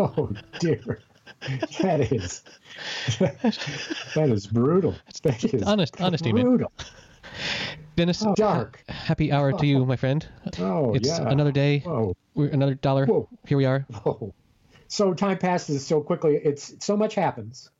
Oh 0.00 0.30
dear, 0.58 1.02
that 1.82 2.10
is 2.10 2.42
that 3.18 4.30
is 4.30 4.46
brutal. 4.46 4.94
That 5.24 5.44
is 5.44 5.62
honest, 5.62 6.00
honest 6.00 6.24
statement. 6.24 6.46
brutal. 6.46 6.72
Dennis, 7.96 8.24
Oh, 8.24 8.34
dark. 8.34 8.82
happy 8.88 9.30
hour 9.30 9.52
to 9.52 9.66
you, 9.66 9.84
my 9.84 9.96
friend. 9.96 10.26
Oh 10.58 10.94
It's 10.94 11.06
yeah. 11.06 11.28
another 11.28 11.52
day. 11.52 11.80
Whoa, 11.80 12.14
another 12.34 12.74
dollar. 12.74 13.04
Whoa. 13.04 13.28
Here 13.46 13.58
we 13.58 13.66
are. 13.66 13.84
whoa. 14.02 14.32
So 14.88 15.12
time 15.12 15.36
passes 15.36 15.86
so 15.86 16.00
quickly. 16.00 16.40
It's 16.42 16.74
so 16.84 16.96
much 16.96 17.14
happens 17.14 17.70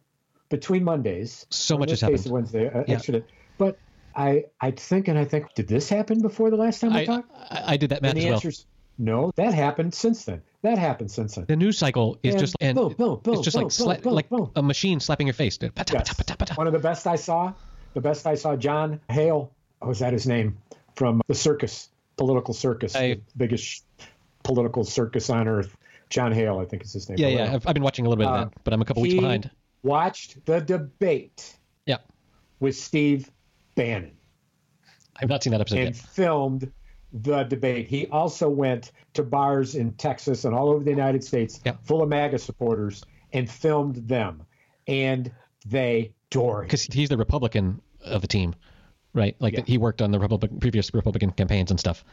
between 0.50 0.84
Mondays. 0.84 1.46
So 1.50 1.78
much 1.78 1.88
this 1.88 2.02
has 2.02 2.10
happened. 2.10 2.32
Wednesday, 2.34 2.66
uh, 2.68 2.84
Yeah. 2.86 2.96
extra 2.96 3.20
day. 3.20 3.24
But 3.56 3.78
I 4.14 4.44
I 4.60 4.72
think 4.72 5.08
and 5.08 5.18
I 5.18 5.24
think 5.24 5.54
did 5.54 5.68
this 5.68 5.88
happen 5.88 6.20
before 6.20 6.50
the 6.50 6.56
last 6.56 6.80
time 6.82 6.92
we 6.92 7.00
I, 7.00 7.04
talked? 7.06 7.30
I, 7.50 7.62
I 7.72 7.76
did 7.78 7.90
that 7.90 8.02
math 8.02 8.10
and 8.10 8.18
as 8.18 8.24
well. 8.26 8.34
answer's 8.34 8.66
no. 9.00 9.32
That 9.36 9.54
happened 9.54 9.94
since 9.94 10.24
then. 10.24 10.42
That 10.62 10.78
happened 10.78 11.10
since 11.10 11.34
then. 11.34 11.46
The 11.48 11.56
news 11.56 11.78
cycle 11.78 12.18
is 12.22 12.34
And 12.34 12.40
just 12.40 12.56
and 12.60 12.76
boom, 12.76 12.92
boom, 12.94 13.20
boom, 13.22 13.34
it's 13.34 13.42
just 13.44 13.56
like 13.56 13.66
sla- 13.68 14.04
like 14.04 14.26
a 14.54 14.62
machine 14.62 15.00
slapping 15.00 15.26
your 15.26 15.34
face. 15.34 15.58
Yes. 15.62 16.56
One 16.56 16.66
of 16.66 16.72
the 16.72 16.78
best 16.78 17.06
I 17.06 17.16
saw, 17.16 17.52
the 17.94 18.00
best 18.00 18.26
I 18.26 18.34
saw, 18.34 18.56
John 18.56 19.00
Hale. 19.08 19.50
Oh, 19.82 19.88
was 19.88 19.98
that 20.00 20.12
his 20.12 20.26
name? 20.26 20.58
From 20.96 21.22
the 21.28 21.34
circus, 21.34 21.88
political 22.16 22.52
circus, 22.54 22.94
I- 22.94 23.14
the 23.14 23.20
biggest 23.36 23.84
political 24.42 24.84
circus 24.84 25.30
on 25.30 25.48
earth. 25.48 25.76
John 26.10 26.32
Hale, 26.32 26.58
I 26.58 26.64
think 26.64 26.82
is 26.84 26.92
his 26.92 27.08
name. 27.08 27.18
Yeah, 27.18 27.28
yeah. 27.28 27.54
I've, 27.54 27.66
I've 27.68 27.74
been 27.74 27.84
watching 27.84 28.04
a 28.04 28.08
little 28.08 28.22
bit 28.22 28.28
Uh, 28.28 28.34
of 28.44 28.50
that, 28.50 28.64
but 28.64 28.74
I'm 28.74 28.82
a 28.82 28.84
couple 28.84 29.02
weeks 29.02 29.14
behind. 29.14 29.48
Watched 29.82 30.44
the 30.44 30.60
debate 30.60 31.56
Yeah, 31.86 31.98
with 32.58 32.76
Steve 32.76 33.30
Bannon 33.76 34.10
I've 35.22 35.28
not 35.28 35.42
seen 35.42 35.52
that 35.52 35.60
episode 35.60 35.78
and 35.78 35.94
yet. 35.94 36.04
filmed 36.04 36.72
the 37.12 37.42
debate. 37.44 37.88
He 37.88 38.06
also 38.08 38.48
went 38.48 38.92
to 39.14 39.22
bars 39.22 39.74
in 39.74 39.92
Texas 39.94 40.44
and 40.44 40.54
all 40.54 40.68
over 40.70 40.84
the 40.84 40.90
United 40.90 41.24
States 41.24 41.60
Yeah. 41.64 41.72
full 41.82 42.02
of 42.02 42.08
MAGA 42.08 42.38
supporters 42.38 43.02
and 43.32 43.50
filmed 43.50 43.96
them. 44.08 44.42
And 44.86 45.30
they 45.66 46.12
adore 46.30 46.62
him. 46.62 46.66
Because 46.66 46.84
he's 46.84 47.08
the 47.08 47.16
Republican 47.16 47.80
of 48.04 48.22
the 48.22 48.28
team, 48.28 48.54
right? 49.12 49.36
Like 49.40 49.54
Yeah. 49.54 49.62
he 49.66 49.78
worked 49.78 50.00
on 50.02 50.10
the 50.10 50.18
Republic, 50.18 50.50
previous 50.60 50.92
Republican 50.94 51.30
campaigns 51.32 51.70
and 51.70 51.78
stuff. 51.80 52.04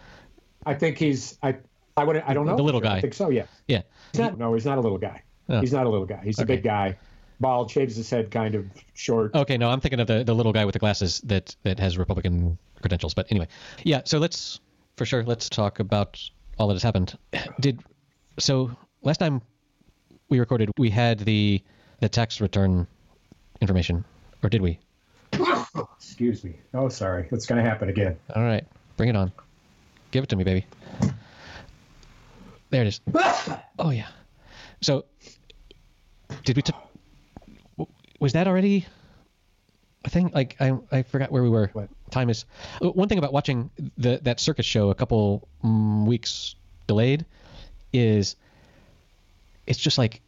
I 0.65 0.73
think 0.73 0.97
he's 0.97 1.37
I 1.43 1.57
I 1.95 2.03
would 2.03 2.17
I 2.17 2.33
don't 2.33 2.45
know. 2.45 2.55
The 2.55 2.63
little 2.63 2.81
guy. 2.81 2.97
I 2.97 3.01
think 3.01 3.13
so, 3.13 3.29
yeah. 3.29 3.45
Yeah, 3.67 3.81
He's 4.11 4.19
not, 4.19 4.37
no, 4.37 4.53
he's 4.53 4.65
not 4.65 4.77
a 4.77 4.81
little 4.81 4.97
guy. 4.97 5.23
Oh. 5.49 5.61
He's 5.61 5.71
not 5.73 5.85
a 5.85 5.89
little 5.89 6.05
guy. 6.05 6.21
He's 6.23 6.39
a 6.39 6.45
big 6.45 6.63
guy. 6.63 6.97
Bald, 7.39 7.69
shaves 7.71 7.95
his 7.95 8.09
head 8.09 8.31
kind 8.31 8.55
of 8.55 8.65
short. 8.95 9.33
Okay, 9.35 9.57
no, 9.57 9.69
I'm 9.69 9.79
thinking 9.79 9.99
of 9.99 10.07
the, 10.07 10.23
the 10.23 10.33
little 10.33 10.51
guy 10.53 10.65
with 10.65 10.73
the 10.73 10.79
glasses 10.79 11.21
that 11.25 11.55
that 11.63 11.79
has 11.79 11.97
Republican 11.97 12.57
credentials. 12.81 13.13
But 13.13 13.27
anyway, 13.29 13.47
yeah. 13.83 14.01
So 14.05 14.17
let's 14.17 14.59
for 14.97 15.05
sure 15.05 15.23
let's 15.23 15.47
talk 15.47 15.79
about 15.79 16.19
all 16.57 16.67
that 16.67 16.73
has 16.73 16.83
happened. 16.83 17.17
Did 17.61 17.81
so 18.39 18.75
last 19.03 19.17
time 19.19 19.41
we 20.27 20.39
recorded, 20.39 20.71
we 20.77 20.89
had 20.89 21.19
the 21.19 21.61
the 22.01 22.09
tax 22.09 22.41
return 22.41 22.85
information, 23.61 24.03
or 24.43 24.49
did 24.49 24.61
we? 24.61 24.79
Excuse 25.95 26.43
me. 26.43 26.59
Oh, 26.73 26.89
sorry. 26.89 27.27
It's 27.31 27.45
going 27.47 27.63
to 27.63 27.67
happen 27.67 27.89
again. 27.89 28.17
All 28.35 28.43
right, 28.43 28.63
bring 28.97 29.09
it 29.09 29.15
on. 29.15 29.31
Give 30.11 30.23
it 30.23 30.29
to 30.29 30.35
me, 30.35 30.43
baby. 30.43 30.65
There 32.69 32.81
it 32.81 32.87
is. 32.87 33.01
Oh 33.79 33.91
yeah. 33.91 34.07
So 34.81 35.05
did 36.43 36.55
we? 36.55 36.63
T- 36.63 36.73
was 38.19 38.33
that 38.33 38.47
already? 38.47 38.87
I 40.03 40.09
think 40.09 40.33
like 40.33 40.55
I 40.59 40.73
I 40.91 41.03
forgot 41.03 41.31
where 41.31 41.43
we 41.43 41.49
were. 41.49 41.69
What? 41.73 41.89
Time 42.11 42.29
is. 42.29 42.45
uh, 42.81 42.89
One 42.89 43.09
thing 43.09 43.17
about 43.17 43.33
watching 43.33 43.69
the 43.97 44.19
that 44.23 44.39
circus 44.39 44.65
show 44.65 44.89
a 44.89 44.95
couple 44.95 45.47
mm, 45.63 46.05
weeks 46.05 46.55
delayed 46.87 47.25
is 47.93 48.35
it's 49.65 49.79
just 49.79 49.97
like 49.97 50.21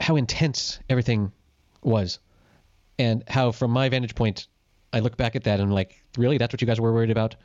how 0.00 0.16
intense 0.16 0.78
everything 0.90 1.32
was, 1.82 2.18
and 2.98 3.24
how 3.28 3.52
from 3.52 3.70
my 3.70 3.88
vantage 3.88 4.14
point, 4.14 4.46
I 4.92 5.00
look 5.00 5.16
back 5.16 5.36
at 5.36 5.44
that 5.44 5.54
and 5.60 5.62
I'm 5.68 5.74
like, 5.74 6.02
really, 6.18 6.38
that's 6.38 6.52
what 6.52 6.60
you 6.60 6.66
guys 6.66 6.80
were 6.80 6.92
worried 6.92 7.10
about? 7.10 7.36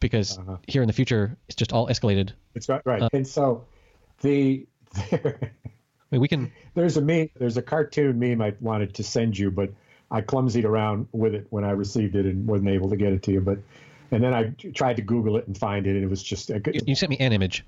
Because 0.00 0.38
Uh-huh. 0.38 0.58
here 0.66 0.82
in 0.82 0.86
the 0.86 0.92
future, 0.92 1.36
it's 1.48 1.56
just 1.56 1.72
all 1.72 1.88
escalated. 1.88 2.32
It's 2.54 2.68
right. 2.68 2.82
right. 2.84 3.02
Uh. 3.02 3.08
and 3.12 3.26
so 3.26 3.64
the 4.20 4.66
I 5.12 5.18
mean, 6.10 6.20
we 6.20 6.28
can. 6.28 6.52
there's 6.74 6.96
a 6.96 7.00
meme, 7.02 7.30
there's 7.38 7.56
a 7.56 7.62
cartoon 7.62 8.18
meme 8.18 8.40
I 8.42 8.54
wanted 8.60 8.94
to 8.94 9.02
send 9.02 9.36
you, 9.38 9.50
but 9.50 9.70
I 10.10 10.20
clumsied 10.22 10.64
around 10.64 11.08
with 11.12 11.34
it 11.34 11.46
when 11.50 11.64
I 11.64 11.70
received 11.70 12.16
it 12.16 12.26
and 12.26 12.46
wasn't 12.46 12.70
able 12.70 12.90
to 12.90 12.96
get 12.96 13.12
it 13.12 13.22
to 13.24 13.32
you. 13.32 13.40
But 13.40 13.58
and 14.10 14.22
then 14.22 14.32
I 14.32 14.54
tried 14.72 14.96
to 14.96 15.02
Google 15.02 15.36
it 15.36 15.46
and 15.46 15.56
find 15.56 15.86
it, 15.86 15.90
and 15.90 16.02
it 16.02 16.08
was 16.08 16.22
just 16.22 16.50
a, 16.50 16.60
You 16.86 16.94
sent 16.94 17.10
me 17.10 17.18
an 17.18 17.32
image. 17.32 17.64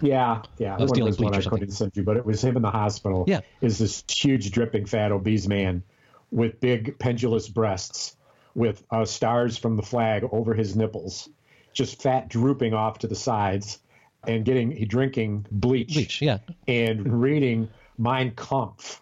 yeah, 0.00 0.42
yeah. 0.58 0.78
was 0.78 0.92
dealing 0.92 1.14
one 1.14 1.34
I 1.34 1.42
couldn't 1.42 1.72
send 1.72 1.92
you, 1.94 2.02
but 2.02 2.16
it 2.16 2.24
was 2.24 2.42
him 2.42 2.56
in 2.56 2.62
the 2.62 2.70
hospital. 2.70 3.24
Yeah. 3.26 3.40
is 3.60 3.78
this 3.78 4.02
huge, 4.08 4.50
dripping, 4.50 4.86
fat, 4.86 5.12
obese 5.12 5.46
man 5.46 5.82
with 6.30 6.60
big 6.60 6.98
pendulous 6.98 7.48
breasts, 7.48 8.16
with 8.54 8.82
uh, 8.90 9.04
stars 9.04 9.58
from 9.58 9.76
the 9.76 9.82
flag 9.82 10.26
over 10.32 10.54
his 10.54 10.74
nipples, 10.74 11.28
just 11.74 12.00
fat 12.00 12.28
drooping 12.28 12.72
off 12.72 13.00
to 13.00 13.06
the 13.06 13.14
sides, 13.14 13.78
and 14.26 14.44
getting 14.46 14.70
he 14.70 14.86
drinking 14.86 15.44
bleach, 15.50 15.92
Bleach, 15.92 16.22
yeah. 16.22 16.38
and 16.66 17.20
reading 17.22 17.68
Mein 17.98 18.30
Kampf 18.30 19.00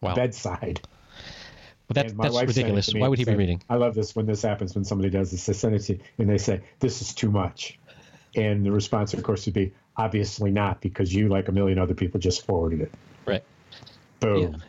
Wow. 0.00 0.14
bedside. 0.14 0.80
But 1.88 1.94
that's 1.94 2.12
that's 2.12 2.34
wife 2.34 2.40
sent 2.40 2.42
it 2.42 2.46
ridiculous. 2.48 2.94
Why 2.94 3.08
would 3.08 3.18
he 3.18 3.24
be 3.24 3.34
reading? 3.34 3.62
I 3.70 3.76
love 3.76 3.94
this 3.94 4.14
when 4.14 4.26
this 4.26 4.42
happens 4.42 4.74
when 4.74 4.84
somebody 4.84 5.08
does 5.08 5.30
this. 5.30 5.46
They 5.46 5.54
send 5.54 5.74
it 5.74 5.80
to 5.84 5.98
and 6.18 6.28
they 6.28 6.36
say, 6.36 6.60
"This 6.80 7.00
is 7.00 7.14
too 7.14 7.30
much," 7.30 7.78
and 8.36 8.64
the 8.64 8.70
response, 8.70 9.14
of 9.14 9.22
course, 9.22 9.46
would 9.46 9.54
be, 9.54 9.72
"Obviously 9.96 10.50
not, 10.50 10.82
because 10.82 11.14
you, 11.14 11.28
like 11.28 11.48
a 11.48 11.52
million 11.52 11.78
other 11.78 11.94
people, 11.94 12.20
just 12.20 12.44
forwarded 12.44 12.82
it." 12.82 12.92
Right. 13.26 13.42
Boom. 14.20 14.62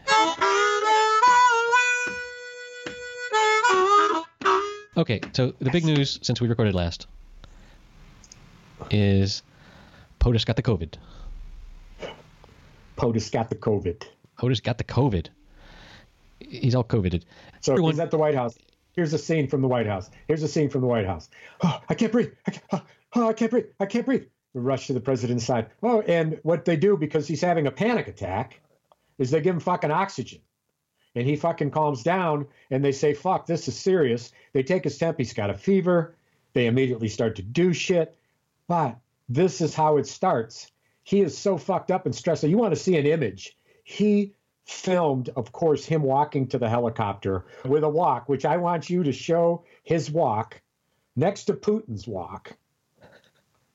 Okay, 4.95 5.21
so 5.33 5.53
the 5.59 5.71
big 5.71 5.83
news 5.83 6.19
since 6.21 6.39
we 6.39 6.47
recorded 6.47 6.73
last 6.73 7.07
is 8.91 9.43
POTUS 10.19 10.45
got 10.45 10.55
the 10.55 10.63
COVID. 10.63 10.93
POTUS 12.97 13.29
got 13.29 13.49
the 13.49 13.55
COVID. 13.55 14.03
POTUS 14.37 14.61
got 14.61 14.77
the 14.77 14.83
COVID. 14.83 15.27
He's 16.39 16.75
all 16.75 16.83
COVIDed. 16.83 17.23
So 17.61 17.73
Everyone- 17.73 17.93
he's 17.93 17.99
at 17.99 18.11
the 18.11 18.17
White 18.17 18.35
House. 18.35 18.57
Here's 18.93 19.13
a 19.13 19.17
scene 19.17 19.47
from 19.47 19.61
the 19.61 19.67
White 19.67 19.85
House. 19.85 20.09
Here's 20.27 20.43
a 20.43 20.47
scene 20.47 20.69
from 20.69 20.81
the 20.81 20.87
White 20.87 21.05
House. 21.05 21.29
Oh, 21.63 21.81
I 21.89 21.93
can't 21.93 22.11
breathe. 22.11 22.31
I 22.47 22.51
can't, 22.51 22.63
oh, 22.71 22.81
oh, 23.15 23.29
I 23.29 23.33
can't 23.33 23.51
breathe. 23.51 23.65
I 23.79 23.85
can't 23.85 24.05
breathe. 24.05 24.25
We 24.53 24.61
rush 24.61 24.87
to 24.87 24.93
the 24.93 24.99
president's 24.99 25.45
side. 25.45 25.67
Oh, 25.83 26.01
and 26.01 26.39
what 26.43 26.65
they 26.65 26.75
do 26.75 26.97
because 26.97 27.27
he's 27.27 27.41
having 27.41 27.67
a 27.67 27.71
panic 27.71 28.07
attack 28.07 28.61
is 29.17 29.29
they 29.29 29.41
give 29.41 29.53
him 29.53 29.59
fucking 29.59 29.91
oxygen. 29.91 30.39
And 31.15 31.27
he 31.27 31.35
fucking 31.35 31.71
calms 31.71 32.03
down 32.03 32.47
and 32.71 32.83
they 32.83 32.91
say, 32.91 33.13
fuck, 33.13 33.45
this 33.45 33.67
is 33.67 33.77
serious. 33.77 34.31
They 34.53 34.63
take 34.63 34.83
his 34.85 34.97
temp. 34.97 35.17
He's 35.17 35.33
got 35.33 35.49
a 35.49 35.53
fever. 35.53 36.15
They 36.53 36.67
immediately 36.67 37.09
start 37.09 37.35
to 37.37 37.41
do 37.41 37.73
shit. 37.73 38.15
But 38.67 38.97
this 39.27 39.61
is 39.61 39.75
how 39.75 39.97
it 39.97 40.07
starts. 40.07 40.71
He 41.03 41.21
is 41.21 41.37
so 41.37 41.57
fucked 41.57 41.91
up 41.91 42.05
and 42.05 42.15
stressed. 42.15 42.41
So 42.41 42.47
You 42.47 42.57
want 42.57 42.73
to 42.73 42.79
see 42.79 42.97
an 42.97 43.05
image. 43.05 43.57
He 43.83 44.33
filmed, 44.69 45.29
of 45.35 45.51
course, 45.51 45.85
him 45.85 46.03
walking 46.03 46.47
to 46.47 46.57
the 46.57 46.69
helicopter 46.69 47.45
with 47.65 47.83
a 47.83 47.89
walk, 47.89 48.29
which 48.29 48.45
I 48.45 48.57
want 48.57 48.89
you 48.89 49.03
to 49.03 49.11
show 49.11 49.63
his 49.83 50.11
walk 50.11 50.61
next 51.15 51.45
to 51.45 51.53
Putin's 51.53 52.07
walk. 52.07 52.55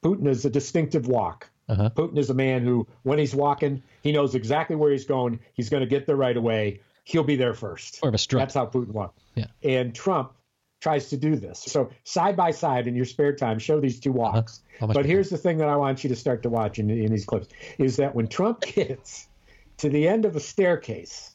Putin 0.02 0.28
is 0.28 0.44
a 0.44 0.50
distinctive 0.50 1.06
walk. 1.06 1.50
Uh-huh. 1.68 1.90
Putin 1.94 2.18
is 2.18 2.30
a 2.30 2.34
man 2.34 2.62
who, 2.62 2.86
when 3.02 3.18
he's 3.18 3.34
walking, 3.34 3.82
he 4.02 4.12
knows 4.12 4.34
exactly 4.34 4.76
where 4.76 4.92
he's 4.92 5.06
going. 5.06 5.40
He's 5.54 5.70
going 5.70 5.82
to 5.82 5.88
get 5.88 6.06
there 6.06 6.16
right 6.16 6.36
away. 6.36 6.80
He'll 7.04 7.24
be 7.24 7.36
there 7.36 7.54
first. 7.54 7.98
Or 8.02 8.08
of 8.08 8.14
a 8.14 8.18
strut. 8.18 8.42
That's 8.42 8.54
how 8.54 8.66
Putin 8.66 8.92
walks. 8.92 9.22
Yeah. 9.34 9.46
And 9.62 9.94
Trump 9.94 10.32
tries 10.80 11.08
to 11.08 11.16
do 11.16 11.36
this. 11.36 11.60
So 11.60 11.90
side 12.04 12.36
by 12.36 12.50
side 12.50 12.86
in 12.86 12.94
your 12.94 13.06
spare 13.06 13.34
time, 13.34 13.58
show 13.58 13.80
these 13.80 13.98
two 13.98 14.12
walks. 14.12 14.60
Much 14.80 14.94
But 14.94 15.06
here's 15.06 15.30
the 15.30 15.38
thing 15.38 15.58
that 15.58 15.68
I 15.68 15.76
want 15.76 16.04
you 16.04 16.10
to 16.10 16.16
start 16.16 16.42
to 16.42 16.50
watch 16.50 16.78
in, 16.78 16.90
in 16.90 17.10
these 17.10 17.24
clips 17.24 17.48
is 17.78 17.96
that 17.96 18.14
when 18.14 18.28
Trump 18.28 18.60
gets 18.74 19.28
to 19.78 19.88
the 19.88 20.08
end 20.08 20.24
of 20.24 20.36
a 20.36 20.40
staircase, 20.40 21.34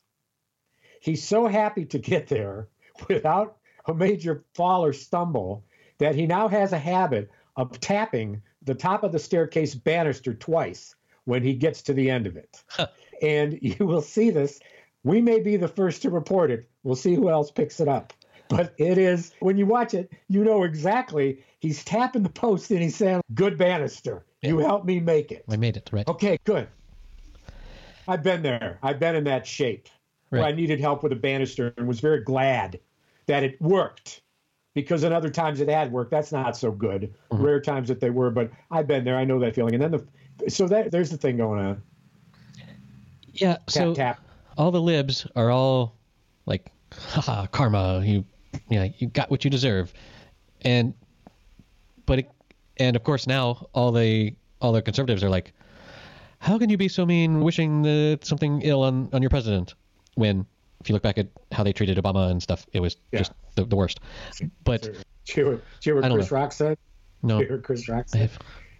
he's 1.02 1.24
so 1.24 1.48
happy 1.48 1.86
to 1.86 2.00
get 2.00 2.28
there 2.28 2.68
without 3.10 3.58
a 3.86 3.94
major 3.94 4.44
fall 4.54 4.86
or 4.86 4.94
stumble 4.94 5.64
that 5.98 6.16
he 6.16 6.26
now 6.26 6.48
has 6.48 6.74
a 6.74 6.80
habit 6.80 7.30
of 7.56 7.80
tapping 7.80 8.42
the 8.64 8.76
top 8.76 9.04
of 9.04 9.12
the 9.12 9.20
staircase 9.20 9.76
banister 9.76 10.34
twice 10.34 10.96
when 11.26 11.44
he 11.44 11.54
gets 11.54 11.82
to 11.84 11.94
the 11.94 12.10
end 12.10 12.28
of 12.28 12.38
it. 12.38 12.64
and 13.22 13.60
you 13.62 13.86
will 13.86 14.02
see 14.02 14.30
this. 14.30 14.60
We 15.04 15.22
may 15.22 15.40
be 15.40 15.58
the 15.58 15.68
first 15.68 16.02
to 16.02 16.10
report 16.10 16.52
it. 16.52 16.70
We'll 16.84 16.96
see 16.96 17.16
who 17.16 17.30
else 17.30 17.52
picks 17.52 17.80
it 17.80 17.88
up. 17.88 18.14
But 18.50 18.74
it 18.78 18.98
is, 18.98 19.32
when 19.40 19.58
you 19.58 19.68
watch 19.68 19.94
it, 19.94 20.12
you 20.28 20.44
know 20.44 20.64
exactly 20.64 21.44
he's 21.60 21.84
tapping 21.86 22.24
the 22.24 22.30
post 22.30 22.72
and 22.72 22.82
he's 22.82 22.96
saying, 22.96 23.22
Good 23.36 23.58
banister. 23.58 24.26
You 24.42 24.58
helped 24.58 24.86
me 24.86 25.00
make 25.00 25.32
it. 25.32 25.44
I 25.50 25.58
made 25.58 25.78
it, 25.78 25.90
right? 25.92 26.08
Okay, 26.08 26.40
good. 26.46 26.68
I've 28.10 28.24
been 28.24 28.42
there. 28.42 28.80
I've 28.82 29.00
been 29.00 29.16
in 29.16 29.24
that 29.26 29.46
shape 29.46 29.88
where 30.30 30.44
I 30.44 30.52
needed 30.52 30.80
help 30.80 31.04
with 31.04 31.12
a 31.12 31.16
banister 31.16 31.74
and 31.78 31.88
was 31.88 32.00
very 32.00 32.22
glad 32.22 32.80
that 33.28 33.44
it 33.44 33.62
worked 33.62 34.22
because 34.74 35.04
in 35.04 35.14
other 35.14 35.30
times 35.30 35.60
it 35.60 35.70
had 35.70 35.92
worked. 35.92 36.12
That's 36.12 36.32
not 36.32 36.58
so 36.58 36.72
good. 36.72 37.14
Mm-hmm. 37.32 37.44
Rare 37.44 37.62
times 37.62 37.88
that 37.88 38.00
they 38.00 38.10
were, 38.10 38.32
but 38.32 38.52
I've 38.72 38.88
been 38.88 39.04
there. 39.04 39.18
I 39.18 39.26
know 39.26 39.40
that 39.40 39.56
feeling. 39.56 39.76
And 39.76 39.84
then 39.84 39.92
the 39.92 40.50
so 40.50 40.68
that 40.68 40.92
there's 40.92 41.10
the 41.10 41.18
thing 41.18 41.38
going 41.38 41.60
on. 41.60 41.82
Yeah. 43.34 43.58
So 43.68 43.94
tap. 43.94 44.20
all 44.58 44.72
the 44.72 44.82
libs 44.82 45.28
are 45.36 45.52
all 45.52 45.96
like, 46.46 46.72
haha, 46.92 47.46
karma. 47.48 48.02
You, 48.04 48.26
you 48.70 48.80
know, 48.80 48.92
you 48.98 49.08
got 49.08 49.30
what 49.30 49.44
you 49.44 49.52
deserve, 49.52 49.94
and 50.62 50.94
but 52.06 52.20
it, 52.20 52.32
and 52.78 52.96
of 52.96 53.04
course 53.04 53.28
now 53.28 53.68
all 53.74 53.92
the 53.92 54.34
all 54.62 54.72
the 54.72 54.82
conservatives 54.82 55.24
are 55.24 55.30
like, 55.30 55.54
how 56.40 56.58
can 56.58 56.70
you 56.70 56.78
be 56.78 56.88
so 56.88 57.06
mean, 57.06 57.42
wishing 57.42 57.82
the, 57.82 58.20
something 58.22 58.62
ill 58.62 58.84
on 58.84 59.10
on 59.14 59.22
your 59.22 59.30
president? 59.30 59.76
When 60.16 60.46
if 60.82 60.90
you 60.90 60.94
look 60.94 61.04
back 61.04 61.18
at 61.18 61.28
how 61.52 61.64
they 61.64 61.74
treated 61.74 61.98
Obama 61.98 62.32
and 62.32 62.42
stuff, 62.42 62.66
it 62.74 62.80
was 62.80 62.96
Yeah. 63.12 63.20
just 63.20 63.34
the, 63.56 63.66
the 63.66 63.76
worst. 63.76 64.00
But 64.64 64.82
Did 64.82 64.96
you 65.28 65.34
hear, 65.36 65.46
did 65.46 65.54
you 65.54 65.62
hear 65.82 65.96
what 66.02 66.12
Chris 66.12 66.32
know. 66.32 66.38
Rock 66.38 66.52
said? 66.54 66.78
no, 67.22 67.40
you 67.42 67.48
hear 67.48 67.58
Chris 67.60 67.88
Rock 67.90 68.08
said? 68.08 68.32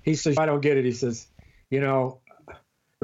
He 0.04 0.16
says, 0.16 0.38
I 0.38 0.46
don't 0.46 0.62
get 0.62 0.78
it. 0.78 0.86
He 0.86 0.94
says, 0.94 1.28
you 1.70 1.82
know, 1.82 2.22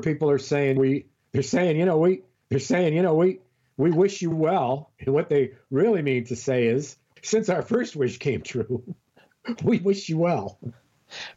people 0.02 0.30
are 0.30 0.40
saying 0.40 0.80
we, 0.80 1.08
they're 1.34 1.44
saying, 1.44 1.78
you 1.78 1.86
know, 1.86 1.98
we, 1.98 2.22
they're 2.50 2.60
saying, 2.60 2.96
you 2.96 3.02
know, 3.02 3.16
we, 3.16 3.40
we 3.78 3.92
wish 3.92 4.22
you 4.22 4.32
well. 4.32 4.92
And 5.00 5.14
what 5.14 5.28
they 5.28 5.52
really 5.70 6.02
mean 6.02 6.24
to 6.26 6.36
say 6.38 6.68
is, 6.68 6.96
since 7.22 7.50
our 7.50 7.62
first 7.62 7.96
wish 7.98 8.18
came 8.18 8.42
true, 8.42 8.82
we 9.64 9.80
wish 9.80 10.08
you 10.08 10.18
well. 10.18 10.58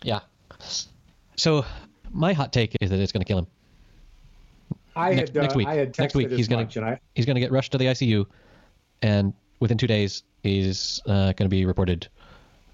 yeah. 0.03 0.21
So 1.37 1.65
my 2.13 2.33
hot 2.33 2.53
take 2.53 2.77
is 2.81 2.91
that 2.91 2.99
it's 2.99 3.13
going 3.13 3.23
to 3.23 3.27
kill 3.27 3.39
him. 3.39 3.47
I 4.97 5.15
Next- 5.15 5.29
had, 5.31 5.39
uh, 5.39 5.41
next 5.43 5.55
week. 5.55 5.69
I 5.69 5.75
had 5.75 5.99
Next 5.99 6.15
week, 6.15 6.31
he's 6.31 6.49
gonna- 6.49 6.69
I, 6.85 6.99
He's 7.15 7.25
going 7.27 7.37
to 7.37 7.41
get 7.41 7.53
rushed 7.53 7.73
to 7.73 7.79
the 7.79 7.87
ICU, 7.87 8.27
and 9.03 9.33
within 9.61 9.79
two 9.79 9.87
days, 9.87 10.23
he's 10.43 11.01
uh, 11.07 11.33
going 11.33 11.37
to 11.37 11.49
be 11.49 11.65
reported 11.67 12.09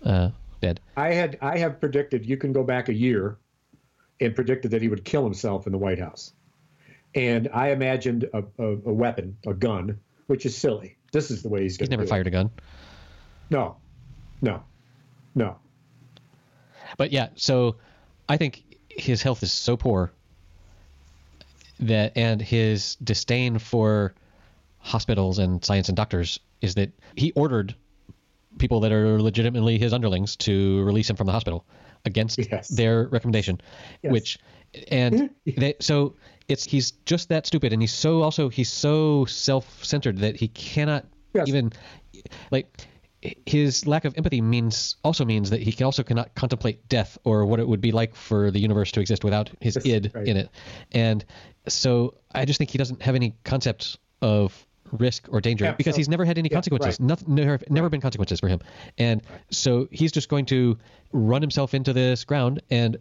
uh, 0.05 0.31
dead. 0.61 0.81
I 0.97 1.13
had, 1.13 1.39
I 1.43 1.59
have 1.59 1.81
predicted. 1.81 2.25
You 2.27 2.37
can 2.37 2.53
go 2.53 2.63
back 2.65 2.89
a 2.89 2.95
year, 2.95 3.37
and 4.21 4.35
predicted 4.35 4.71
that 4.71 4.81
he 4.81 4.89
would 4.89 5.05
kill 5.05 5.25
himself 5.25 5.67
in 5.67 5.73
the 5.73 5.79
White 5.79 5.99
House, 5.99 6.33
and 7.15 7.49
I 7.53 7.71
imagined 7.71 8.25
a, 8.33 8.43
a, 8.59 8.69
a 8.69 8.93
weapon, 8.93 9.37
a 9.47 9.53
gun, 9.55 9.99
which 10.27 10.47
is 10.47 10.57
silly. 10.57 10.97
This 11.13 11.31
is 11.31 11.43
the 11.43 11.49
way 11.49 11.63
he's 11.63 11.77
going 11.77 11.87
He's 11.87 11.91
never 11.91 12.07
fired 12.07 12.27
It. 12.27 12.31
a 12.31 12.33
gun. 12.33 12.51
No, 13.51 13.77
no, 14.41 14.63
no. 15.35 15.59
But 16.97 17.13
yeah, 17.13 17.29
so 17.35 17.77
I 18.29 18.37
think 18.37 18.64
his 18.97 19.23
health 19.23 19.43
is 19.43 19.53
so 19.53 19.77
poor 19.77 20.13
that, 21.81 22.13
and 22.17 22.41
his 22.41 22.97
disdain 22.97 23.59
for 23.59 24.15
hospitals 24.79 25.39
and 25.39 25.65
science 25.65 25.89
and 25.89 25.97
doctors 25.97 26.39
is 26.61 26.75
that 26.75 26.91
he 27.17 27.33
ordered 27.33 27.75
people 28.59 28.81
that 28.81 28.93
are 28.93 29.21
legitimately 29.21 29.79
his 29.79 29.93
underlings 29.93 30.37
to 30.37 30.83
release 30.85 31.11
him 31.11 31.17
from 31.17 31.27
the 31.27 31.33
hospital 31.33 31.65
against 32.05 32.39
Yes. 32.39 32.69
their 32.69 33.09
recommendation, 33.09 33.61
Yes. 34.03 34.13
which 34.13 34.39
and 34.91 35.15
mm-hmm. 35.47 35.61
they, 35.61 35.75
so 35.81 36.15
it's 36.49 36.65
he's 36.65 36.93
just 37.07 37.29
that 37.31 37.47
stupid 37.47 37.73
and 37.73 37.81
he's 37.81 37.93
so 37.93 38.23
also 38.23 38.49
he's 38.49 38.71
so 38.71 39.25
self-centered 39.25 40.19
that 40.19 40.37
he 40.37 40.49
cannot 40.49 41.07
Yes. 41.33 41.49
even 41.49 41.73
like 42.51 42.87
his 43.47 43.87
lack 43.87 44.05
of 44.05 44.17
empathy 44.17 44.41
means 44.41 44.97
also 45.03 45.25
means 45.25 45.51
that 45.51 45.61
he 45.63 45.73
can 45.73 45.85
also 45.87 46.03
cannot 46.03 46.35
contemplate 46.35 46.89
death 46.89 47.17
or 47.25 47.47
what 47.47 47.61
it 47.61 47.67
would 47.67 47.81
be 47.81 47.93
like 47.93 48.15
for 48.15 48.51
the 48.51 48.59
universe 48.59 48.93
to 48.93 49.01
exist 49.01 49.25
without 49.25 49.51
his 49.61 49.77
Yes, 49.77 49.87
id 49.87 50.11
right. 50.15 50.27
in 50.27 50.37
it. 50.37 50.51
And 50.93 51.25
so 51.67 52.15
i 52.35 52.45
just 52.45 52.59
think 52.59 52.71
he 52.71 52.79
doesn't 52.79 53.01
have 53.03 53.15
any 53.15 53.35
concept 53.45 53.97
of 54.21 54.67
risk 54.93 55.27
or 55.31 55.41
danger 55.41 55.65
Yeah, 55.65 55.73
because 55.73 55.95
so- 55.95 55.99
he's 55.99 56.09
never 56.09 56.25
had 56.25 56.37
any 56.39 56.49
yeah, 56.51 56.57
consequences. 56.57 57.01
right. 57.01 57.07
Nothing, 57.07 57.35
never, 57.35 57.59
never 57.71 57.89
been 57.89 58.01
consequences 58.03 58.39
for 58.41 58.49
him. 58.49 58.61
And 58.99 59.23
so 59.51 59.89
he's 59.91 60.13
just 60.13 60.29
going 60.29 60.45
to 60.47 60.79
run 61.13 61.41
himself 61.41 61.73
into 61.75 61.93
this 61.93 62.25
ground 62.25 62.61
and 62.71 62.99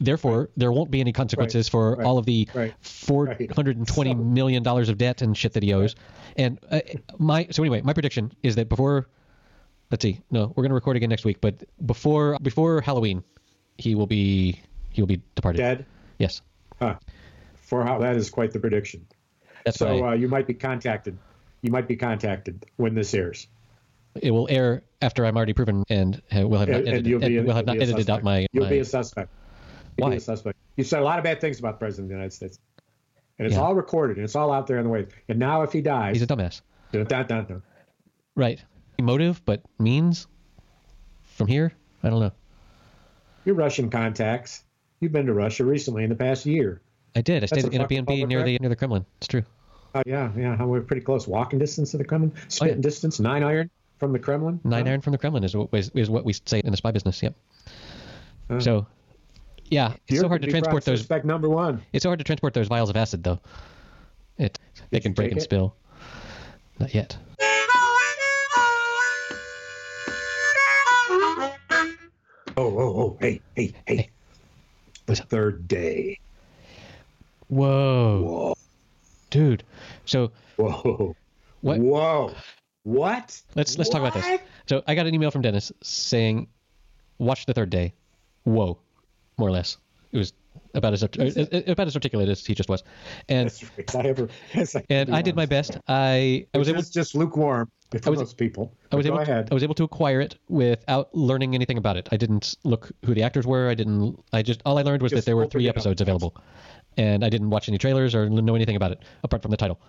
therefore 0.00 0.50
there 0.56 0.72
won't 0.72 0.90
be 0.90 1.00
any 1.00 1.12
consequences 1.12 1.68
for 1.68 1.96
right, 1.96 2.06
all 2.06 2.18
of 2.18 2.26
the 2.26 2.48
right, 2.54 2.74
four 2.80 3.26
hundred 3.54 3.76
and 3.76 3.86
twenty 3.86 4.14
million 4.14 4.62
dollars 4.62 4.88
of 4.88 4.98
debt 4.98 5.22
and 5.22 5.36
shit 5.36 5.52
that 5.54 5.62
he 5.62 5.72
owes. 5.72 5.94
And 6.36 6.58
uh, 6.70 6.80
my 7.18 7.46
so 7.50 7.62
anyway, 7.62 7.80
my 7.82 7.92
prediction 7.92 8.32
is 8.42 8.54
that 8.56 8.68
before, 8.68 9.08
let's 9.92 10.02
see, 10.02 10.20
no, 10.30 10.52
we're 10.56 10.64
gonna 10.64 10.74
record 10.74 10.96
again 10.96 11.10
next 11.10 11.24
week, 11.24 11.40
but 11.40 11.62
before 11.86 12.36
before 12.42 12.80
Halloween, 12.80 13.22
he 13.78 13.94
will 13.94 14.08
be 14.08 14.60
he 14.90 15.00
will 15.00 15.06
be 15.06 15.20
departed. 15.36 15.58
Dead. 15.58 15.86
Yes, 16.18 16.42
Huh. 16.80 16.96
For 17.54 17.84
how 17.84 18.00
that 18.00 18.16
is 18.16 18.28
quite 18.28 18.50
the 18.52 18.58
prediction. 18.58 19.06
that's 19.64 19.78
So 19.78 19.98
why 19.98 20.08
uh, 20.08 20.12
you 20.14 20.28
might 20.28 20.46
be 20.46 20.54
contacted. 20.54 21.16
You 21.62 21.70
might 21.70 21.86
be 21.86 21.94
contacted 21.96 22.66
when 22.76 22.94
this 22.94 23.14
airs, 23.14 23.46
it 24.20 24.30
will 24.32 24.48
air 24.50 24.82
after 25.00 25.24
I'm 25.24 25.36
already 25.36 25.52
proven 25.52 25.84
and 25.88 26.20
we'll 26.32 26.58
have 26.58 26.68
not 26.68 26.78
and, 26.80 26.88
and 26.88 27.06
edited, 27.06 27.22
and 27.22 27.46
will 27.46 27.54
have 27.54 27.66
not 27.66 27.76
edited 27.76 28.10
out 28.10 28.22
my. 28.24 28.46
You'll 28.52 28.64
my 28.64 28.70
be 28.70 28.78
a 28.80 28.84
suspect. 28.84 29.30
You'll 29.96 30.08
be 30.08 30.14
Why? 30.14 30.16
a 30.16 30.20
suspect. 30.20 30.58
You 30.76 30.84
said 30.84 31.00
a 31.00 31.04
lot 31.04 31.18
of 31.18 31.24
bad 31.24 31.40
things 31.40 31.58
about 31.60 31.74
the 31.74 31.78
president 31.78 32.06
of 32.06 32.08
the 32.08 32.14
United 32.14 32.32
States, 32.32 32.58
and 33.38 33.46
it's 33.46 33.54
Yeah. 33.56 33.62
all 33.62 33.74
recorded 33.74 34.16
and 34.16 34.24
it's 34.24 34.34
all 34.34 34.50
out 34.52 34.66
there 34.66 34.78
on 34.78 34.84
the 34.84 34.90
way. 34.90 35.06
And 35.28 35.38
now, 35.38 35.62
if 35.62 35.72
he 35.72 35.80
dies, 35.82 36.16
he's 36.16 36.22
a 36.22 36.26
dumbass. 36.26 36.62
dun, 36.92 37.04
dun, 37.06 37.26
dun. 37.26 37.62
Right. 38.34 38.62
Motive, 39.02 39.42
but 39.44 39.62
means 39.78 40.26
from 41.22 41.46
here, 41.48 41.72
I 42.02 42.10
don't 42.10 42.20
know. 42.20 42.32
your 43.44 43.54
Russian 43.54 43.90
contacts. 43.90 44.62
You've 45.00 45.12
been 45.12 45.26
to 45.26 45.34
Russia 45.34 45.64
recently 45.64 46.04
in 46.04 46.10
the 46.10 46.16
past 46.16 46.46
year. 46.46 46.80
I 47.16 47.20
did. 47.22 47.42
I 47.42 47.46
stayed 47.46 47.64
in 47.74 47.80
a 47.80 47.86
B&B 47.86 48.24
near 48.24 48.42
the 48.42 48.56
near 48.60 48.68
the 48.70 48.76
Kremlin. 48.76 49.04
It's 49.18 49.26
true. 49.26 49.42
Uh, 49.94 50.02
yeah, 50.06 50.30
yeah. 50.36 50.62
We're 50.64 50.80
pretty 50.80 51.02
close. 51.02 51.26
Walking 51.28 51.58
distance 51.58 51.90
to 51.90 51.98
the 51.98 52.04
Kremlin. 52.04 52.32
Spitting 52.48 52.74
Oh, 52.74 52.76
yeah. 52.76 52.80
distance. 52.82 53.20
Nine 53.20 53.42
iron 53.42 53.68
from 53.98 54.12
the 54.12 54.18
Kremlin. 54.18 54.60
Nine 54.64 54.86
Huh? 54.86 54.92
iron 54.92 55.00
from 55.02 55.10
the 55.12 55.18
Kremlin 55.18 55.44
is 55.44 55.54
what 55.56 55.68
is, 55.74 55.90
is 55.94 56.08
what 56.08 56.24
we 56.24 56.32
say 56.46 56.60
in 56.64 56.70
the 56.70 56.76
spy 56.76 56.90
business. 56.92 57.22
Yep. 57.22 57.34
Huh. 58.50 58.60
So, 58.60 58.86
yeah, 59.66 59.94
it's 60.08 60.20
so 60.20 60.28
hard 60.28 60.40
to 60.42 60.48
transport 60.48 60.84
those. 60.84 61.00
Suspect 61.00 61.24
number 61.26 61.48
one. 61.48 61.82
It's 61.92 62.04
so 62.04 62.08
hard 62.08 62.20
to 62.20 62.24
transport 62.24 62.54
those 62.54 62.68
vials 62.68 62.88
of 62.90 62.96
acid, 62.96 63.22
though. 63.24 63.40
It 64.38 64.58
they 64.90 64.98
Did 64.98 65.02
can 65.02 65.12
break 65.12 65.32
and 65.32 65.38
it? 65.40 65.42
spill. 65.44 65.74
Not 66.78 66.94
yet. 66.94 67.16
Oh, 72.56 72.78
oh, 72.78 73.00
oh. 73.00 73.16
Hey, 73.20 73.40
hey, 73.56 73.72
hey. 73.86 73.96
Hey. 73.96 74.10
The 75.06 75.16
third 75.16 75.66
day. 75.68 76.18
Whoa, 77.48 78.22
Whoa. 78.22 78.54
dude. 79.30 79.64
So 80.06 80.32
Whoa. 80.56 81.16
What- 81.60 81.78
Whoa. 81.78 82.34
What? 82.84 83.40
let's 83.54 83.78
let's 83.78 83.90
talk 83.90 84.00
about 84.00 84.14
this. 84.14 84.40
So 84.66 84.82
I 84.88 84.94
got 84.96 85.06
an 85.06 85.14
email 85.14 85.30
from 85.30 85.42
Dennis 85.42 85.70
saying, 85.82 86.48
"Watch 87.18 87.46
the 87.46 87.54
third 87.54 87.70
day." 87.70 87.94
Whoa, 88.42 88.78
more 89.38 89.48
or 89.48 89.52
less. 89.52 89.76
It 90.10 90.18
was 90.18 90.32
about 90.74 90.92
as 90.92 91.02
art- 91.02 91.16
about 91.18 91.86
as 91.86 91.94
articulate 91.94 92.28
as 92.28 92.44
he 92.44 92.54
just 92.54 92.68
was, 92.68 92.82
and 93.28 93.52
right. 93.76 93.96
I 93.96 94.08
ever, 94.08 94.28
I 94.54 94.66
and 94.90 95.14
I 95.14 95.22
did 95.22 95.36
my 95.36 95.46
best. 95.46 95.78
I 95.88 96.46
I 96.54 96.58
was 96.58 96.68
able 96.68 96.80
It's 96.80 96.90
just 96.90 97.14
lukewarm 97.14 97.70
for 98.02 98.10
was- 98.10 98.20
most 98.20 98.36
people. 98.38 98.72
I 98.90 98.96
was 98.96 99.04
But 99.06 99.14
able 99.14 99.24
to, 99.24 99.30
ahead. 99.30 99.48
I 99.50 99.54
was 99.54 99.62
able 99.62 99.74
to 99.76 99.84
acquire 99.84 100.20
it 100.20 100.36
without 100.48 101.14
learning 101.14 101.54
anything 101.54 101.78
about 101.78 101.96
it. 101.96 102.08
I 102.12 102.16
didn't 102.16 102.56
look 102.64 102.90
who 103.04 103.14
the 103.14 103.22
actors 103.22 103.46
were. 103.46 103.68
I 103.68 103.74
didn't. 103.74 104.18
I 104.32 104.42
just 104.42 104.60
all 104.66 104.78
I 104.78 104.82
learned 104.82 105.02
was 105.02 105.10
Just 105.12 105.24
that 105.24 105.26
there 105.28 105.36
were 105.36 105.46
three 105.46 105.66
it 105.66 105.70
up. 105.70 105.76
episodes 105.76 106.00
available, 106.00 106.36
and 106.96 107.24
I 107.24 107.28
didn't 107.28 107.50
watch 107.50 107.68
any 107.68 107.78
trailers 107.78 108.14
or 108.14 108.28
know 108.28 108.54
anything 108.54 108.76
about 108.76 108.92
it 108.92 109.02
apart 109.24 109.42
from 109.42 109.50
the 109.50 109.56
title. 109.56 109.80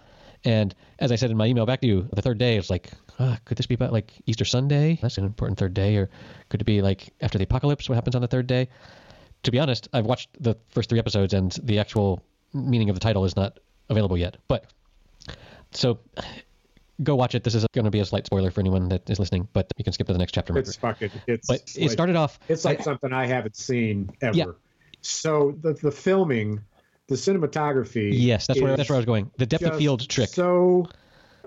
And 0.45 0.75
as 0.99 1.09
I 1.13 1.15
said 1.15 1.31
in 1.31 1.37
my 1.37 1.45
email 1.45 1.65
back 1.65 1.79
to 1.81 1.87
you, 1.87 2.09
the 2.11 2.21
third 2.21 2.37
day 2.37 2.57
was 2.57 2.69
like, 2.69 2.91
ah, 3.17 3.37
could 3.45 3.57
this 3.57 3.65
be 3.65 3.75
about 3.75 3.93
like 3.93 4.11
Easter 4.25 4.43
Sunday? 4.43 4.99
That's 5.01 5.17
an 5.17 5.23
important 5.23 5.57
third 5.57 5.73
day, 5.73 5.95
or 5.95 6.09
could 6.49 6.59
it 6.59 6.65
be 6.65 6.81
like 6.81 7.13
after 7.21 7.37
the 7.37 7.45
apocalypse? 7.45 7.87
What 7.87 7.95
happens 7.95 8.13
on 8.15 8.21
the 8.21 8.27
third 8.27 8.45
day? 8.47 8.67
To 9.43 9.51
be 9.51 9.59
honest, 9.59 9.89
I've 9.93 10.05
watched 10.05 10.29
the 10.39 10.55
first 10.69 10.89
three 10.89 11.00
episodes, 11.00 11.33
and 11.33 11.51
the 11.63 11.79
actual 11.79 12.23
meaning 12.53 12.89
of 12.89 12.95
the 12.95 13.00
title 13.00 13.25
is 13.25 13.35
not 13.35 13.59
available 13.89 14.17
yet. 14.17 14.38
But 14.47 14.65
so 15.71 16.00
go 17.01 17.15
watch 17.15 17.35
it. 17.35 17.43
This 17.43 17.55
is 17.55 17.65
going 17.73 17.85
to 17.85 17.91
be 17.91 18.00
a 18.00 18.05
slight 18.05 18.25
spoiler 18.25 18.51
for 18.51 18.62
anyone 18.62 18.89
that 18.89 19.09
is 19.09 19.19
listening, 19.19 19.47
but 19.53 19.71
you 19.77 19.83
can 19.83 19.93
skip 19.93 20.07
to 20.07 20.13
the 20.13 20.19
next 20.19 20.33
chapter. 20.33 20.57
it's 20.57 20.75
fucking. 20.75 21.12
It's. 21.27 21.47
but 21.47 21.59
like, 21.59 21.85
it 21.85 21.91
started 21.91 22.15
off. 22.15 22.39
It's 22.47 22.65
like 22.65 22.79
I- 22.79 22.83
something 22.83 23.12
I 23.12 23.25
haven't 23.25 23.55
seen 23.55 24.12
ever. 24.21 24.38
Yeah. 24.38 24.45
So 25.01 25.57
the 25.62 25.73
the 25.73 25.91
filming, 25.91 26.62
the 27.07 27.15
cinematography. 27.15 28.12
yes, 28.13 28.47
that's 28.47 28.62
where 28.62 28.77
that's 28.77 28.89
where 28.89 28.95
I 28.95 29.00
was 29.00 29.05
going. 29.05 29.29
The 29.38 29.45
depth 29.45 29.63
of 29.65 29.77
field 29.77 30.07
trick. 30.07 30.29
So 30.29 30.88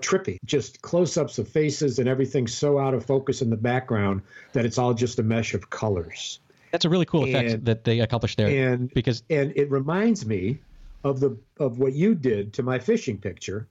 trippy. 0.01 0.37
Just 0.45 0.83
close-ups 0.83 1.39
of 1.39 1.47
faces 1.47 1.97
and 1.97 2.07
everything 2.07 2.45
so 2.45 2.77
out 2.77 2.93
of 2.93 3.03
focus 3.05 3.41
in 3.41 3.49
the 3.49 3.57
background 3.57 4.21
that 4.53 4.63
it's 4.63 4.77
all 4.77 4.93
just 4.93 5.17
a 5.17 5.23
mesh 5.23 5.55
of 5.55 5.71
colors. 5.71 6.39
That's 6.71 6.85
a 6.85 6.89
really 6.89 7.05
cool 7.05 7.23
effect 7.25 7.51
and- 7.51 7.65
that 7.65 7.83
they 7.83 7.99
accomplished 7.99 8.37
there. 8.37 8.73
And 8.73 8.91
because 8.93 9.23
and 9.29 9.53
it 9.55 9.69
reminds 9.71 10.25
me 10.25 10.59
of 11.03 11.19
the 11.19 11.37
of 11.59 11.79
what 11.79 11.93
you 11.93 12.15
did 12.15 12.53
to 12.53 12.63
my 12.63 12.79
fishing 12.79 13.17
picture 13.17 13.67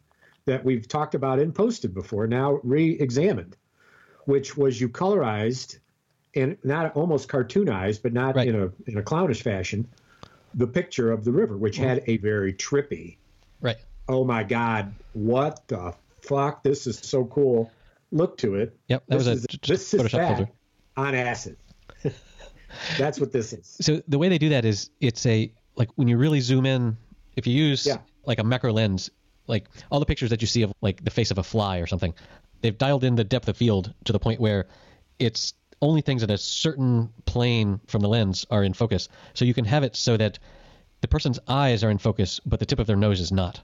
that 0.47 0.65
we've 0.65 0.87
talked 0.87 1.15
about 1.15 1.39
and 1.39 1.55
posted 1.55 1.93
before 1.93 2.27
now 2.27 2.61
re-examined 2.63 3.57
which 4.27 4.57
was 4.57 4.81
you 4.81 4.89
colorized 4.89 5.79
and 6.37 6.57
not 6.63 6.95
almost 6.97 7.29
cartoonized 7.29 8.01
but 8.03 8.13
not 8.13 8.37
Right. 8.37 8.49
in 8.49 8.55
a 8.55 8.71
in 8.87 8.97
a 8.97 9.03
clownish 9.03 9.43
fashion 9.43 9.87
the 10.55 10.67
picture 10.69 11.11
of 11.11 11.25
the 11.25 11.33
river 11.33 11.57
which 11.57 11.77
had 11.77 12.03
a 12.07 12.17
very 12.19 12.53
trippy 12.53 13.17
right, 13.61 13.77
oh 14.09 14.25
my 14.25 14.45
god 14.45 14.95
what 15.13 15.67
the 15.67 15.93
fuck 16.23 16.63
this 16.63 16.87
is 16.87 16.97
so 16.99 17.25
cool 17.27 17.71
look 18.13 18.39
to 18.39 18.55
it 18.55 18.77
yep, 18.89 19.03
that 19.09 19.19
this 19.19 19.27
was 19.27 19.45
a 19.45 19.47
is, 19.53 19.59
this 19.67 19.95
is 19.95 20.01
Photoshop 20.01 20.11
that 20.13 20.37
filter. 20.37 20.53
on 20.97 21.15
acid 21.17 21.57
that's 22.99 23.21
what 23.21 23.33
this 23.33 23.53
is 23.53 23.77
So 23.81 24.03
the 24.09 24.19
way 24.19 24.29
they 24.29 24.39
do 24.39 24.51
that 24.51 24.65
is 24.65 24.91
it's 25.01 25.25
a 25.27 25.53
like 25.77 25.91
when 25.97 26.09
you 26.09 26.17
really 26.17 26.41
zoom 26.41 26.67
in. 26.67 26.97
If 27.37 27.47
you 27.47 27.53
use 27.55 27.85
Yeah. 27.87 27.99
like 28.25 28.39
a 28.39 28.45
macro 28.45 28.73
lens, 28.73 29.11
like 29.47 29.69
all 29.91 30.01
the 30.01 30.07
pictures 30.07 30.31
that 30.31 30.41
you 30.41 30.47
see 30.47 30.63
of 30.63 30.73
like 30.81 31.05
the 31.05 31.11
face 31.11 31.31
of 31.31 31.39
a 31.39 31.43
fly 31.43 31.79
or 31.79 31.87
something, 31.87 32.15
they've 32.63 32.77
dialed 32.77 33.05
in 33.05 33.15
the 33.15 33.25
depth 33.25 33.49
of 33.49 33.57
field 33.59 33.93
to 34.05 34.13
the 34.13 34.19
point 34.19 34.41
where 34.41 34.67
it's 35.19 35.53
only 35.83 36.01
things 36.01 36.23
at 36.23 36.31
a 36.31 36.39
certain 36.39 37.11
plane 37.27 37.79
from 37.89 38.01
the 38.01 38.09
lens 38.09 38.47
are 38.51 38.65
in 38.65 38.73
focus. 38.73 39.09
So 39.35 39.45
you 39.45 39.53
can 39.53 39.67
have 39.67 39.83
it 39.83 39.95
so 39.97 40.17
that 40.17 40.39
the 41.03 41.09
person's 41.09 41.39
eyes 41.47 41.85
are 41.85 41.91
in 41.91 41.99
focus, 41.99 42.41
but 42.47 42.59
the 42.59 42.65
tip 42.65 42.79
of 42.79 42.87
their 42.87 42.97
nose 42.97 43.21
is 43.21 43.31
not. 43.31 43.61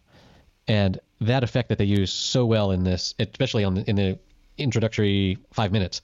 And 0.68 1.00
that 1.23 1.42
effect 1.42 1.71
that 1.71 1.78
they 1.78 1.87
use 1.87 2.12
so 2.12 2.44
well 2.44 2.71
in 2.73 2.85
this, 2.85 3.14
especially 3.18 3.64
on 3.64 3.75
the, 3.75 3.88
in 3.88 3.97
the 3.97 4.18
introductory 4.59 5.38
five 5.54 5.73
minutes, 5.73 6.02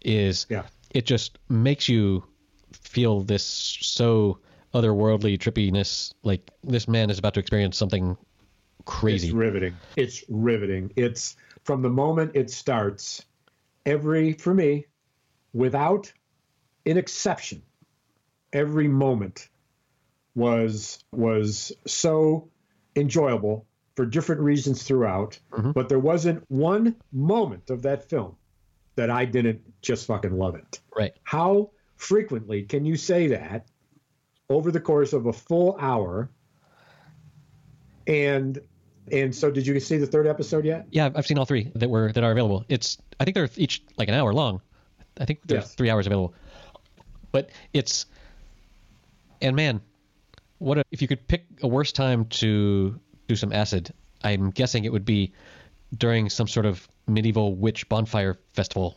is 0.00 0.46
Yeah. 0.48 0.62
It 0.90 1.06
just 1.06 1.38
makes 1.48 1.88
you 1.88 2.24
feel 2.72 3.20
this 3.20 3.44
so 3.44 4.38
otherworldly 4.74 5.38
trippiness. 5.38 6.12
Like 6.22 6.50
this 6.62 6.88
man 6.88 7.10
is 7.10 7.18
about 7.18 7.34
to 7.34 7.40
experience 7.40 7.76
something 7.76 8.16
crazy. 8.84 9.28
It's 9.28 9.34
riveting. 9.34 9.76
It's 9.96 10.24
riveting. 10.28 10.92
It's 10.96 11.36
from 11.64 11.82
the 11.82 11.90
moment 11.90 12.32
it 12.34 12.50
starts, 12.50 13.24
every, 13.86 14.32
for 14.32 14.54
me, 14.54 14.86
without 15.52 16.12
an 16.86 16.96
exception, 16.96 17.62
every 18.52 18.88
moment 18.88 19.48
was 20.34 21.04
was 21.12 21.72
so 21.86 22.48
enjoyable 22.96 23.66
for 23.96 24.06
different 24.06 24.40
reasons 24.40 24.82
throughout. 24.82 25.38
Mm-hmm. 25.52 25.72
But 25.72 25.88
there 25.88 25.98
wasn't 25.98 26.44
one 26.48 26.96
moment 27.12 27.70
of 27.70 27.82
that 27.82 28.08
film 28.08 28.36
that 28.96 29.10
I 29.10 29.24
didn't 29.24 29.60
just 29.82 30.06
fucking 30.06 30.36
love 30.36 30.54
it. 30.56 30.80
right. 30.96 31.12
How 31.22 31.70
frequently 31.96 32.62
can 32.62 32.84
you 32.84 32.96
say 32.96 33.28
that 33.28 33.66
over 34.48 34.70
the 34.72 34.80
course 34.80 35.12
of 35.12 35.26
a 35.26 35.32
full 35.32 35.76
hour? 35.80 36.30
And 38.06 38.60
and 39.12 39.34
so, 39.34 39.50
did 39.50 39.66
you 39.66 39.78
see 39.80 39.96
the 39.96 40.06
third 40.06 40.26
episode 40.26 40.64
yet? 40.64 40.86
Yeah, 40.90 41.06
I've- 41.06 41.22
seen 41.22 41.38
all 41.38 41.44
three 41.44 41.70
that 41.74 41.88
were 41.90 42.12
that 42.12 42.22
are 42.22 42.32
available. 42.32 42.64
It's 42.68 42.98
I 43.18 43.24
think 43.24 43.34
they're 43.34 43.48
each 43.56 43.82
like 43.96 44.08
an 44.08 44.14
hour 44.14 44.32
long. 44.32 44.60
I 45.18 45.24
think 45.24 45.40
there's 45.44 45.64
Yes. 45.64 45.74
three 45.74 45.90
hours 45.90 46.06
available. 46.06 46.34
But 47.32 47.50
it's 47.72 48.06
and 49.42 49.56
man, 49.56 49.80
what 50.58 50.78
a, 50.78 50.84
if 50.90 51.00
you 51.02 51.08
could 51.08 51.26
pick 51.28 51.44
a 51.62 51.68
worse 51.68 51.92
time 51.92 52.26
to 52.26 52.98
do 53.28 53.36
some 53.36 53.52
acid? 53.52 53.92
I'm 54.22 54.50
guessing 54.50 54.84
it 54.84 54.92
would 54.92 55.04
be 55.04 55.32
during 55.96 56.28
some 56.30 56.46
sort 56.48 56.66
of 56.66 56.86
medieval 57.06 57.54
witch 57.54 57.88
bonfire 57.88 58.38
festival 58.52 58.96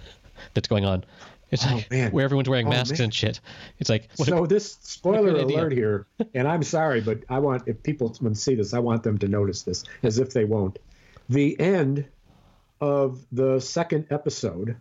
that's 0.54 0.68
going 0.68 0.84
on. 0.84 1.04
It's 1.50 1.64
Oh, 1.66 1.74
like 1.76 1.90
man. 1.90 2.10
where 2.12 2.24
everyone's 2.24 2.48
wearing 2.48 2.66
Oh, 2.66 2.70
masks 2.70 2.98
man. 2.98 3.04
and 3.04 3.14
shit. 3.14 3.38
It's 3.78 3.88
like 3.90 4.08
what 4.16 4.28
a- 4.28 4.30
so 4.32 4.46
this 4.46 4.76
spoiler 4.82 5.36
alert 5.36 5.72
here, 5.72 6.06
and 6.34 6.48
I'm 6.48 6.62
sorry, 6.62 7.00
but 7.00 7.20
I 7.28 7.38
want 7.38 7.68
if 7.68 7.82
people 7.82 8.14
when 8.20 8.34
see 8.34 8.54
this, 8.56 8.74
I 8.74 8.80
want 8.80 9.02
them 9.04 9.18
to 9.18 9.28
notice 9.28 9.62
this, 9.62 9.84
as 10.02 10.18
if 10.18 10.32
they 10.32 10.44
won't. 10.44 10.78
The 11.28 11.58
end 11.60 12.06
of 12.80 13.24
the 13.30 13.60
second 13.60 14.06
episode, 14.10 14.76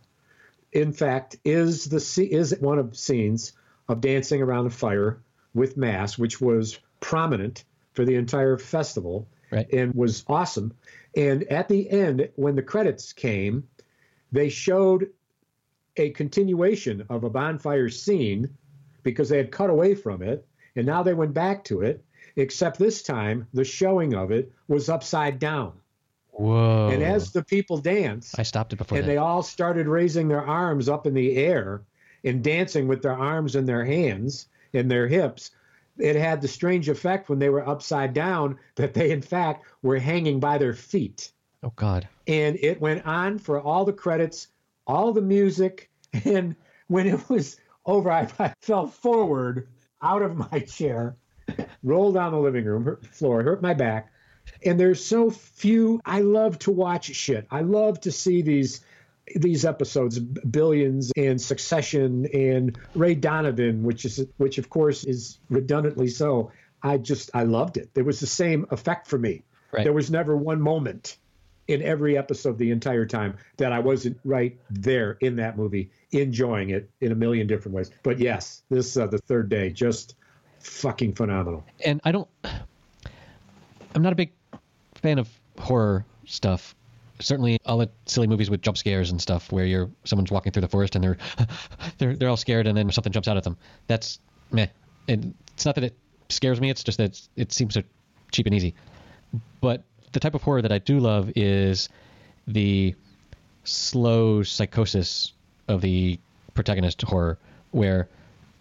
in 0.71 0.93
fact, 0.93 1.37
is 1.45 1.85
the 1.85 2.27
is 2.31 2.55
one 2.59 2.79
of 2.79 2.97
scenes 2.97 3.53
of 3.87 4.01
dancing 4.01 4.41
around 4.41 4.65
a 4.65 4.71
fire 4.71 5.19
with 5.53 5.77
mass, 5.77 6.17
which 6.17 6.41
was 6.41 6.79
prominent 6.99 7.63
for 7.93 8.03
the 8.05 8.15
entire 8.15 8.57
festival 8.57 9.27
Right. 9.53 9.71
and 9.73 9.93
was 9.93 10.23
awesome. 10.27 10.73
And 11.15 11.43
at 11.43 11.67
the 11.69 11.89
end, 11.89 12.29
when 12.35 12.55
the 12.55 12.63
credits 12.63 13.13
came, 13.13 13.67
they 14.31 14.49
showed 14.49 15.09
a 15.97 16.09
continuation 16.11 17.05
of 17.09 17.23
a 17.23 17.29
bonfire 17.29 17.89
scene 17.89 18.49
because 19.03 19.29
they 19.29 19.37
had 19.37 19.51
cut 19.51 19.69
away 19.69 19.95
from 19.95 20.21
it 20.21 20.45
and 20.75 20.85
now 20.85 21.03
they 21.03 21.13
went 21.13 21.33
back 21.33 21.63
to 21.65 21.81
it 21.81 22.03
except 22.35 22.79
this 22.79 23.03
time 23.03 23.47
the 23.53 23.63
showing 23.63 24.15
of 24.15 24.31
it 24.31 24.51
was 24.67 24.89
upside 24.89 25.37
down 25.37 25.73
whoa. 26.31 26.89
and 26.91 27.03
as 27.03 27.31
the 27.31 27.43
people 27.43 27.77
danced 27.77 28.39
I 28.39 28.43
stopped 28.43 28.73
it 28.73 28.77
before 28.77 28.97
and 28.97 29.07
that. 29.07 29.11
they 29.11 29.17
all 29.17 29.43
started 29.43 29.87
raising 29.87 30.27
their 30.27 30.43
arms 30.43 30.89
up 30.89 31.05
in 31.05 31.13
the 31.13 31.35
air 31.37 31.83
and 32.23 32.43
dancing 32.43 32.87
with 32.87 33.03
their 33.03 33.13
arms 33.13 33.55
and 33.55 33.67
their 33.67 33.85
hands 33.85 34.47
and 34.73 34.89
their 34.89 35.07
hips 35.07 35.51
it 35.97 36.15
had 36.15 36.41
the 36.41 36.47
strange 36.47 36.89
effect 36.89 37.29
when 37.29 37.39
they 37.39 37.49
were 37.49 37.67
upside 37.67 38.13
down 38.13 38.57
that 38.75 38.93
they 38.93 39.11
in 39.11 39.21
fact 39.21 39.65
were 39.81 39.99
hanging 39.99 40.39
by 40.39 40.57
their 40.57 40.73
feet 40.73 41.31
oh 41.63 41.73
God. 41.75 42.07
and 42.27 42.57
it 42.61 42.81
went 42.81 43.05
on 43.05 43.37
for 43.37 43.59
all 43.61 43.85
the 43.85 43.93
credits, 43.93 44.47
all 44.87 45.13
the 45.13 45.21
music, 45.21 45.89
and 46.25 46.55
when 46.87 47.07
it 47.07 47.29
was 47.29 47.57
over, 47.85 48.11
I, 48.11 48.27
I 48.39 48.53
fell 48.61 48.87
forward 48.87 49.67
out 50.01 50.21
of 50.21 50.35
my 50.37 50.59
chair, 50.59 51.15
rolled 51.81 52.15
down 52.15 52.31
the 52.31 52.39
living 52.39 52.65
room 52.65 52.85
hurt- 52.85 53.05
floor, 53.05 53.43
hurt 53.43 53.61
my 53.61 53.73
back. 53.73 54.11
And 54.65 54.77
there's 54.79 55.03
so 55.03 55.29
few. 55.29 56.01
I 56.05 56.19
love 56.19 56.59
to 56.59 56.71
watch 56.71 57.05
shit. 57.05 57.47
I 57.49 57.61
love 57.61 58.01
to 58.01 58.11
see 58.11 58.41
these 58.41 58.81
these 59.35 59.65
episodes, 59.65 60.19
Billions 60.19 61.11
and 61.15 61.41
Succession 61.41 62.27
and 62.33 62.77
Ray 62.95 63.15
Donovan, 63.15 63.83
which 63.83 64.05
is 64.05 64.25
which 64.37 64.57
of 64.57 64.69
course 64.69 65.03
is 65.03 65.39
redundantly 65.49 66.07
so. 66.09 66.51
I 66.81 66.97
just 66.97 67.29
I 67.33 67.43
loved 67.43 67.77
it. 67.77 67.93
There 67.93 68.03
was 68.03 68.19
the 68.19 68.27
same 68.27 68.67
effect 68.71 69.07
for 69.07 69.17
me. 69.17 69.43
Right. 69.71 69.83
There 69.83 69.93
was 69.93 70.11
never 70.11 70.35
one 70.35 70.61
moment 70.61 71.17
in 71.67 71.81
every 71.81 72.17
episode 72.17 72.57
the 72.57 72.71
entire 72.71 73.05
time 73.05 73.37
that 73.57 73.71
I 73.71 73.79
wasn't 73.79 74.19
right 74.25 74.59
there 74.69 75.17
in 75.21 75.37
that 75.37 75.57
movie, 75.57 75.91
enjoying 76.11 76.71
it 76.71 76.89
in 76.99 77.11
a 77.11 77.15
million 77.15 77.47
different 77.47 77.75
ways. 77.75 77.89
But 78.03 78.19
yes, 78.19 78.63
this 78.69 78.97
uh, 78.97 79.07
the 79.07 79.19
third 79.19 79.47
day, 79.49 79.69
just 79.69 80.15
fucking 80.59 81.13
phenomenal. 81.13 81.63
and 81.85 82.01
I 82.03 82.11
don't. 82.11 82.27
I'm 83.95 84.01
not 84.01 84.11
a 84.11 84.15
big 84.15 84.31
fan 84.95 85.19
of 85.19 85.29
horror 85.57 86.05
stuff. 86.25 86.75
Certainly, 87.23 87.59
all 87.65 87.77
the 87.77 87.89
silly 88.05 88.27
movies 88.27 88.49
with 88.49 88.61
jump 88.61 88.77
scares 88.77 89.11
and 89.11 89.21
stuff, 89.21 89.51
where 89.51 89.65
you're 89.65 89.89
someone's 90.03 90.31
walking 90.31 90.51
through 90.51 90.61
the 90.61 90.67
forest 90.67 90.95
and 90.95 91.03
they're 91.03 91.17
they're 91.97 92.15
they're 92.15 92.29
all 92.29 92.37
scared, 92.37 92.67
and 92.67 92.77
then 92.77 92.91
something 92.91 93.13
jumps 93.13 93.27
out 93.27 93.37
at 93.37 93.43
them. 93.43 93.57
That's 93.87 94.19
meh. 94.51 94.67
It's 95.07 95.65
not 95.65 95.75
that 95.75 95.83
it 95.85 95.97
scares 96.29 96.59
me; 96.59 96.69
it's 96.69 96.83
just 96.83 96.97
that 96.97 97.05
it's, 97.05 97.29
it 97.35 97.51
seems 97.51 97.73
so 97.73 97.83
cheap 98.31 98.45
and 98.45 98.53
easy. 98.55 98.75
But 99.61 99.83
the 100.11 100.19
type 100.19 100.35
of 100.35 100.43
horror 100.43 100.61
that 100.61 100.71
I 100.71 100.79
do 100.79 100.99
love 100.99 101.31
is 101.35 101.89
the 102.47 102.95
slow 103.63 104.43
psychosis 104.43 105.33
of 105.67 105.81
the 105.81 106.19
protagonist 106.53 107.01
horror, 107.01 107.39
where 107.71 108.09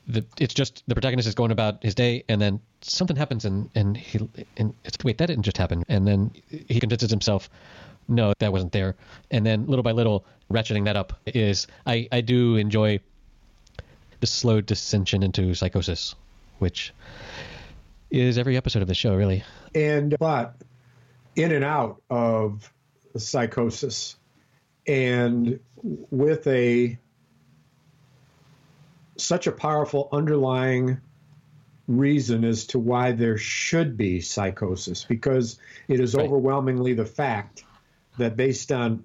the, 0.07 0.25
it's 0.39 0.55
just 0.55 0.83
the 0.87 0.95
protagonist 0.95 1.29
is 1.29 1.35
going 1.35 1.51
about 1.51 1.83
his 1.83 1.95
day, 1.95 2.25
and 2.29 2.41
then 2.41 2.61
something 2.81 3.17
happens, 3.17 3.45
and 3.45 3.71
and 3.75 3.97
he 3.97 4.29
and 4.57 4.75
it's 4.85 4.97
wait 5.05 5.19
that 5.19 5.27
didn't 5.27 5.45
just 5.45 5.59
happen, 5.59 5.85
and 5.89 6.07
then 6.07 6.31
he 6.49 6.81
convinces 6.81 7.11
himself, 7.11 7.49
no, 8.15 8.33
that 8.39 8.53
wasn't 8.53 8.73
there, 8.73 8.95
and 9.31 9.45
then 9.45 9.67
little 9.67 9.83
by 9.83 9.93
little, 9.93 10.25
ratcheting 10.51 10.85
that 10.85 10.97
up 10.97 11.13
is 11.27 11.67
I 11.87 12.09
I 12.13 12.21
do 12.21 12.57
enjoy 12.57 13.01
the 14.21 14.27
slow 14.27 14.61
descension 14.63 15.25
into 15.25 15.55
psychosis, 15.55 16.15
which 16.59 16.93
is 18.11 18.39
every 18.39 18.57
episode 18.57 18.83
of 18.83 18.89
the 18.89 18.95
show 18.95 19.17
really. 19.17 19.43
and 19.75 20.15
but 20.19 20.55
in 21.35 21.51
and 21.53 21.65
out 21.65 22.03
of 22.11 22.71
psychosis 23.17 24.17
and 24.87 25.59
with 25.83 26.47
a 26.47 26.99
such 29.17 29.47
a 29.47 29.53
powerful 29.53 30.09
underlying 30.13 30.99
reason 31.89 32.45
as 32.45 32.67
to 32.67 32.79
why 32.79 33.13
there 33.13 33.37
should 33.37 33.97
be 33.97 34.21
psychosis 34.21 35.05
because 35.05 35.59
it 35.89 36.01
is 36.01 36.15
Right. 36.15 36.25
overwhelmingly 36.27 36.95
the 36.95 37.05
fact 37.05 37.65
that 38.19 38.37
based 38.37 38.73
on 38.73 39.05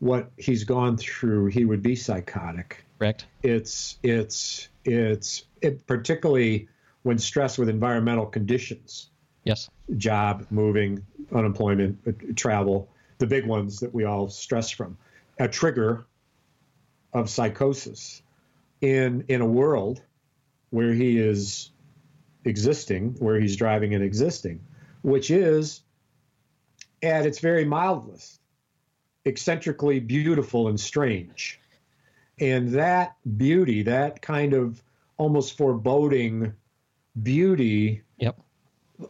what 0.00 0.30
he's 0.36 0.64
gone 0.64 0.96
through 0.96 1.46
he 1.46 1.64
would 1.64 1.82
be 1.82 1.96
psychotic 1.96 2.84
Correct. 2.98 3.26
it's 3.42 3.98
it's 4.02 4.68
it's 4.84 5.44
it, 5.60 5.86
particularly 5.86 6.68
when 7.02 7.18
stressed 7.18 7.58
with 7.58 7.68
environmental 7.68 8.26
conditions 8.26 9.10
Yes. 9.44 9.70
job 9.96 10.46
moving 10.50 11.04
unemployment 11.32 11.98
uh, 12.06 12.12
travel 12.36 12.88
the 13.18 13.26
big 13.26 13.46
ones 13.46 13.80
that 13.80 13.92
we 13.94 14.04
all 14.04 14.28
stress 14.28 14.70
from 14.70 14.96
a 15.38 15.48
trigger 15.48 16.06
of 17.12 17.28
psychosis 17.30 18.22
in 18.80 19.24
in 19.28 19.40
a 19.40 19.46
world 19.46 20.02
where 20.70 20.92
he 20.92 21.18
is 21.18 21.70
existing 22.44 23.16
where 23.18 23.40
he's 23.40 23.56
driving 23.56 23.94
and 23.94 24.04
existing 24.04 24.60
which 25.02 25.30
is 25.30 25.82
at 27.02 27.26
its 27.26 27.38
very 27.38 27.64
mildest 27.64 28.40
eccentrically 29.24 30.00
beautiful 30.00 30.68
and 30.68 30.78
strange 30.80 31.60
and 32.40 32.68
that 32.70 33.16
beauty 33.36 33.82
that 33.82 34.22
kind 34.22 34.52
of 34.54 34.82
almost 35.18 35.56
foreboding 35.56 36.52
beauty 37.22 38.02
Yep. 38.18 38.38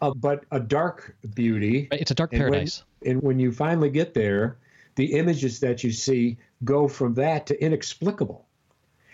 uh, 0.03 0.13
but 0.17 0.45
a 0.51 0.61
dark 0.61 1.15
beauty 1.35 1.89
It's 1.93 2.11
a 2.11 2.15
dark 2.15 2.33
and 2.33 2.43
when- 2.43 2.53
paradise. 2.53 2.83
and 3.05 3.23
when 3.23 3.39
you 3.39 3.53
finally 3.53 3.91
get 3.91 4.15
there, 4.15 4.57
the 4.97 5.13
images 5.15 5.61
that 5.61 5.85
you 5.85 5.93
see 5.93 6.37
go 6.65 6.89
from 6.89 7.15
that 7.15 7.47
to 7.47 7.63
inexplicable. 7.65 8.45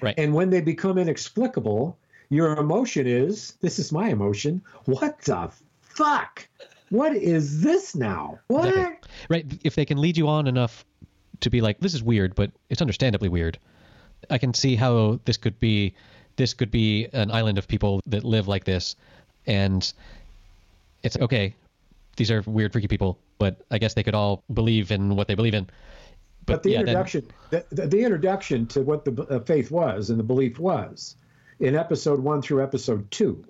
Right. 0.00 0.14
And 0.18 0.32
when 0.32 0.48
they 0.50 0.60
become 0.62 0.96
inexplicable, 0.96 1.98
your 2.30 2.56
emotion 2.56 3.06
is 3.06 3.52
this 3.60 3.78
is 3.78 3.92
my 3.92 4.08
emotion. 4.08 4.62
What 4.86 5.20
the 5.22 5.50
fuck? 5.82 6.48
What 6.94 7.16
is 7.16 7.60
this 7.60 7.96
now? 7.96 8.38
What? 8.46 8.68
Exactly. 8.68 9.10
Right. 9.28 9.60
If 9.64 9.74
they 9.74 9.84
can 9.84 10.00
lead 10.00 10.16
you 10.16 10.28
on 10.28 10.46
enough 10.46 10.84
to 11.40 11.50
be 11.50 11.60
like, 11.60 11.80
this 11.80 11.92
is 11.92 12.04
weird, 12.04 12.36
but 12.36 12.52
it's 12.70 12.80
understandably 12.80 13.28
weird. 13.28 13.58
I 14.30 14.38
can 14.38 14.54
see 14.54 14.76
how 14.76 15.18
this 15.24 15.36
could 15.36 15.58
be. 15.58 15.94
This 16.36 16.54
could 16.54 16.70
be 16.70 17.08
an 17.12 17.32
island 17.32 17.58
of 17.58 17.66
people 17.66 18.00
that 18.06 18.22
live 18.22 18.46
like 18.46 18.62
this, 18.62 18.94
and 19.44 19.92
it's 21.02 21.16
okay. 21.16 21.56
These 22.16 22.30
are 22.30 22.42
weird, 22.42 22.72
freaky 22.72 22.86
people, 22.86 23.18
but 23.38 23.56
I 23.72 23.78
guess 23.78 23.94
they 23.94 24.04
could 24.04 24.14
all 24.14 24.44
believe 24.52 24.92
in 24.92 25.16
what 25.16 25.26
they 25.26 25.34
believe 25.34 25.54
in. 25.54 25.68
But, 26.46 26.62
the 26.62 26.70
yeah, 26.70 26.80
introduction, 26.80 27.26
then, 27.50 27.64
the, 27.70 27.86
the, 27.88 28.02
introduction 28.04 28.66
to 28.68 28.82
what 28.82 29.04
the 29.04 29.22
uh, 29.24 29.40
faith 29.40 29.70
was 29.70 30.10
and 30.10 30.18
the 30.18 30.24
belief 30.24 30.60
was, 30.60 31.16
in 31.58 31.74
episode 31.74 32.20
one 32.20 32.40
through 32.40 32.62
episode 32.62 33.10
two, 33.10 33.44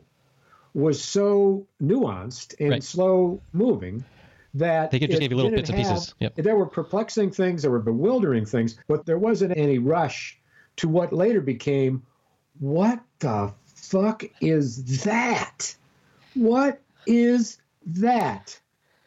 was 0.75 1.03
so 1.03 1.67
nuanced 1.81 2.55
and 2.59 2.71
right. 2.71 2.83
slow 2.83 3.41
moving 3.53 4.05
that 4.55 4.91
they 4.91 4.99
could 4.99 5.11
just 5.11 5.21
give 5.21 5.31
you 5.31 5.37
little 5.37 5.51
bits 5.51 5.71
and 5.71 5.79
pieces. 5.79 6.15
Yep. 6.21 6.35
There 6.37 6.57
were 6.57 6.67
perplexing 6.67 7.31
things, 7.31 7.63
there 7.63 7.71
were 7.71 7.81
bewildering 7.81 8.45
things, 8.45 8.77
but 8.87 9.07
there 9.07 9.19
wasn't 9.19 9.57
any 9.57 9.79
rush 9.79 10.39
to 10.77 10.89
what 10.89 11.13
later 11.13 11.41
became, 11.41 12.03
what 12.59 13.01
the 13.19 13.53
fuck 13.67 14.25
is 14.41 15.03
that? 15.05 15.75
What 16.35 16.81
is 17.07 17.59
that? 17.87 18.59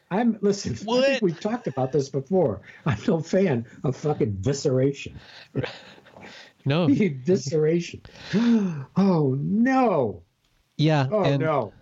I'm 0.09 0.37
listen. 0.41 0.75
What? 0.85 1.03
I 1.03 1.07
think 1.07 1.21
we've 1.21 1.39
talked 1.39 1.67
about 1.67 1.91
this 1.91 2.07
before. 2.07 2.61
I'm 2.85 2.97
no 3.07 3.19
fan 3.19 3.65
of 3.83 3.95
fucking 3.97 4.37
visceration. 4.39 5.19
No 6.65 6.87
visceration. 6.89 8.01
Oh 8.95 9.35
no. 9.39 10.23
Yeah. 10.77 11.07
Oh 11.11 11.37
no. 11.37 11.73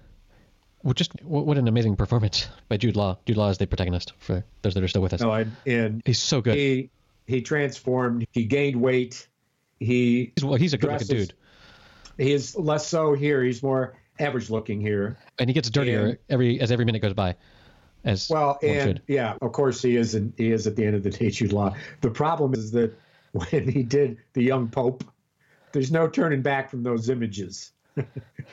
Well, 0.83 0.93
just 0.93 1.21
what 1.23 1.57
an 1.57 1.67
amazing 1.67 1.95
performance 1.95 2.47
by 2.69 2.77
Jude 2.77 2.95
Law. 2.95 3.17
Jude 3.25 3.37
Law 3.37 3.49
is 3.49 3.57
the 3.57 3.65
protagonist 3.67 4.13
for 4.19 4.43
those 4.61 4.75
that 4.75 4.83
are 4.83 4.87
still 4.87 5.01
with 5.01 5.13
us. 5.13 5.21
No, 5.21 5.33
and, 5.33 5.51
and 5.65 6.01
he's 6.05 6.19
so 6.19 6.41
good. 6.41 6.55
He 6.55 6.89
he 7.27 7.41
transformed. 7.41 8.25
He 8.31 8.45
gained 8.45 8.79
weight. 8.79 9.27
He 9.79 10.31
he's, 10.35 10.45
well, 10.45 10.55
he's 10.55 10.73
a 10.73 10.77
good 10.77 10.91
looking 10.91 11.07
dude. 11.07 11.33
He 12.17 12.31
is 12.31 12.55
less 12.55 12.87
so 12.87 13.13
here. 13.13 13.43
He's 13.43 13.61
more 13.61 13.97
average 14.19 14.49
looking 14.49 14.79
here. 14.79 15.17
And 15.39 15.49
he 15.49 15.53
gets 15.53 15.69
dirtier 15.69 16.05
and, 16.05 16.17
every 16.29 16.61
as 16.61 16.71
every 16.71 16.85
minute 16.85 17.01
goes 17.01 17.13
by. 17.13 17.35
As 18.05 18.29
well, 18.29 18.59
and 18.61 18.83
should. 18.83 19.01
yeah, 19.07 19.35
of 19.41 19.51
course 19.51 19.81
he 19.81 19.95
is. 19.95 20.13
And 20.13 20.31
he 20.37 20.51
is 20.51 20.67
at 20.67 20.75
the 20.75 20.85
end 20.85 20.95
of 20.95 21.01
the 21.01 21.09
day, 21.09 21.31
Jude 21.31 21.51
Law. 21.51 21.75
The 22.01 22.11
problem 22.11 22.53
is 22.53 22.71
that 22.71 22.93
when 23.31 23.67
he 23.67 23.81
did 23.81 24.17
the 24.33 24.43
young 24.43 24.69
Pope, 24.69 25.03
there's 25.71 25.91
no 25.91 26.07
turning 26.07 26.43
back 26.43 26.69
from 26.69 26.83
those 26.83 27.09
images 27.09 27.71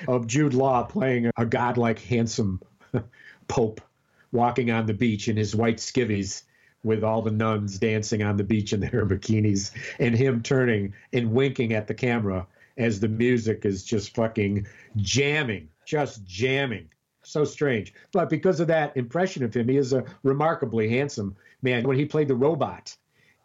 of 0.08 0.26
Jude 0.26 0.54
Law 0.54 0.84
playing 0.84 1.30
a 1.36 1.46
godlike, 1.46 1.98
handsome 1.98 2.60
Pope 3.48 3.80
walking 4.30 4.70
on 4.70 4.86
the 4.86 4.94
beach 4.94 5.28
in 5.28 5.36
his 5.36 5.54
white 5.54 5.76
skivvies 5.76 6.42
with 6.84 7.04
all 7.04 7.22
the 7.22 7.30
nuns 7.30 7.78
dancing 7.78 8.22
on 8.22 8.36
the 8.36 8.44
beach 8.44 8.72
in 8.72 8.80
their 8.80 9.06
bikinis 9.06 9.70
and 9.98 10.14
him 10.14 10.42
turning 10.42 10.94
and 11.12 11.32
winking 11.32 11.72
at 11.72 11.86
the 11.86 11.94
camera 11.94 12.46
as 12.76 13.00
the 13.00 13.08
music 13.08 13.64
is 13.64 13.84
just 13.84 14.14
fucking 14.14 14.66
jamming, 14.96 15.68
just 15.86 16.24
jamming. 16.24 16.88
So 17.24 17.44
strange. 17.44 17.94
But 18.12 18.28
because 18.28 18.58
of 18.58 18.66
that 18.66 18.96
impression 18.96 19.44
of 19.44 19.54
him, 19.54 19.68
he 19.68 19.76
is 19.76 19.92
a 19.92 20.04
remarkably 20.24 20.88
handsome 20.88 21.36
man. 21.62 21.86
When 21.86 21.96
he 21.96 22.04
played 22.04 22.26
the 22.26 22.34
robot 22.34 22.96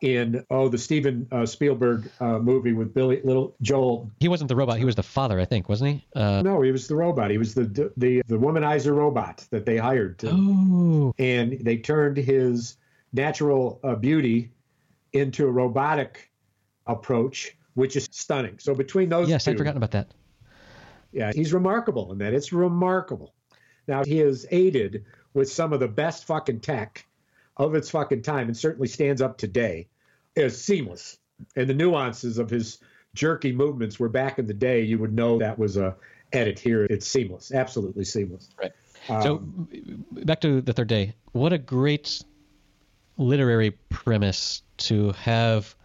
in 0.02 0.46
oh 0.50 0.70
the 0.70 0.78
Steven 0.78 1.28
uh, 1.32 1.46
Spielberg 1.46 2.10
uh, 2.20 2.40
movie 2.40 2.74
with 2.74 2.94
Billy 2.94 3.22
Little 3.24 3.56
Joel. 3.62 4.12
He 4.20 4.28
wasn't 4.28 4.50
the 4.50 4.56
robot. 4.56 4.78
He 4.78 4.86
was 4.86 4.96
the 4.96 5.04
father, 5.04 5.40
I 5.40 5.46
think, 5.46 5.70
wasn't 5.70 5.96
he? 5.96 6.06
Uh, 6.16 6.42
no, 6.42 6.62
he 6.62 6.72
was 6.72 6.88
the 6.88 6.96
robot. 6.96 7.32
He 7.32 7.38
was 7.38 7.54
the 7.54 7.92
the 7.98 8.22
the 8.28 8.38
womanizer 8.38 8.96
robot 8.96 9.46
that 9.50 9.66
they 9.66 9.78
hired 9.78 10.20
to. 10.20 10.30
Oh. 10.32 11.14
And 11.18 11.60
they 11.62 11.78
turned 11.78 12.18
his 12.18 12.78
natural 13.14 13.80
uh, 13.84 13.96
beauty 13.96 14.52
into 15.14 15.48
a 15.48 15.52
robotic 15.52 16.30
approach, 16.86 17.56
which 17.74 17.96
is 17.96 18.08
stunning. 18.12 18.60
So 18.60 18.76
between 18.76 19.10
those 19.10 19.30
yes, 19.30 19.46
two, 19.46 19.52
I'd 19.52 19.58
forgotten 19.58 19.78
about 19.78 19.92
that. 19.92 20.12
Yeah, 21.12 21.32
he's 21.34 21.54
remarkable 21.54 22.12
in 22.12 22.20
that. 22.20 22.34
It's 22.34 22.54
remarkable. 22.54 23.34
Now 23.88 24.04
he 24.04 24.20
is 24.20 24.46
aided 24.52 25.06
with 25.34 25.52
some 25.52 25.74
of 25.74 25.80
the 25.80 25.88
best 25.88 26.26
fucking 26.26 26.60
tech 26.60 27.06
of 27.56 27.74
its 27.74 27.90
fucking 27.90 28.22
time 28.22 28.48
and 28.48 28.56
certainly 28.56 28.88
stands 28.88 29.22
up 29.22 29.38
today 29.38 29.88
is 30.46 30.62
seamless. 30.62 31.18
And 31.56 31.70
the 31.70 31.74
nuances 31.74 32.38
of 32.38 32.50
his 32.50 32.80
jerky 33.14 33.52
movements 33.52 34.00
were 34.00 34.10
back 34.10 34.40
in 34.40 34.48
the 34.48 34.54
day, 34.54 34.82
you 34.82 34.98
would 35.00 35.14
know 35.14 35.38
that 35.40 35.58
was 35.58 35.78
a 35.78 35.96
edit 36.34 36.60
here. 36.60 36.86
It's 36.86 37.08
seamless, 37.08 37.52
absolutely 37.52 38.04
seamless. 38.04 38.50
Right. 38.60 38.72
Um, 39.10 39.22
so 39.22 40.24
back 40.24 40.42
to 40.42 40.62
the 40.62 40.74
third 40.74 40.88
day. 40.88 41.14
What 41.32 41.54
a 41.54 41.58
great 41.58 42.24
literary 43.18 43.72
premise 43.90 44.64
to 44.78 45.12
have 45.14 45.76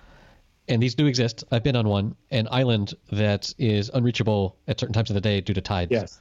and 0.69 0.83
these 0.83 0.95
do 0.95 1.07
exist. 1.07 1.45
I've 1.51 1.63
been 1.63 1.77
on 1.77 1.89
one, 1.89 2.15
an 2.31 2.49
island 2.51 2.95
that 3.11 3.53
is 3.59 3.91
unreachable 3.93 4.57
at 4.69 4.79
certain 4.79 4.93
times 4.93 5.11
of 5.11 5.15
the 5.15 5.21
day 5.21 5.41
due 5.41 5.55
to 5.55 5.61
tides. 5.61 5.91
Yes. 5.91 6.21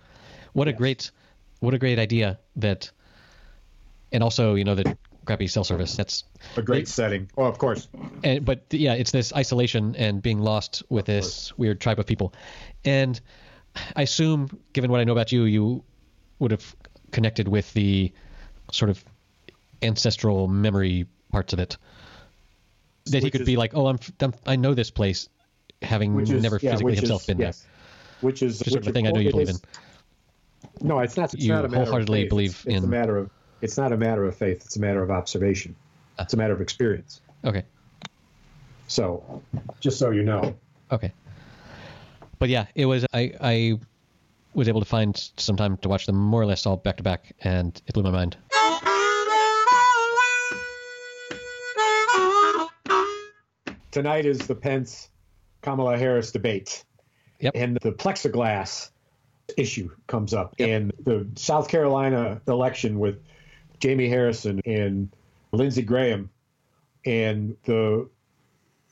What 0.53 0.67
yes. 0.67 0.75
a 0.75 0.77
great 0.77 1.11
what 1.59 1.73
a 1.73 1.77
great 1.77 1.99
idea 1.99 2.39
that 2.55 2.89
and 4.11 4.23
also, 4.23 4.55
you 4.55 4.63
know, 4.63 4.75
the 4.75 4.97
crappy 5.25 5.47
cell 5.47 5.63
service. 5.63 5.95
That's 5.95 6.23
a 6.57 6.61
great 6.61 6.83
it, 6.83 6.87
setting. 6.87 7.29
Oh, 7.37 7.45
of 7.45 7.57
course. 7.57 7.87
And 8.23 8.43
but 8.43 8.65
yeah, 8.71 8.93
it's 8.93 9.11
this 9.11 9.33
isolation 9.33 9.95
and 9.95 10.21
being 10.21 10.39
lost 10.39 10.83
with 10.89 11.05
this 11.05 11.57
weird 11.57 11.79
tribe 11.79 11.99
of 11.99 12.05
people. 12.05 12.33
And 12.83 13.19
I 13.95 14.03
assume, 14.03 14.59
given 14.73 14.91
what 14.91 14.99
I 14.99 15.03
know 15.03 15.11
about 15.11 15.31
you, 15.31 15.43
you 15.43 15.83
would 16.39 16.51
have 16.51 16.75
connected 17.11 17.47
with 17.47 17.71
the 17.73 18.11
sort 18.71 18.89
of 18.89 19.03
ancestral 19.81 20.47
memory 20.47 21.07
parts 21.31 21.53
of 21.53 21.59
it. 21.59 21.77
That 23.05 23.15
which 23.15 23.23
he 23.23 23.31
could 23.31 23.41
is, 23.41 23.47
be 23.47 23.55
like, 23.57 23.73
oh, 23.73 23.87
I'm, 23.87 23.99
I'm, 24.19 24.33
i 24.45 24.55
know 24.55 24.73
this 24.73 24.91
place, 24.91 25.27
having 25.81 26.19
is, 26.19 26.29
never 26.29 26.59
yeah, 26.61 26.71
physically 26.71 26.95
himself 26.95 27.21
is, 27.21 27.27
been 27.27 27.39
yes. 27.39 27.61
there. 27.61 27.69
Which 28.21 28.43
is, 28.43 28.59
which 28.59 28.69
sort 28.69 28.83
of 28.83 28.89
a 28.89 28.91
thing 28.91 29.07
I 29.07 29.11
know 29.11 29.19
you 29.19 29.31
believe 29.31 29.49
in. 29.49 29.55
No, 30.81 30.99
it's 30.99 31.17
not. 31.17 31.33
It's 31.33 31.43
you 31.43 31.51
not 31.51 31.65
a 31.65 31.67
wholeheartedly 31.67 32.19
of 32.19 32.23
faith. 32.23 32.29
believe 32.29 32.51
it's, 32.51 32.65
in. 32.65 32.75
It's 32.75 32.85
a 32.85 32.87
matter 32.87 33.17
of 33.17 33.31
it's 33.61 33.77
not 33.77 33.91
a 33.91 33.97
matter 33.97 34.25
of 34.25 34.35
faith. 34.35 34.65
It's 34.65 34.75
a 34.75 34.79
matter 34.79 35.01
of 35.01 35.11
observation. 35.11 35.75
It's 36.19 36.33
a 36.33 36.37
matter 36.37 36.53
of 36.53 36.61
experience. 36.61 37.21
Okay. 37.45 37.63
So, 38.87 39.41
just 39.79 39.97
so 39.97 40.11
you 40.11 40.23
know. 40.23 40.55
Okay. 40.91 41.11
But 42.39 42.49
yeah, 42.49 42.65
it 42.75 42.85
was. 42.85 43.05
I 43.13 43.33
I 43.39 43.79
was 44.53 44.67
able 44.67 44.81
to 44.81 44.85
find 44.85 45.17
some 45.37 45.55
time 45.55 45.77
to 45.77 45.89
watch 45.89 46.05
them 46.05 46.15
more 46.15 46.41
or 46.41 46.45
less 46.45 46.65
all 46.65 46.75
back 46.75 46.97
to 46.97 47.03
back, 47.03 47.33
and 47.41 47.81
it 47.87 47.93
blew 47.93 48.03
my 48.03 48.11
mind. 48.11 48.37
Tonight 53.91 54.25
is 54.25 54.39
the 54.47 54.55
Pence 54.55 55.09
Kamala 55.61 55.97
Harris 55.97 56.31
debate. 56.31 56.83
Yep. 57.39 57.53
And 57.55 57.77
the 57.81 57.91
plexiglass 57.91 58.89
issue 59.57 59.89
comes 60.07 60.33
up. 60.33 60.55
Yep. 60.57 60.69
And 60.69 60.93
the 60.99 61.27
South 61.35 61.67
Carolina 61.67 62.41
election 62.47 62.99
with 62.99 63.21
Jamie 63.81 64.07
Harrison 64.07 64.61
and 64.65 65.13
Lindsey 65.51 65.81
Graham, 65.81 66.29
and 67.05 67.57
the 67.65 68.07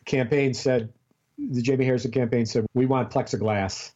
campaign 0.05 0.53
said, 0.53 0.91
the 1.37 1.61
Jamie 1.61 1.85
Harrison 1.85 2.11
campaign 2.11 2.45
said, 2.45 2.65
we 2.73 2.85
want 2.85 3.11
plexiglass. 3.11 3.91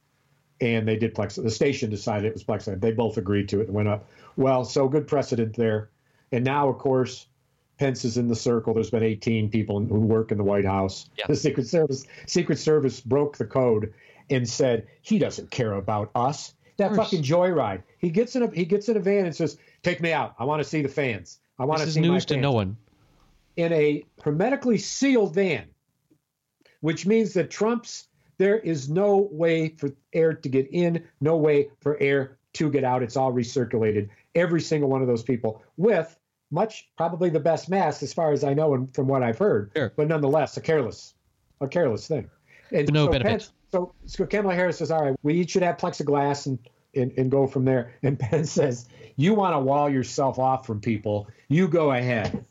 And 0.62 0.88
they 0.88 0.96
did 0.96 1.14
plexiglass. 1.14 1.44
The 1.44 1.52
station 1.52 1.90
decided 1.90 2.26
it 2.26 2.34
was 2.34 2.44
plexiglass. 2.46 2.80
They 2.80 2.92
both 2.92 3.18
agreed 3.18 3.50
to 3.50 3.60
it 3.60 3.68
and 3.68 3.74
went 3.74 3.90
up. 3.90 4.08
Well, 4.38 4.64
so 4.64 4.88
good 4.88 5.08
precedent 5.08 5.58
there. 5.58 5.90
And 6.32 6.46
now, 6.46 6.70
of 6.70 6.78
course, 6.78 7.28
Pence 7.80 8.06
is 8.06 8.18
in 8.18 8.28
the 8.28 8.36
circle. 8.36 8.74
There's 8.74 8.92
been 8.92 9.04
18 9.04 9.50
people 9.50 9.82
who 9.82 10.00
work 10.00 10.32
in 10.32 10.38
the 10.38 10.44
White 10.44 10.64
House. 10.64 11.10
Yeah. 11.18 11.26
The 11.28 11.36
Secret 11.36 11.68
Service 11.68 12.06
Secret 12.28 12.60
Service 12.60 13.02
broke 13.02 13.38
the 13.38 13.46
code 13.46 13.94
and 14.30 14.48
said 14.48 14.88
he 15.02 15.20
doesn't 15.20 15.52
care 15.52 15.74
about 15.74 16.12
us. 16.16 16.54
That 16.78 16.96
fucking 16.96 17.24
joyride. 17.24 17.84
He 17.98 18.10
gets 18.10 18.36
in 18.36 18.44
a 18.44 18.52
he 18.52 18.66
gets 18.66 18.90
in 18.90 18.96
a 18.96 19.00
van 19.00 19.26
and 19.26 19.36
says, 19.36 19.58
"Take 19.84 20.02
me 20.02 20.12
out. 20.12 20.34
I 20.40 20.46
want 20.46 20.62
to 20.62 20.68
see 20.68 20.82
the 20.82 20.90
fans. 20.90 21.40
I 21.60 21.66
want 21.66 21.80
to 21.80 21.86
see 21.86 21.90
this 21.90 21.98
is 21.98 22.02
news 22.02 22.26
to 22.26 22.34
fans." 22.36 22.42
no 22.42 22.52
one. 22.52 22.78
In 23.56 23.72
a 23.72 24.04
hermetically 24.24 24.80
sealed 24.80 25.36
van, 25.36 25.66
which 26.82 27.06
means 27.06 27.34
that 27.34 27.52
Trump's 27.52 28.08
there 28.38 28.58
is 28.58 28.90
no 28.90 29.30
way 29.32 29.70
for 29.70 29.92
air 30.12 30.34
to 30.34 30.50
get 30.50 30.68
in, 30.72 31.04
no 31.22 31.38
way 31.38 31.70
for 31.82 31.98
air 32.02 32.38
to 32.54 32.70
get 32.70 32.84
out. 32.84 33.04
It's 33.04 33.16
all 33.16 33.32
recirculated. 33.32 34.10
Every 34.36 34.62
single 34.62 34.90
one 34.90 35.02
of 35.02 35.08
those 35.08 35.24
people 35.24 35.62
with 35.78 36.18
much 36.52 36.90
probably 36.98 37.30
the 37.30 37.40
best 37.40 37.70
mask 37.70 38.04
as 38.04 38.14
far 38.14 38.32
as 38.32 38.44
I 38.44 38.54
know 38.54 38.74
and 38.74 38.94
from 38.94 39.08
what 39.08 39.24
I've 39.24 39.38
heard. 39.38 39.72
Sure. 39.76 39.94
But 39.96 40.08
nonetheless, 40.08 40.58
a 40.58 40.62
careless, 40.62 41.16
a 41.62 41.68
careless 41.68 42.08
thing. 42.08 42.30
And 42.72 42.92
no 42.92 43.06
so 43.06 43.12
benefit. 43.12 43.30
Pence, 43.30 43.54
so, 43.72 43.94
so 44.06 44.26
Kamala 44.26 44.56
Harris 44.56 44.78
says, 44.78 44.92
all 44.92 45.04
right, 45.04 45.16
we 45.24 45.34
each 45.36 45.52
should 45.52 45.64
have 45.64 45.78
plexiglass 45.78 46.46
and, 46.46 46.60
and, 46.96 47.12
and 47.18 47.32
go 47.32 47.48
from 47.48 47.66
there. 47.66 47.94
And 48.04 48.20
Pence 48.20 48.52
says, 48.52 48.88
you 49.16 49.34
want 49.34 49.56
to 49.56 49.60
wall 49.60 49.90
yourself 49.90 50.40
off 50.40 50.66
from 50.66 50.82
people, 50.82 51.28
you 51.48 51.68
go 51.68 51.92
ahead. 51.92 52.46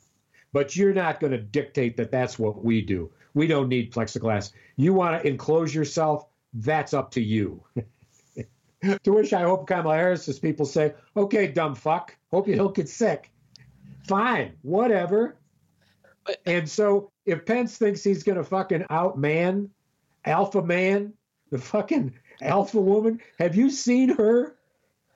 But 0.53 0.77
you're 0.77 0.93
not 0.95 1.21
going 1.21 1.33
to 1.33 1.39
dictate 1.39 1.97
that 1.97 2.11
that's 2.11 2.39
what 2.39 2.63
we 2.63 2.83
do. 2.83 3.11
We 3.35 3.47
don't 3.47 3.69
need 3.69 3.93
plexiglass. 3.93 4.53
You 4.77 4.93
want 4.93 5.23
to 5.23 5.29
enclose 5.29 5.75
yourself, 5.75 6.27
that's 6.53 6.93
up 6.93 7.13
to 7.13 7.23
you. 7.23 7.63
to 9.05 9.13
which 9.13 9.33
I 9.33 9.43
hope 9.43 9.67
Kamala 9.67 9.97
Harris's 9.97 10.39
people 10.39 10.67
say, 10.67 10.95
okay, 11.17 11.47
dumb 11.47 11.75
fuck, 11.75 12.17
hope 12.31 12.49
you 12.49 12.57
don't 12.57 12.75
get 12.75 12.89
sick. 12.89 13.31
Fine, 14.07 14.53
whatever. 14.63 15.37
And 16.45 16.69
so 16.69 17.11
if 17.25 17.47
Pence 17.47 17.79
thinks 17.79 18.05
he's 18.05 18.23
going 18.23 18.39
to 18.39 18.45
fucking 18.45 18.83
outman, 18.91 19.71
alpha 20.25 20.63
man, 20.63 21.15
the 21.51 21.59
fucking 21.59 22.15
alpha 22.43 22.81
woman, 22.81 23.21
have 23.39 23.57
you 23.57 23.71
seen 23.71 24.11
her 24.11 24.57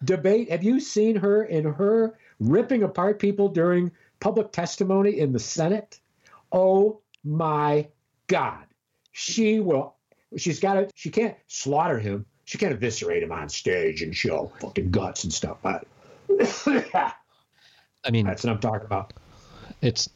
debate? 0.04 0.50
Have 0.50 0.62
you 0.62 0.80
seen 0.80 1.16
her 1.16 1.44
in 1.44 1.64
her 1.64 2.18
ripping 2.40 2.82
apart 2.82 3.18
people 3.18 3.48
during 3.48 3.90
public 4.20 4.52
testimony 4.52 5.18
in 5.18 5.32
the 5.32 5.38
Senate? 5.38 6.00
Oh 6.52 7.00
my 7.24 7.88
God. 8.26 8.64
She 9.12 9.60
will, 9.60 9.94
she's 10.36 10.60
got 10.60 10.74
to, 10.74 10.88
she 10.94 11.10
can't 11.10 11.36
slaughter 11.46 11.98
him. 11.98 12.26
She 12.44 12.58
can't 12.58 12.72
eviscerate 12.72 13.22
him 13.22 13.32
on 13.32 13.48
stage 13.48 14.02
and 14.02 14.14
show 14.14 14.52
fucking 14.60 14.90
guts 14.90 15.24
and 15.24 15.32
stuff. 15.32 15.56
But 15.62 15.86
I 18.04 18.10
mean, 18.10 18.26
that's 18.26 18.44
what 18.44 18.52
I'm 18.52 18.60
talking 18.60 18.86
about. 18.86 19.14
It's, 19.82 20.08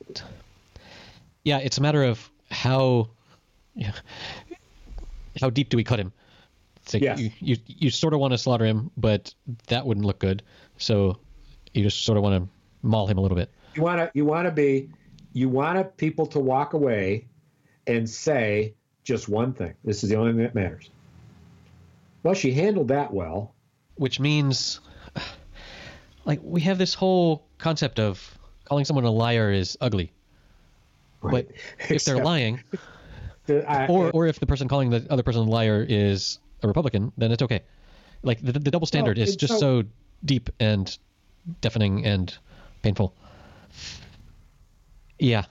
yeah, 1.44 1.59
it's 1.59 1.79
a 1.79 1.83
matter 1.83 2.05
of 2.05 2.31
how, 2.51 3.09
yeah, 3.75 3.92
how 5.40 5.51
deep 5.51 5.70
do 5.70 5.77
we 5.77 5.83
cut 5.85 5.99
him? 5.99 6.12
It's 6.90 6.94
like 6.94 7.03
Yes. 7.05 7.20
you, 7.20 7.31
you, 7.40 7.57
you 7.66 7.90
sort 7.90 8.14
of 8.14 8.20
want 8.20 8.33
to 8.33 8.38
slaughter 8.38 8.64
him, 8.64 8.90
but 8.96 9.33
that 9.68 9.87
wouldn't 9.87 10.05
look 10.07 10.18
good. 10.18 10.42
So 10.79 11.18
you 11.72 11.83
just 11.85 12.05
sort 12.05 12.16
of 12.18 12.24
want 12.24 12.42
to 12.44 12.48
maul 12.83 13.07
him 13.07 13.16
a 13.18 13.20
little 13.20 13.37
bit. 13.37 13.50
You 13.76 13.83
want 13.83 13.98
to, 14.00 14.11
you 14.12 14.24
want 14.24 14.46
to 14.46 14.50
be, 14.50 14.90
you 15.33 15.48
want 15.48 15.96
people 15.96 16.26
to 16.26 16.40
walk 16.40 16.72
away 16.72 17.26
and 17.87 18.09
say 18.11 18.74
just 19.05 19.29
one 19.29 19.53
thing. 19.53 19.74
This 19.85 20.03
is 20.03 20.11
the 20.11 20.16
only 20.16 20.33
thing 20.33 20.42
that 20.42 20.55
matters. 20.57 20.90
Well, 22.24 22.35
she 22.35 22.53
handled 22.53 22.88
that 22.88 23.12
well. 23.12 23.55
which 23.94 24.18
means 24.18 24.81
like 26.24 26.40
we 26.42 26.61
have 26.62 26.76
this 26.79 26.94
whole 26.94 27.46
concept 27.59 27.98
of 28.00 28.37
calling 28.64 28.85
someone 28.85 29.05
a 29.05 29.11
liar 29.11 29.53
is 29.53 29.76
ugly 29.81 30.12
Right. 31.22 31.46
but 31.46 31.90
if 31.90 32.05
they're 32.05 32.22
lying 32.24 32.62
the- 33.46 33.68
I- 33.70 33.87
or 33.88 34.11
or 34.12 34.26
if 34.26 34.38
the 34.40 34.46
person 34.46 34.68
calling 34.68 34.90
the 34.90 35.07
other 35.11 35.22
person 35.22 35.42
a 35.42 35.50
liar 35.50 35.85
is 35.88 36.38
a 36.62 36.66
republican 36.68 37.12
then 37.16 37.33
it's 37.33 37.42
okay 37.42 37.61
like 38.23 38.40
the, 38.42 38.53
the 38.53 38.70
double 38.70 38.87
standard 38.87 39.18
is 39.18 39.37
just 39.37 39.55
so- 39.55 39.83
so 39.83 39.88
deep 40.25 40.51
and 40.61 40.99
deafening 41.61 42.05
and 42.05 42.37
painful 42.83 43.14
yeah 45.18 45.44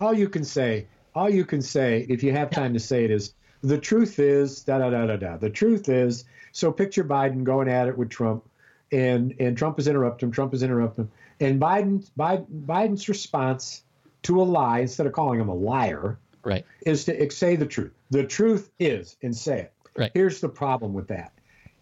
all 0.00 0.14
you 0.14 0.28
can 0.28 0.44
say, 0.44 0.86
all 1.14 1.30
you 1.30 1.44
can 1.44 1.62
say, 1.62 2.06
if 2.08 2.22
you 2.22 2.32
have 2.32 2.50
time 2.50 2.72
to 2.74 2.80
say 2.80 3.04
it, 3.04 3.10
is 3.10 3.34
the 3.62 3.78
truth 3.78 4.18
is 4.18 4.62
da 4.62 4.78
da 4.78 4.90
da 4.90 5.06
da 5.06 5.16
da. 5.16 5.36
The 5.36 5.50
truth 5.50 5.88
is, 5.88 6.24
so 6.52 6.72
picture 6.72 7.04
Biden 7.04 7.44
going 7.44 7.68
at 7.68 7.88
it 7.88 7.96
with 7.96 8.08
Trump, 8.10 8.44
and 8.90 9.34
and 9.38 9.56
Trump 9.56 9.78
is 9.78 9.86
interrupting 9.88 10.28
him. 10.28 10.32
Trump 10.32 10.54
is 10.54 10.62
interrupting 10.62 11.04
him, 11.04 11.10
and 11.40 11.60
Biden, 11.60 12.08
Biden 12.18 12.46
Biden's 12.66 13.08
response 13.08 13.82
to 14.22 14.40
a 14.40 14.44
lie, 14.44 14.80
instead 14.80 15.06
of 15.06 15.12
calling 15.12 15.40
him 15.40 15.48
a 15.48 15.54
liar, 15.54 16.18
right 16.44 16.64
is 16.86 17.04
to 17.06 17.30
say 17.30 17.56
the 17.56 17.66
truth. 17.66 17.92
The 18.10 18.24
truth 18.24 18.70
is, 18.78 19.16
and 19.22 19.36
say 19.36 19.60
it. 19.60 19.72
Right. 19.96 20.10
Here's 20.14 20.40
the 20.40 20.48
problem 20.48 20.92
with 20.94 21.08
that. 21.08 21.32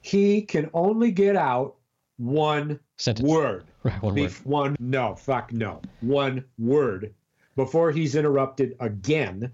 He 0.01 0.43
can 0.43 0.71
only 0.75 1.11
get 1.11 1.37
out 1.37 1.77
one 2.17 2.81
Sentence. 2.97 3.29
word. 3.29 3.65
right 3.83 4.03
one 4.03 4.15
word 4.15 4.33
one 4.45 4.77
no 4.79 5.15
fuck 5.15 5.53
no 5.53 5.81
one 6.01 6.45
word 6.59 7.15
before 7.57 7.91
he's 7.91 8.15
interrupted 8.15 8.77
again 8.81 9.51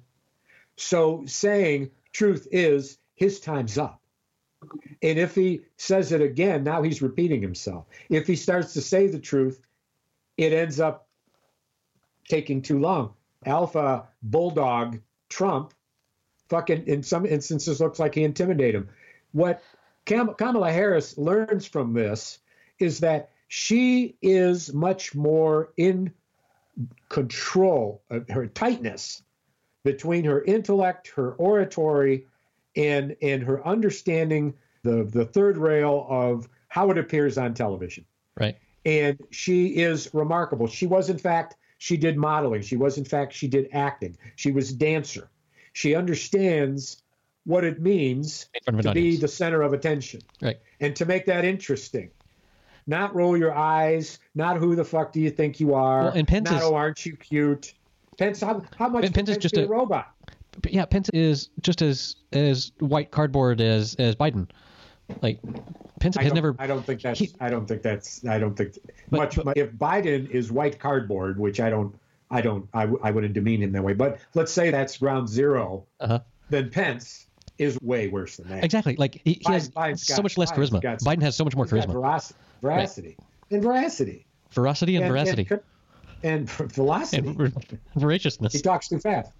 so 0.76 1.24
saying 1.26 1.90
truth 2.12 2.48
is 2.50 2.98
his 3.14 3.38
time's 3.40 3.78
up 3.78 4.00
and 5.02 5.18
if 5.18 5.34
he 5.34 5.60
says 5.76 6.10
it 6.12 6.20
again 6.20 6.64
now 6.64 6.82
he's 6.82 7.02
repeating 7.02 7.40
himself 7.40 7.86
if 8.08 8.26
he 8.26 8.34
starts 8.34 8.72
to 8.72 8.80
say 8.80 9.06
the 9.06 9.18
truth 9.18 9.60
it 10.36 10.52
ends 10.52 10.80
up 10.80 11.08
taking 12.28 12.60
too 12.60 12.80
long 12.80 13.14
alpha 13.44 14.08
bulldog 14.22 14.98
trump 15.28 15.72
fucking 16.48 16.86
in 16.86 17.02
some 17.02 17.26
instances 17.26 17.80
looks 17.80 17.98
like 17.98 18.14
he 18.14 18.24
intimidated 18.24 18.74
him 18.74 18.88
what 19.32 19.62
Kam- 20.04 20.34
kamala 20.34 20.70
harris 20.70 21.18
learns 21.18 21.66
from 21.66 21.92
this 21.92 22.38
is 22.78 23.00
that 23.00 23.30
she 23.48 24.16
is 24.22 24.72
much 24.72 25.14
more 25.14 25.72
in 25.76 26.12
control 27.08 28.02
of 28.10 28.28
her 28.28 28.46
tightness 28.46 29.22
between 29.84 30.24
her 30.24 30.42
intellect, 30.42 31.08
her 31.08 31.32
oratory, 31.34 32.26
and 32.74 33.16
and 33.22 33.42
her 33.42 33.66
understanding 33.66 34.54
the 34.82 35.04
the 35.04 35.24
third 35.24 35.56
rail 35.56 36.06
of 36.10 36.48
how 36.68 36.90
it 36.90 36.98
appears 36.98 37.38
on 37.38 37.54
television. 37.54 38.04
right 38.38 38.56
And 38.84 39.18
she 39.30 39.68
is 39.76 40.10
remarkable. 40.12 40.66
She 40.66 40.86
was 40.86 41.08
in 41.08 41.18
fact 41.18 41.56
she 41.78 41.96
did 41.96 42.16
modeling. 42.16 42.62
She 42.62 42.76
was 42.76 42.98
in 42.98 43.04
fact 43.04 43.32
she 43.32 43.48
did 43.48 43.68
acting. 43.72 44.18
She 44.34 44.50
was 44.50 44.72
dancer. 44.72 45.30
She 45.76 45.94
understands 45.94 47.02
what 47.44 47.62
it 47.62 47.82
means 47.82 48.46
in 48.54 48.62
front 48.64 48.78
of 48.80 48.84
to 48.86 48.92
be 48.94 49.00
audience 49.00 49.20
the 49.20 49.28
center 49.28 49.60
of 49.60 49.74
attention 49.74 50.22
right 50.40 50.58
and 50.80 50.96
to 50.96 51.04
make 51.04 51.26
that 51.26 51.44
interesting. 51.44 52.10
Not 52.86 53.14
roll 53.14 53.36
your 53.36 53.52
eyes, 53.54 54.18
not 54.34 54.56
who 54.56 54.74
the 54.74 54.84
fuck 54.86 55.12
do 55.12 55.20
you 55.20 55.30
think 55.30 55.60
you 55.60 55.74
are, 55.74 56.04
Well, 56.04 56.12
and 56.14 56.26
Pence 56.26 56.50
not 56.50 56.62
is- 56.62 56.66
oh 56.66 56.74
aren't 56.74 57.04
you 57.04 57.14
cute. 57.14 57.74
Pence, 58.16 58.40
how, 58.40 58.62
how 58.78 58.88
much 58.88 59.02
Pen- 59.04 59.12
Pence 59.12 59.28
is 59.28 59.36
just 59.36 59.54
a- 59.58 59.64
a 59.64 59.68
robot? 59.68 60.10
yeah 60.70 60.86
pence 60.86 61.10
is 61.10 61.50
just 61.60 61.82
as 61.82 62.16
as 62.32 62.72
white 62.78 63.10
cardboard 63.10 63.60
as 63.60 63.94
as 63.96 64.16
biden 64.16 64.48
like 65.20 65.38
pence 66.00 66.16
has 66.16 66.32
never 66.32 66.56
I 66.58 66.66
don't 66.66 66.86
think 66.86 67.02
that's. 67.02 67.20
he- 67.20 67.34
I 67.38 67.50
don't 67.50 67.66
think 67.68 67.82
that's. 67.82 68.24
I 68.24 68.38
don't 68.38 68.56
think 68.56 68.78
But- 69.10 69.36
much. 69.44 69.56
if 69.58 69.72
Biden 69.72 70.30
is 70.30 70.50
white 70.50 70.78
cardboard, 70.78 71.38
which 71.38 71.60
I 71.60 71.68
don't. 71.68 71.94
I 72.30 72.40
don't. 72.40 72.68
I, 72.74 72.82
w- 72.82 73.00
I 73.02 73.10
wouldn't 73.10 73.34
demean 73.34 73.62
him 73.62 73.72
that 73.72 73.82
way. 73.84 73.92
But 73.92 74.18
let's 74.34 74.52
say 74.52 74.70
that's 74.70 74.96
ground 74.98 75.28
zero. 75.28 75.86
uh-huh 76.00 76.20
Then 76.50 76.70
Pence 76.70 77.26
is 77.58 77.78
way 77.80 78.08
worse 78.08 78.36
than 78.36 78.48
that. 78.48 78.64
Exactly. 78.64 78.96
Like 78.96 79.20
he, 79.24 79.34
he 79.34 79.40
Biden- 79.40 79.52
has 79.52 79.70
Biden's 79.70 80.06
so 80.06 80.16
got- 80.16 80.22
much 80.24 80.38
less 80.38 80.52
Biden's 80.52 80.70
charisma. 80.70 80.98
Biden 81.00 81.22
has 81.22 81.36
so 81.36 81.44
much 81.44 81.56
more 81.56 81.66
charisma, 81.66 81.94
veroc- 81.94 82.32
veracity, 82.62 83.16
and 83.50 83.62
veracity, 83.62 84.26
veracity, 84.50 84.96
and, 84.96 85.06
veracity, 85.06 85.46
and, 85.50 85.60
and 86.22 86.50
velocity. 86.50 87.28
and, 87.28 87.36
ver- 87.36 87.52
voraciousness. 87.94 88.52
He 88.52 88.60
talks 88.60 88.88
too 88.88 88.98
fast. 88.98 89.32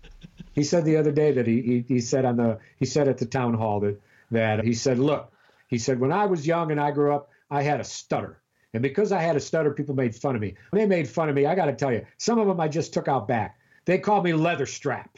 He 0.55 0.63
said 0.63 0.85
the 0.85 0.97
other 0.97 1.13
day 1.13 1.33
that 1.33 1.47
he, 1.47 1.61
he 1.61 1.85
he 1.89 2.01
said 2.01 2.25
on 2.25 2.37
the 2.37 2.59
he 2.79 2.85
said 2.87 3.09
at 3.09 3.19
the 3.19 3.27
town 3.27 3.55
hall 3.55 3.81
that 3.81 4.01
that 4.31 4.65
he 4.65 4.73
said, 4.75 4.99
look, 4.99 5.33
he 5.69 5.79
said 5.79 5.99
when 6.01 6.13
I 6.13 6.27
was 6.27 6.47
young 6.47 6.71
and 6.71 6.81
I 6.81 6.91
grew 6.93 7.15
up, 7.15 7.31
I 7.51 7.63
had 7.63 7.81
a 7.81 7.85
stutter. 7.85 8.39
And 8.77 8.83
because 8.83 9.11
I 9.11 9.23
had 9.23 9.37
a 9.37 9.41
stutter, 9.41 9.71
people 9.73 9.95
made 9.95 10.15
fun 10.15 10.35
of 10.35 10.43
me. 10.43 10.55
When 10.71 10.81
they 10.83 10.87
made 10.87 11.09
fun 11.09 11.31
of 11.31 11.35
me, 11.35 11.47
I 11.47 11.55
got 11.55 11.65
to 11.67 11.73
tell 11.75 11.91
you, 11.91 12.05
some 12.19 12.39
of 12.39 12.47
them 12.47 12.61
I 12.61 12.69
just 12.69 12.93
took 12.93 13.09
out 13.09 13.27
back. 13.27 13.59
They 13.87 13.99
called 13.99 14.23
me 14.23 14.35
leather 14.35 14.67
strap. 14.67 15.17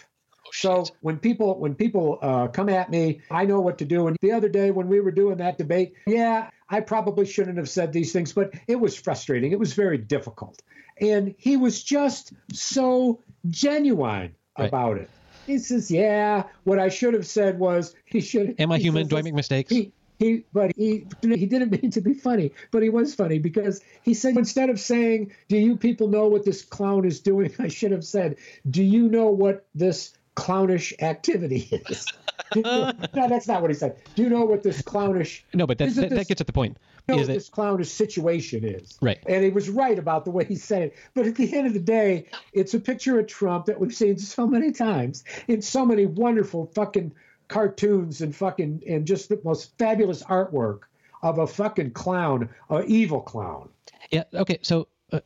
so 0.53 0.85
when 1.01 1.19
people 1.19 1.59
when 1.59 1.75
people 1.75 2.19
uh, 2.23 2.47
come 2.49 2.69
at 2.69 2.89
me, 2.89 3.21
I 3.33 3.45
know 3.45 3.61
what 3.61 3.77
to 3.79 3.85
do. 3.85 4.07
And 4.07 4.17
the 4.23 4.31
other 4.31 4.49
day 4.49 4.71
when 4.71 4.87
we 4.89 5.01
were 5.01 5.11
doing 5.11 5.37
that 5.39 5.59
debate, 5.59 5.95
yeah, 6.07 6.51
I 6.71 6.81
probably 6.81 7.27
shouldn't 7.27 7.59
have 7.59 7.69
said 7.69 7.93
these 7.93 8.13
things, 8.13 8.33
but 8.33 8.55
it 8.69 8.77
was 8.77 8.97
frustrating. 8.97 9.51
It 9.53 9.59
was 9.59 9.73
very 9.73 9.99
difficult, 9.99 10.63
and 11.01 11.35
he 11.37 11.57
was 11.57 11.83
just 11.83 12.33
so 12.53 13.21
genuine 13.49 14.35
Right. 14.59 14.69
about 14.69 14.99
it. 14.99 15.09
He 15.47 15.59
says, 15.59 15.91
"Yeah, 15.91 16.45
what 16.65 16.79
I 16.79 16.89
should 16.89 17.15
have 17.15 17.27
said 17.27 17.59
was 17.59 17.95
he 18.07 18.21
should." 18.21 18.55
Am 18.61 18.71
I 18.73 18.77
he 18.79 18.85
human? 18.85 19.05
says 19.05 19.09
Do 19.09 19.17
I 19.19 19.23
make 19.23 19.35
mistakes? 19.35 19.71
He, 19.73 19.93
he, 20.19 20.45
but 20.53 20.73
he, 20.77 21.07
he 21.23 21.47
didn't 21.47 21.71
mean 21.71 21.91
to 21.93 22.01
be 22.01 22.15
funny, 22.15 22.53
but 22.71 22.83
he 22.83 22.89
was 22.89 23.15
funny 23.15 23.39
because 23.39 23.81
he 24.03 24.15
said 24.15 24.37
instead 24.37 24.69
of 24.69 24.81
saying, 24.81 25.33
"Do 25.49 25.57
you 25.57 25.77
people 25.77 26.09
know 26.09 26.27
what 26.27 26.45
this 26.45 26.63
clown 26.63 27.05
is 27.05 27.21
doing?" 27.21 27.55
I 27.59 27.69
should 27.69 27.93
have 27.93 28.05
said, 28.05 28.37
"Do 28.69 28.83
you 28.83 29.09
know 29.09 29.29
what 29.29 29.67
this 29.75 30.15
clownish 30.35 30.93
activity 31.01 31.69
is?" 31.89 32.07
no, 32.57 32.93
that's 33.15 33.47
not 33.47 33.63
what 33.63 33.71
he 33.71 33.75
said. 33.75 33.97
Do 34.15 34.23
you 34.23 34.29
know 34.29 34.45
what 34.45 34.63
this 34.63 34.83
clownish? 34.83 35.45
no, 35.55 35.67
but 35.67 35.79
that, 35.79 35.95
that 35.95 36.11
this- 36.11 36.27
gets 36.27 36.41
at 36.41 36.47
the 36.47 36.53
point. 36.53 36.79
You 37.07 37.15
know 37.15 37.21
Is 37.23 37.27
what 37.29 37.33
that 37.33 37.39
this 37.39 37.49
clownish 37.49 37.91
situation 37.91 38.65
is. 38.65 38.99
Right. 39.01 39.19
And 39.27 39.43
he 39.43 39.49
was 39.49 39.71
right 39.71 39.99
about 39.99 40.27
the 40.27 40.31
way 40.31 40.45
he 40.45 40.57
said 40.57 40.83
it. 40.83 40.97
But 41.15 41.27
at 41.27 41.37
the 41.37 41.57
end 41.57 41.67
of 41.67 41.73
the 41.73 41.81
day, 41.81 42.27
it's 42.53 42.75
a 42.75 42.81
picture 42.81 43.19
of 43.19 43.27
Trump 43.27 43.65
that 43.67 43.81
we've 43.81 43.95
seen 43.95 44.19
so 44.19 44.47
many 44.47 44.73
times 44.73 45.25
in 45.47 45.63
so 45.63 45.87
many 45.87 46.05
wonderful 46.05 46.67
fucking 46.75 47.15
cartoons 47.49 48.21
and 48.21 48.35
fucking 48.35 48.83
and 48.89 49.07
just 49.07 49.29
the 49.29 49.41
most 49.45 49.77
fabulous 49.79 50.23
artwork 50.25 50.81
of 51.23 51.39
a 51.39 51.47
fucking 51.47 51.91
clown, 51.91 52.49
a 52.71 52.85
evil 52.85 53.21
clown, 53.21 53.69
yeah? 54.11 54.25
Okay, 54.35 54.59
so 54.63 54.89
uh, 55.13 55.21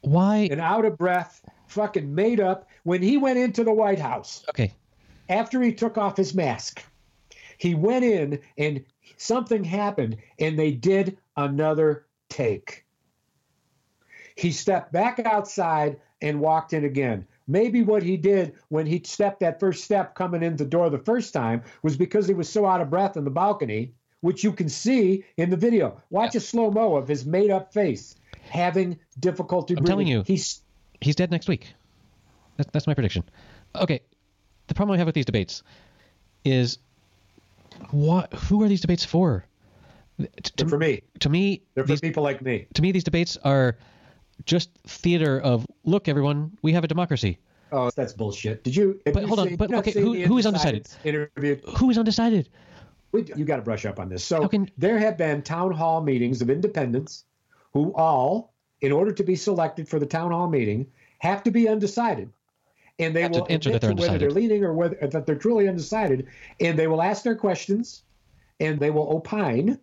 why? 0.00 0.48
an 0.50 0.60
out 0.60 0.84
of 0.84 0.98
breath, 0.98 1.42
fucking 1.68 2.14
made 2.14 2.40
up. 2.40 2.68
When 2.82 3.02
he 3.02 3.16
went 3.16 3.38
into 3.38 3.62
the 3.62 3.72
White 3.72 3.98
House, 3.98 4.44
Okay, 4.48 4.72
after 5.28 5.62
he 5.62 5.72
took 5.72 5.96
off 5.96 6.16
his 6.16 6.34
mask, 6.34 6.82
he 7.58 7.74
went 7.74 8.04
in 8.04 8.40
and 8.58 8.84
something 9.16 9.62
happened 9.64 10.16
and 10.38 10.58
they 10.58 10.72
did 10.72 11.18
another 11.36 12.06
take. 12.28 12.84
He 14.34 14.50
stepped 14.50 14.92
back 14.92 15.18
outside 15.18 16.00
and 16.22 16.40
walked 16.40 16.72
in 16.72 16.84
again. 16.84 17.26
Maybe 17.50 17.82
what 17.82 18.02
he 18.04 18.16
did 18.16 18.54
when 18.68 18.86
he 18.86 19.02
stepped 19.04 19.40
that 19.40 19.58
first 19.58 19.82
step 19.82 20.14
coming 20.14 20.42
in 20.42 20.56
the 20.56 20.64
door 20.64 20.88
the 20.88 20.98
first 20.98 21.32
time 21.34 21.62
was 21.82 21.96
because 21.96 22.28
he 22.28 22.34
was 22.34 22.48
so 22.48 22.64
out 22.64 22.80
of 22.80 22.90
breath 22.90 23.16
in 23.16 23.24
the 23.24 23.30
balcony 23.30 23.92
which 24.20 24.44
you 24.44 24.52
can 24.52 24.68
see 24.68 25.24
in 25.36 25.50
the 25.50 25.56
video. 25.56 26.00
Watch 26.10 26.34
a 26.34 26.40
slow 26.40 26.70
mo 26.70 26.94
of 26.96 27.08
his 27.08 27.24
made 27.24 27.50
up 27.50 27.72
face 27.72 28.14
having 28.42 28.98
difficulty 29.18 29.74
I'm 29.74 29.78
breathing. 29.78 29.86
telling 29.86 30.06
you. 30.06 30.22
he's 30.26 30.62
He's 31.00 31.16
dead 31.16 31.30
next 31.30 31.48
week. 31.48 31.72
That's, 32.56 32.70
that's 32.70 32.86
my 32.86 32.94
prediction. 32.94 33.24
Okay. 33.74 34.00
The 34.68 34.74
problem 34.74 34.94
I 34.94 34.98
have 34.98 35.06
with 35.06 35.14
these 35.14 35.24
debates 35.24 35.62
is 36.44 36.78
what? 37.90 38.32
Who 38.34 38.62
are 38.62 38.68
these 38.68 38.82
debates 38.82 39.04
for? 39.04 39.44
To, 40.56 40.68
for 40.68 40.78
me. 40.78 41.02
to 41.20 41.30
me, 41.30 41.62
They're 41.74 41.84
for 41.84 41.88
these, 41.88 42.00
people 42.02 42.22
like 42.22 42.42
me. 42.42 42.66
to 42.74 42.82
me, 42.82 42.92
these 42.92 43.04
debates 43.04 43.38
are 43.38 43.78
just 44.46 44.70
theater 44.86 45.40
of 45.40 45.66
look, 45.84 46.08
everyone, 46.08 46.56
we 46.62 46.72
have 46.72 46.84
a 46.84 46.88
democracy. 46.88 47.38
Oh, 47.72 47.90
that's 47.94 48.12
bullshit. 48.12 48.64
Did 48.64 48.74
you? 48.74 49.00
But 49.04 49.20
you 49.22 49.26
hold 49.28 49.40
on, 49.40 49.48
seen- 49.48 49.56
but 49.56 49.72
okay, 49.72 49.92
who- 49.92 50.20
who 50.24 50.38
is 50.38 50.46
undecided? 50.46 50.88
Interview. 51.04 51.56
Who 51.76 51.90
is 51.90 51.98
undecided? 51.98 52.48
We, 53.12 53.24
you 53.36 53.44
got 53.44 53.56
to 53.56 53.62
brush 53.62 53.86
up 53.86 53.98
on 54.00 54.08
this. 54.08 54.24
So 54.24 54.48
can- 54.48 54.70
there 54.78 54.98
have 54.98 55.16
been 55.16 55.42
town 55.42 55.72
hall 55.72 56.00
meetings 56.02 56.42
of 56.42 56.50
independents 56.50 57.24
who 57.72 57.92
all, 57.94 58.52
in 58.80 58.90
order 58.92 59.12
to 59.12 59.22
be 59.22 59.36
selected 59.36 59.88
for 59.88 59.98
the 59.98 60.06
town 60.06 60.32
hall 60.32 60.48
meeting, 60.48 60.86
have 61.18 61.42
to 61.44 61.50
be 61.50 61.68
undecided. 61.68 62.30
And 62.98 63.14
they 63.16 63.26
will 63.28 63.46
answer 63.50 63.70
that 63.70 63.80
they're 63.80 63.94
whether 63.94 64.18
they're 64.18 64.30
leaning 64.30 64.64
or 64.64 64.72
whether 64.74 64.96
that 65.06 65.24
they're 65.26 65.34
truly 65.36 65.68
undecided. 65.68 66.26
And 66.60 66.78
they 66.78 66.86
will 66.86 67.00
ask 67.02 67.22
their 67.22 67.34
questions, 67.36 68.02
and 68.58 68.78
they 68.80 68.90
will 68.90 69.08
opine. 69.10 69.78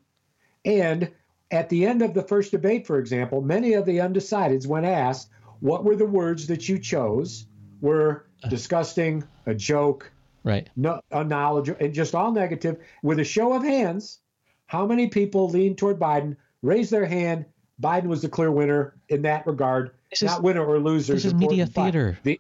And 0.66 1.10
at 1.52 1.70
the 1.70 1.86
end 1.86 2.02
of 2.02 2.14
the 2.14 2.22
first 2.22 2.52
debate, 2.52 2.86
for 2.86 3.00
example, 3.00 3.42
many 3.42 3.74
of 3.74 3.86
the 3.86 3.98
undecideds, 3.98 4.68
when 4.68 4.84
asked 4.86 5.30
what 5.60 5.84
were 5.84 5.96
the 5.96 6.06
words 6.06 6.48
that 6.48 6.68
you 6.68 6.78
chose, 6.80 7.46
were 7.82 8.26
uh. 8.44 8.50
disgusting, 8.50 9.24
a 9.46 9.56
joke, 9.56 10.12
Right. 10.44 10.70
no 10.76 11.02
unknowledgeable, 11.12 11.84
and 11.84 11.94
just 11.94 12.16
all 12.16 12.32
negative. 12.32 12.78
With 13.04 13.20
a 13.20 13.24
show 13.24 13.54
of 13.54 13.64
hands, 13.64 14.20
how 14.68 14.86
many 14.86 15.08
people 15.08 15.50
leaned 15.50 15.78
toward 15.78 16.00
Biden? 16.00 16.36
Raise 16.62 16.90
their 16.90 17.06
hand. 17.06 17.46
Biden 17.82 18.06
was 18.08 18.22
the 18.22 18.30
clear 18.30 18.52
winner 18.52 18.96
in 19.10 19.22
that 19.24 19.46
regard. 19.46 19.92
This 20.10 20.22
is- 20.24 20.28
not 20.28 20.44
winner 20.44 20.66
or 20.66 20.80
loser. 20.80 21.14
this 21.14 21.26
is 21.26 21.34
media 21.34 21.66
theater. 21.66 22.18
The, 22.24 22.40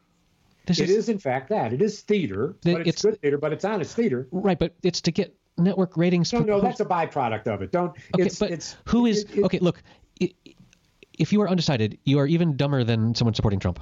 This 0.65 0.79
it 0.79 0.89
is, 0.89 0.97
is 0.97 1.09
in 1.09 1.19
fact 1.19 1.49
that 1.49 1.71
it 1.73 1.81
is 1.81 2.01
theater, 2.01 2.55
The- 2.61 2.73
but 2.73 2.81
it's, 2.81 2.89
it's- 2.89 3.01
good 3.03 3.21
theater, 3.21 3.37
but 3.37 3.53
it's 3.53 3.63
honest 3.65 3.95
theater. 3.95 4.27
right, 4.31 4.57
but 4.59 4.73
it's 4.83 5.01
to 5.01 5.11
get 5.11 5.35
network 5.57 5.97
ratings. 5.97 6.31
No, 6.33 6.39
no, 6.39 6.61
that's 6.61 6.79
a 6.79 6.85
byproduct 6.85 7.47
of 7.47 7.61
it. 7.61 7.71
Don't. 7.71 7.89
Okay, 8.15 8.25
it's, 8.25 8.39
but 8.39 8.51
it's, 8.51 8.75
who 8.85 9.05
is 9.05 9.23
it- 9.23 9.37
it- 9.37 9.43
okay? 9.45 9.59
Look, 9.59 9.81
if 10.19 11.33
you 11.33 11.41
are 11.41 11.49
undecided, 11.49 11.97
you 12.03 12.19
are 12.19 12.27
even 12.27 12.57
dumber 12.57 12.83
than 12.83 13.15
someone 13.15 13.33
supporting 13.33 13.59
Trump. 13.59 13.79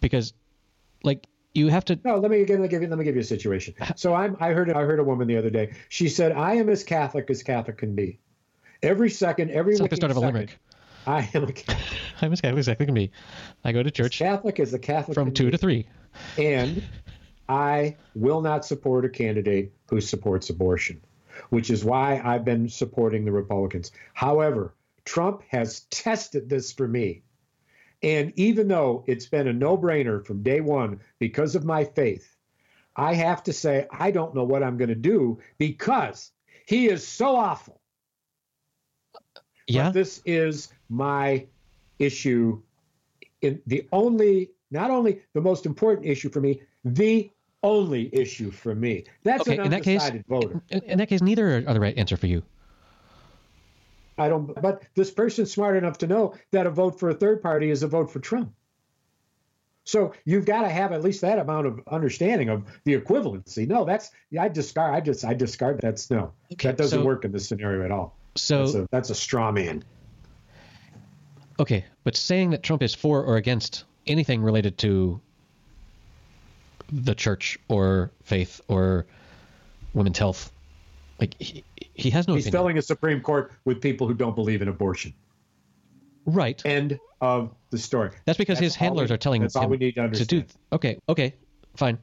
Because, 0.00 0.34
like, 1.02 1.26
you 1.54 1.68
have 1.68 1.84
to. 1.86 1.98
No, 2.04 2.18
let 2.18 2.30
me 2.30 2.42
again. 2.42 2.60
Let 2.60 2.64
me 2.64 2.68
give 2.68 2.82
you. 2.82 2.88
Let 2.88 2.98
me 2.98 3.04
give 3.04 3.14
you 3.14 3.22
a 3.22 3.24
situation. 3.24 3.74
So 3.96 4.14
I'm. 4.14 4.36
I 4.40 4.50
heard. 4.50 4.70
I 4.70 4.82
heard 4.82 5.00
a 5.00 5.04
woman 5.04 5.26
the 5.26 5.38
other 5.38 5.48
day. 5.50 5.72
She 5.88 6.08
said, 6.10 6.32
"I 6.32 6.54
am 6.54 6.68
as 6.68 6.84
Catholic 6.84 7.30
as 7.30 7.42
Catholic 7.42 7.78
can 7.78 7.94
be. 7.94 8.18
Every 8.82 9.08
second, 9.08 9.50
every 9.50 9.72
It's 9.72 9.80
like 9.80 9.90
the 9.90 9.96
start 9.96 10.10
of 10.10 10.18
a 10.18 10.20
second, 10.20 10.34
limerick. 10.34 10.58
I 11.06 11.30
am 11.32 11.44
a 11.44 11.52
Catholic. 11.52 11.86
I'm 12.20 12.32
as 12.32 12.42
Catholic 12.42 12.58
as 12.58 12.66
Catholic 12.66 12.88
can 12.88 12.94
be. 12.94 13.10
I 13.64 13.72
go 13.72 13.82
to 13.82 13.90
church 13.90 14.18
Catholic 14.18 14.60
as 14.60 14.70
the 14.70 14.78
Catholic 14.78 15.14
from 15.14 15.32
two 15.32 15.46
be. 15.46 15.50
to 15.52 15.58
three. 15.58 15.86
And 16.36 16.82
I 17.48 17.96
will 18.14 18.40
not 18.40 18.64
support 18.64 19.04
a 19.04 19.08
candidate 19.08 19.72
who 19.88 20.00
supports 20.00 20.50
abortion, 20.50 21.00
which 21.50 21.70
is 21.70 21.84
why 21.84 22.20
I've 22.24 22.44
been 22.44 22.68
supporting 22.68 23.24
the 23.24 23.32
Republicans. 23.32 23.92
However, 24.14 24.74
Trump 25.04 25.42
has 25.48 25.80
tested 25.90 26.48
this 26.48 26.72
for 26.72 26.88
me. 26.88 27.22
And 28.02 28.32
even 28.36 28.68
though 28.68 29.04
it's 29.06 29.26
been 29.26 29.48
a 29.48 29.52
no 29.52 29.78
brainer 29.78 30.24
from 30.24 30.42
day 30.42 30.60
one 30.60 31.00
because 31.18 31.54
of 31.54 31.64
my 31.64 31.84
faith, 31.84 32.36
I 32.96 33.14
have 33.14 33.42
to 33.44 33.52
say, 33.52 33.86
I 33.90 34.10
don't 34.10 34.34
know 34.34 34.44
what 34.44 34.62
I'm 34.62 34.76
going 34.76 34.88
to 34.88 34.94
do 34.94 35.38
because 35.58 36.32
he 36.66 36.88
is 36.88 37.06
so 37.06 37.36
awful. 37.36 37.80
Yeah. 39.66 39.84
But 39.84 39.94
this 39.94 40.22
is 40.24 40.68
my 40.88 41.46
issue. 41.98 42.60
In 43.42 43.60
the 43.66 43.86
only, 43.92 44.50
not 44.70 44.90
only 44.90 45.22
the 45.34 45.40
most 45.40 45.66
important 45.66 46.06
issue 46.06 46.30
for 46.30 46.40
me, 46.40 46.62
the 46.84 47.30
only 47.62 48.14
issue 48.14 48.50
for 48.50 48.74
me. 48.74 49.04
That's 49.24 49.42
Okay, 49.42 49.56
an 49.58 49.64
in 49.66 49.70
that 49.70 49.82
case- 49.82 50.00
undecided 50.02 50.24
voter. 50.28 50.62
In, 50.70 50.82
in 50.82 50.98
that 50.98 51.08
case, 51.08 51.22
neither 51.22 51.56
are 51.66 51.74
the 51.74 51.80
right 51.80 51.96
answer 51.96 52.16
for 52.16 52.26
you. 52.26 52.42
I 54.18 54.28
don't. 54.28 54.54
But 54.60 54.82
this 54.94 55.10
person's 55.10 55.52
smart 55.52 55.76
enough 55.76 55.98
to 55.98 56.06
know 56.06 56.34
that 56.50 56.66
a 56.66 56.70
vote 56.70 56.98
for 56.98 57.10
a 57.10 57.14
third 57.14 57.42
party 57.42 57.70
is 57.70 57.82
a 57.82 57.88
vote 57.88 58.10
for 58.10 58.18
Trump. 58.18 58.52
So 59.84 60.14
you've 60.24 60.46
got 60.46 60.62
to 60.62 60.68
have 60.68 60.90
at 60.92 61.02
least 61.02 61.20
that 61.20 61.38
amount 61.38 61.66
of 61.66 61.80
understanding 61.86 62.48
of 62.48 62.64
the 62.84 62.98
equivalency. 62.98 63.68
No, 63.68 63.84
that's 63.84 64.10
I 64.38 64.48
discard. 64.48 64.94
I 64.94 65.00
just 65.00 65.24
I 65.24 65.34
discard. 65.34 65.80
That's 65.80 66.10
no. 66.10 66.32
Okay, 66.52 66.68
that 66.68 66.76
doesn't 66.78 67.00
so- 67.00 67.04
work 67.04 67.24
in 67.24 67.32
this 67.32 67.46
scenario 67.48 67.84
at 67.84 67.90
all. 67.90 68.16
So 68.36 68.58
That's 68.64 68.74
a, 68.74 68.88
that's 68.90 69.10
a 69.10 69.14
straw 69.14 69.50
man. 69.52 69.82
Okay, 71.58 71.84
but 72.04 72.16
saying 72.16 72.50
that 72.50 72.62
Trump 72.62 72.82
is 72.82 72.94
for 72.94 73.22
or 73.22 73.36
against 73.36 73.84
anything 74.06 74.42
related 74.42 74.76
to 74.78 75.20
the 76.92 77.14
church 77.14 77.58
or 77.68 78.10
faith 78.24 78.60
or 78.68 79.06
women's 79.94 80.18
health, 80.18 80.52
like 81.20 81.34
he, 81.40 81.64
he 81.94 82.10
has 82.10 82.28
no 82.28 82.34
He's 82.34 82.44
opinion. 82.46 82.58
filling 82.60 82.78
a 82.78 82.82
Supreme 82.82 83.20
Court 83.20 83.52
with 83.64 83.80
people 83.80 84.06
who 84.06 84.14
don't 84.14 84.34
believe 84.34 84.62
in 84.62 84.68
abortion. 84.68 85.12
right. 86.24 86.60
End 86.64 86.98
of 87.20 87.54
the 87.70 87.78
story. 87.78 88.10
That's 88.26 88.36
because 88.38 88.58
his 88.58 88.74
handlers 88.74 89.10
we- 89.10 89.14
are 89.14 89.18
telling 89.18 89.42
that's 89.42 89.56
him 89.56 89.62
all 89.62 89.68
we 89.68 89.76
need 89.78 89.94
to 89.94 90.00
do. 90.00 90.04
understand. 90.04 90.46
Okay, 90.72 90.98
okay, 91.08 91.34
fine. 91.76 91.98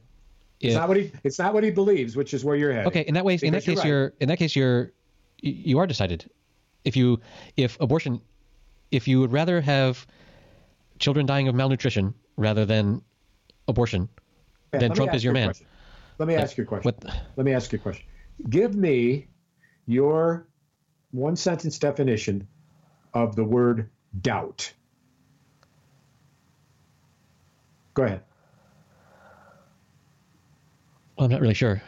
It's 0.60 0.74
not 0.76 0.88
what 0.88 0.96
he. 0.96 1.12
It's 1.24 1.38
not 1.38 1.52
what 1.52 1.62
he 1.62 1.70
believes, 1.70 2.16
which 2.16 2.32
is 2.32 2.44
where 2.44 2.56
you're 2.56 2.72
headed. 2.72 2.86
Okay, 2.88 3.02
in 3.02 3.14
that 3.14 3.24
way, 3.24 3.34
in 3.42 3.52
that 3.52 3.64
Because 3.64 3.66
you're 3.66 3.74
case, 3.76 3.78
right. 3.84 3.88
you're 3.88 4.12
in 4.20 4.28
that 4.28 4.38
case 4.38 4.56
you're 4.56 4.92
you 5.40 5.78
are 5.78 5.86
decided. 5.86 6.28
If 6.84 6.96
you 6.96 7.20
if 7.56 7.78
abortion, 7.80 8.20
if 8.90 9.06
you 9.06 9.20
would 9.20 9.30
rather 9.32 9.60
have 9.60 10.06
children 10.98 11.26
dying 11.26 11.48
of 11.48 11.54
malnutrition 11.54 12.14
rather 12.36 12.64
than 12.64 13.02
abortion, 13.68 14.08
then 14.80 14.90
let 14.90 14.96
Trump 14.96 15.14
is 15.14 15.24
your 15.24 15.32
man. 15.32 15.48
question. 15.48 15.66
Let 16.18 16.28
me 16.28 16.34
ask 16.34 16.56
you 16.56 16.64
a 16.64 16.66
question. 16.66 16.94
What? 17.02 17.16
Let 17.36 17.44
me 17.44 17.52
ask 17.52 17.72
you 17.72 17.78
a 17.78 17.82
question. 17.82 18.04
Give 18.48 18.74
me 18.74 19.28
your 19.86 20.48
one 21.10 21.36
sentence 21.36 21.78
definition 21.78 22.48
of 23.12 23.36
the 23.36 23.44
word 23.44 23.90
doubt. 24.20 24.72
Go 27.94 28.04
ahead. 28.04 28.22
Well, 31.16 31.26
I'm 31.26 31.30
not 31.30 31.40
really 31.40 31.54
sure. 31.54 31.80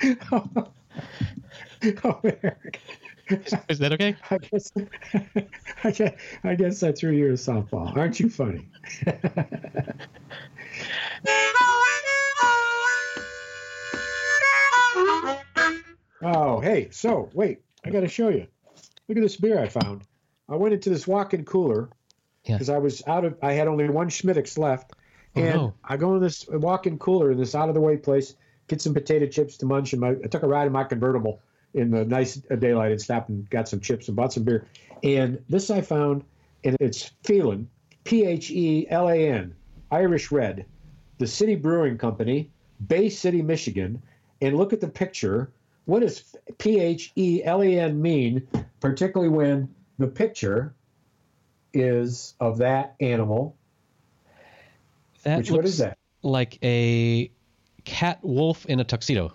Oh, 2.04 2.20
Eric. 2.24 2.80
Is 3.68 3.78
that 3.78 3.92
okay? 3.92 4.16
I 4.30 4.38
guess, 4.38 4.72
I 5.84 5.90
guess, 5.90 6.12
I 6.44 6.54
guess 6.54 6.82
I 6.82 6.92
threw 6.92 7.12
you 7.12 7.30
a 7.30 7.32
softball. 7.34 7.96
Aren't 7.96 8.20
you 8.20 8.28
funny? 8.30 8.68
oh, 16.22 16.60
hey, 16.60 16.88
so 16.90 17.30
wait, 17.32 17.60
I 17.84 17.90
got 17.90 18.00
to 18.00 18.08
show 18.08 18.28
you. 18.28 18.46
Look 19.08 19.18
at 19.18 19.22
this 19.22 19.36
beer 19.36 19.58
I 19.60 19.68
found. 19.68 20.02
I 20.48 20.56
went 20.56 20.74
into 20.74 20.90
this 20.90 21.06
walk-in 21.06 21.44
cooler 21.44 21.90
Yeah. 22.44 22.54
because 22.56 22.70
I 22.70 22.78
was 22.78 23.02
out 23.06 23.24
of. 23.24 23.36
I 23.42 23.52
had 23.52 23.68
only 23.68 23.88
one 23.88 24.08
Schmittix 24.08 24.58
left, 24.58 24.92
Oh, 25.36 25.40
and 25.40 25.54
no. 25.54 25.74
I 25.84 25.96
go 25.96 26.14
in 26.16 26.22
this 26.22 26.46
walk-in 26.48 26.98
cooler 26.98 27.30
in 27.32 27.38
this 27.38 27.54
out-of-the-way 27.54 27.98
place, 27.98 28.34
get 28.66 28.80
some 28.80 28.94
potato 28.94 29.26
chips 29.26 29.58
to 29.58 29.66
munch. 29.66 29.92
And 29.92 30.00
my, 30.00 30.10
I 30.10 30.26
took 30.28 30.42
a 30.42 30.48
ride 30.48 30.66
in 30.66 30.72
my 30.72 30.84
convertible 30.84 31.40
in 31.74 31.90
the 31.90 32.04
nice 32.04 32.36
daylight 32.36 32.92
and 32.92 33.00
stopped 33.00 33.28
and 33.28 33.48
got 33.50 33.68
some 33.68 33.80
chips 33.80 34.08
and 34.08 34.16
bought 34.16 34.32
some 34.32 34.44
beer. 34.44 34.66
And 35.02 35.42
this 35.48 35.70
I 35.70 35.80
found, 35.80 36.24
and 36.64 36.76
it's 36.80 37.12
Phelan, 37.24 37.68
P 38.04 38.24
H 38.24 38.50
E 38.50 38.86
L 38.90 39.08
A 39.08 39.28
N, 39.28 39.54
Irish 39.90 40.32
Red, 40.32 40.66
Tri-City 41.18 41.56
Brewing 41.56 41.98
Company, 41.98 42.50
Bay 42.86 43.08
City, 43.08 43.42
Michigan. 43.42 44.02
And 44.40 44.56
look 44.56 44.72
at 44.72 44.80
the 44.80 44.88
picture. 44.88 45.50
What 45.84 46.00
does 46.00 46.36
P 46.58 46.80
H 46.80 47.12
E 47.16 47.42
L 47.44 47.62
A 47.62 47.78
N 47.78 48.00
mean, 48.00 48.46
particularly 48.80 49.30
when 49.30 49.74
the 49.98 50.06
picture 50.06 50.74
is 51.72 52.34
of 52.40 52.58
that 52.58 52.94
animal? 53.00 53.56
That 55.24 55.38
Which 55.38 55.50
what 55.50 55.64
is 55.64 55.78
that? 55.78 55.98
like 56.22 56.58
a 56.62 57.30
cat 57.84 58.18
wolf 58.22 58.66
in 58.66 58.80
a 58.80 58.84
tuxedo. 58.84 59.32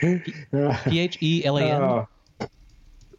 P 0.00 0.98
H 0.98 1.18
E 1.20 1.44
L 1.44 1.58
A 1.58 1.62
N. 1.62 2.06
Uh, 2.40 2.46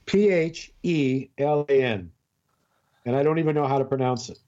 P 0.08 0.30
H 0.30 0.72
E 0.84 1.30
L 1.38 1.66
A 1.70 1.84
N. 1.84 2.12
And 3.06 3.16
I 3.16 3.24
don't 3.24 3.40
even 3.40 3.56
know 3.56 3.68
how 3.68 3.78
to 3.78 3.86
pronounce 3.86 4.30
it. 4.30 4.40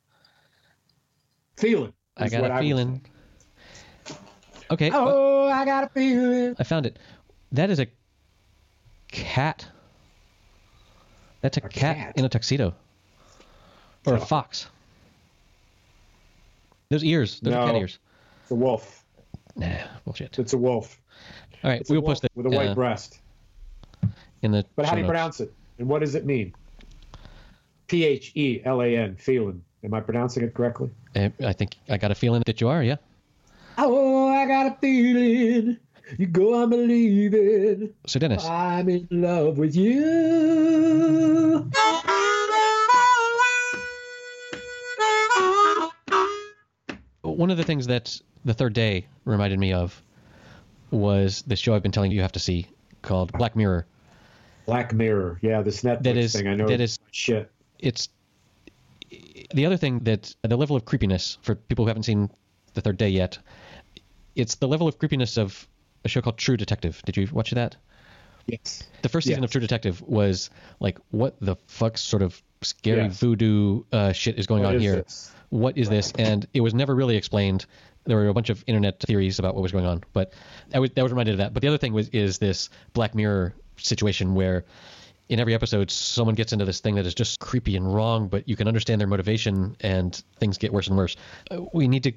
Feeling. 1.58 1.94
I 2.18 2.28
got 2.28 2.50
a 2.50 2.60
feeling. 2.60 3.02
say. 4.08 4.16
Okay, 4.72 4.92
Oh, 4.94 5.48
I 5.48 5.64
got 5.64 5.84
a 5.86 5.90
feeling. 5.90 6.56
I 6.60 6.64
found 6.64 6.86
it. 6.86 6.98
That 7.52 7.70
is 7.70 7.80
a 7.80 7.88
cat. 9.10 9.68
That's 11.42 11.58
a, 11.58 11.66
A 11.66 11.70
cat, 11.70 11.98
cat? 11.98 12.18
in 12.18 12.26
a 12.26 12.30
tuxedo. 12.30 12.74
Or 14.06 14.16
a 14.16 14.20
fox. 14.20 14.68
Those 16.90 17.04
ears, 17.04 17.40
those 17.42 17.54
are 17.54 17.66
cat 17.68 17.76
ears. 17.76 18.00
It's 18.42 18.52
a 18.52 18.56
wolf. 18.56 19.03
Nah, 19.56 19.68
bullshit. 20.06 20.38
It's 20.40 20.54
a 20.54 20.58
wolf. 20.58 21.00
All 21.64 21.70
right, 21.70 21.82
It's 21.82 21.90
we'll 21.90 22.02
post 22.02 22.24
that 22.24 22.32
with 22.36 22.46
a 22.48 22.50
white 22.50 22.70
uh, 22.70 22.76
breast. 22.76 23.20
in 24.42 24.52
the. 24.52 24.66
But 24.76 24.86
how 24.86 24.94
do 24.94 24.98
you 24.98 25.04
notes. 25.04 25.12
pronounce 25.12 25.40
it? 25.40 25.54
And 25.80 25.88
what 25.88 26.00
does 26.00 26.16
it 26.16 26.26
mean? 26.26 26.54
P 27.88 28.04
H 28.06 28.32
E 28.36 28.62
L 28.66 28.82
A 28.82 28.96
N, 28.98 29.16
feeling. 29.16 29.64
Am 29.84 29.94
I 29.94 30.00
pronouncing 30.00 30.44
it 30.44 30.54
correctly? 30.54 30.90
Uh, 31.16 31.30
I 31.46 31.54
think 31.54 31.76
I 31.90 31.98
got 31.98 32.12
a 32.12 32.16
feeling 32.16 32.42
that 32.46 32.62
you 32.62 32.68
are. 32.70 32.82
Yeah. 32.84 32.96
Oh, 33.78 34.28
I 34.30 34.46
got 34.46 34.66
a 34.68 34.78
feeling. 34.80 35.78
You 36.18 36.28
go 36.28 36.62
on 36.62 36.70
believing. 36.70 37.94
So 38.08 38.20
Dennis, 38.20 38.46
I'm 38.46 38.90
in 38.90 39.08
love 39.12 39.58
with 39.58 39.76
you. 39.76 41.70
one 47.22 47.50
of 47.50 47.58
the 47.58 47.64
things 47.64 47.88
that 47.88 48.20
the 48.46 48.54
third 48.54 48.74
day 48.74 49.06
reminded 49.26 49.60
me 49.60 49.74
of 49.74 50.02
was 50.92 51.44
the 51.48 51.56
show 51.56 51.74
I've 51.76 51.84
been 51.84 51.92
telling 51.92 52.12
you 52.12 52.18
you 52.18 52.22
have 52.22 52.32
to 52.34 52.40
see 52.40 52.68
called 53.02 53.32
Black 53.34 53.56
Mirror. 53.56 53.86
Black 54.66 54.94
Mirror. 54.94 55.40
Yeah, 55.42 55.62
this 55.62 55.82
Netflix 55.82 56.04
That 56.04 56.18
is- 56.18 56.34
thing. 56.34 56.48
I 56.48 56.56
know 56.56 56.68
that 56.68 56.80
is- 56.82 57.00
shit. 57.12 57.50
It's 57.80 58.10
the 59.54 59.66
other 59.66 59.78
thing 59.78 60.00
that 60.00 60.34
the 60.42 60.56
level 60.58 60.76
of 60.76 60.86
creepiness 60.86 61.38
for 61.42 61.56
people 61.56 61.86
who 61.86 61.90
haven't 61.90 62.04
seen 62.04 62.30
the 62.74 62.82
third 62.82 62.98
day 62.98 63.10
yet. 63.10 63.38
It's 64.36 64.56
the 64.56 64.68
level 64.68 64.88
of 64.88 64.98
creepiness 64.98 65.38
of 65.38 65.68
a 66.06 66.10
show 66.10 66.22
called 66.22 66.38
True 66.38 66.58
Detective. 66.58 67.02
Did 67.06 67.18
you 67.18 67.28
watch 67.32 67.52
that? 67.52 67.76
Yes. 68.48 68.84
The 69.04 69.10
first 69.10 69.28
season 69.28 69.44
Yes. 69.44 69.50
of 69.50 69.52
True 69.52 69.62
Detective 69.62 70.02
was 70.02 70.50
like, 70.80 70.98
what 71.12 71.36
the 71.40 71.56
fuck 71.68 71.98
sort 71.98 72.22
of 72.24 72.42
scary 72.62 73.04
Yes. 73.04 73.20
voodoo 73.20 73.84
uh, 73.92 74.12
shit 74.12 74.38
is 74.40 74.48
going 74.48 74.64
What 74.64 74.70
on 74.70 74.76
is 74.76 74.82
here? 74.82 74.96
this? 74.98 75.32
What 75.54 75.78
is 75.78 75.88
this? 75.88 76.12
And 76.18 76.48
it 76.56 76.62
was 76.62 76.74
never 76.74 76.96
really 76.96 77.16
explained. 77.16 77.68
There 78.06 78.18
were 78.18 78.28
a 78.28 78.34
bunch 78.34 78.50
of 78.50 78.64
internet 78.66 79.00
theories 79.00 79.38
about 79.38 79.54
what 79.54 79.62
was 79.62 79.72
going 79.72 79.86
on, 79.86 80.04
but 80.12 80.34
I 80.74 80.80
was, 80.80 80.90
that 80.90 81.04
was 81.04 81.12
reminded 81.12 81.34
of 81.34 81.38
that. 81.38 81.54
But 81.54 81.62
the 81.62 81.68
other 81.68 81.78
thing 81.78 81.94
was 81.94 82.10
is 82.10 82.40
this 82.40 82.72
Black 82.94 83.14
Mirror 83.14 83.54
situation 83.78 84.34
where 84.34 84.66
in 85.30 85.40
every 85.40 85.54
episode 85.54 85.92
someone 85.92 86.34
gets 86.34 86.54
into 86.54 86.66
this 86.66 86.80
thing 86.80 86.96
that 86.96 87.06
is 87.06 87.14
just 87.14 87.40
creepy 87.40 87.78
and 87.78 87.94
wrong, 87.94 88.30
but 88.30 88.50
you 88.50 88.56
can 88.56 88.68
understand 88.68 89.00
their 89.00 89.08
motivation 89.08 89.78
and 89.82 90.24
things 90.40 90.58
get 90.58 90.74
worse 90.74 90.88
and 90.88 90.98
worse. 90.98 91.16
Uh, 91.52 91.62
we 91.72 91.88
need 91.88 92.02
to 92.02 92.14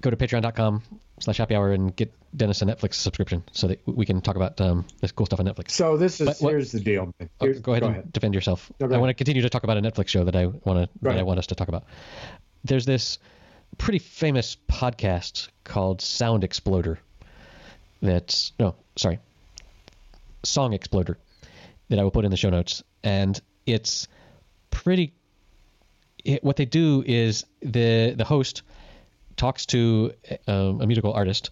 go 0.00 0.10
to 0.10 0.16
patreon.com 0.16 0.82
slash 1.20 1.36
happy 1.38 1.54
hour 1.54 1.72
and 1.72 1.94
get 1.96 2.12
Dennis 2.36 2.62
a 2.62 2.66
Netflix 2.66 2.94
subscription 2.94 3.42
so 3.52 3.66
that 3.68 3.80
we 3.86 4.06
can 4.06 4.20
talk 4.20 4.36
about 4.36 4.60
um, 4.60 4.84
this 5.00 5.10
cool 5.12 5.26
stuff 5.26 5.40
on 5.40 5.46
Netflix. 5.46 5.72
So 5.72 5.96
this 5.96 6.20
is 6.20 6.26
But 6.26 6.36
what- 6.40 6.50
here's 6.50 6.72
the 6.72 6.80
deal. 6.80 7.12
Oh, 7.20 7.26
Here's- 7.40 7.58
go 7.60 7.72
ahead 7.72 7.82
and 7.82 8.12
defend 8.12 8.34
yourself. 8.34 8.70
No, 8.80 8.86
I 8.94 8.98
want 8.98 9.10
to 9.10 9.14
continue 9.14 9.42
to 9.42 9.50
talk 9.50 9.64
about 9.64 9.76
a 9.76 9.80
Netflix 9.82 10.08
show 10.08 10.24
that 10.24 10.36
I 10.36 10.46
want 10.46 10.64
to 10.64 10.88
that 11.02 11.18
I 11.18 11.22
want 11.22 11.38
us 11.38 11.48
to 11.48 11.54
talk 11.54 11.68
about. 11.68 11.84
There's 12.64 12.86
this 12.86 13.18
pretty 13.78 13.98
famous 13.98 14.56
podcast 14.68 15.48
called 15.64 16.00
Sound 16.00 16.44
Exploder. 16.44 16.98
That's 18.00 18.52
no, 18.60 18.76
sorry, 18.96 19.18
Song 20.44 20.72
Exploder 20.72 21.18
that 21.88 21.98
I 21.98 22.04
will 22.04 22.10
put 22.12 22.24
in 22.24 22.30
the 22.30 22.36
show 22.36 22.50
notes, 22.50 22.82
and 23.02 23.40
it's 23.66 24.06
pretty. 24.70 25.14
It, 26.24 26.44
what 26.44 26.56
they 26.56 26.64
do 26.66 27.02
is 27.06 27.44
the 27.60 28.14
the 28.16 28.24
host 28.24 28.62
talks 29.38 29.64
to 29.66 30.12
um, 30.46 30.82
a 30.82 30.86
musical 30.86 31.12
artist, 31.14 31.50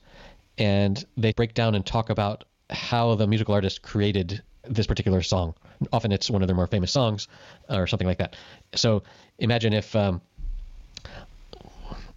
and 0.59 1.03
they 1.17 1.33
break 1.33 1.55
down 1.55 1.75
and 1.75 1.87
talk 1.87 2.11
about 2.11 2.45
how 2.69 3.15
the 3.15 3.27
musical 3.27 3.55
artist 3.55 3.81
created 3.81 4.43
this 4.69 4.87
particular 4.87 5.23
song. 5.23 5.55
Often 5.93 6.13
it's 6.13 6.29
one 6.29 6.43
of 6.43 6.49
their 6.49 6.57
more 6.57 6.67
famous 6.67 6.93
songs, 6.93 7.29
or 7.71 7.87
something 7.87 8.09
like 8.09 8.19
that. 8.19 8.37
So 8.75 9.03
imagine 9.39 9.73
if. 9.73 9.97
Um, 9.97 10.21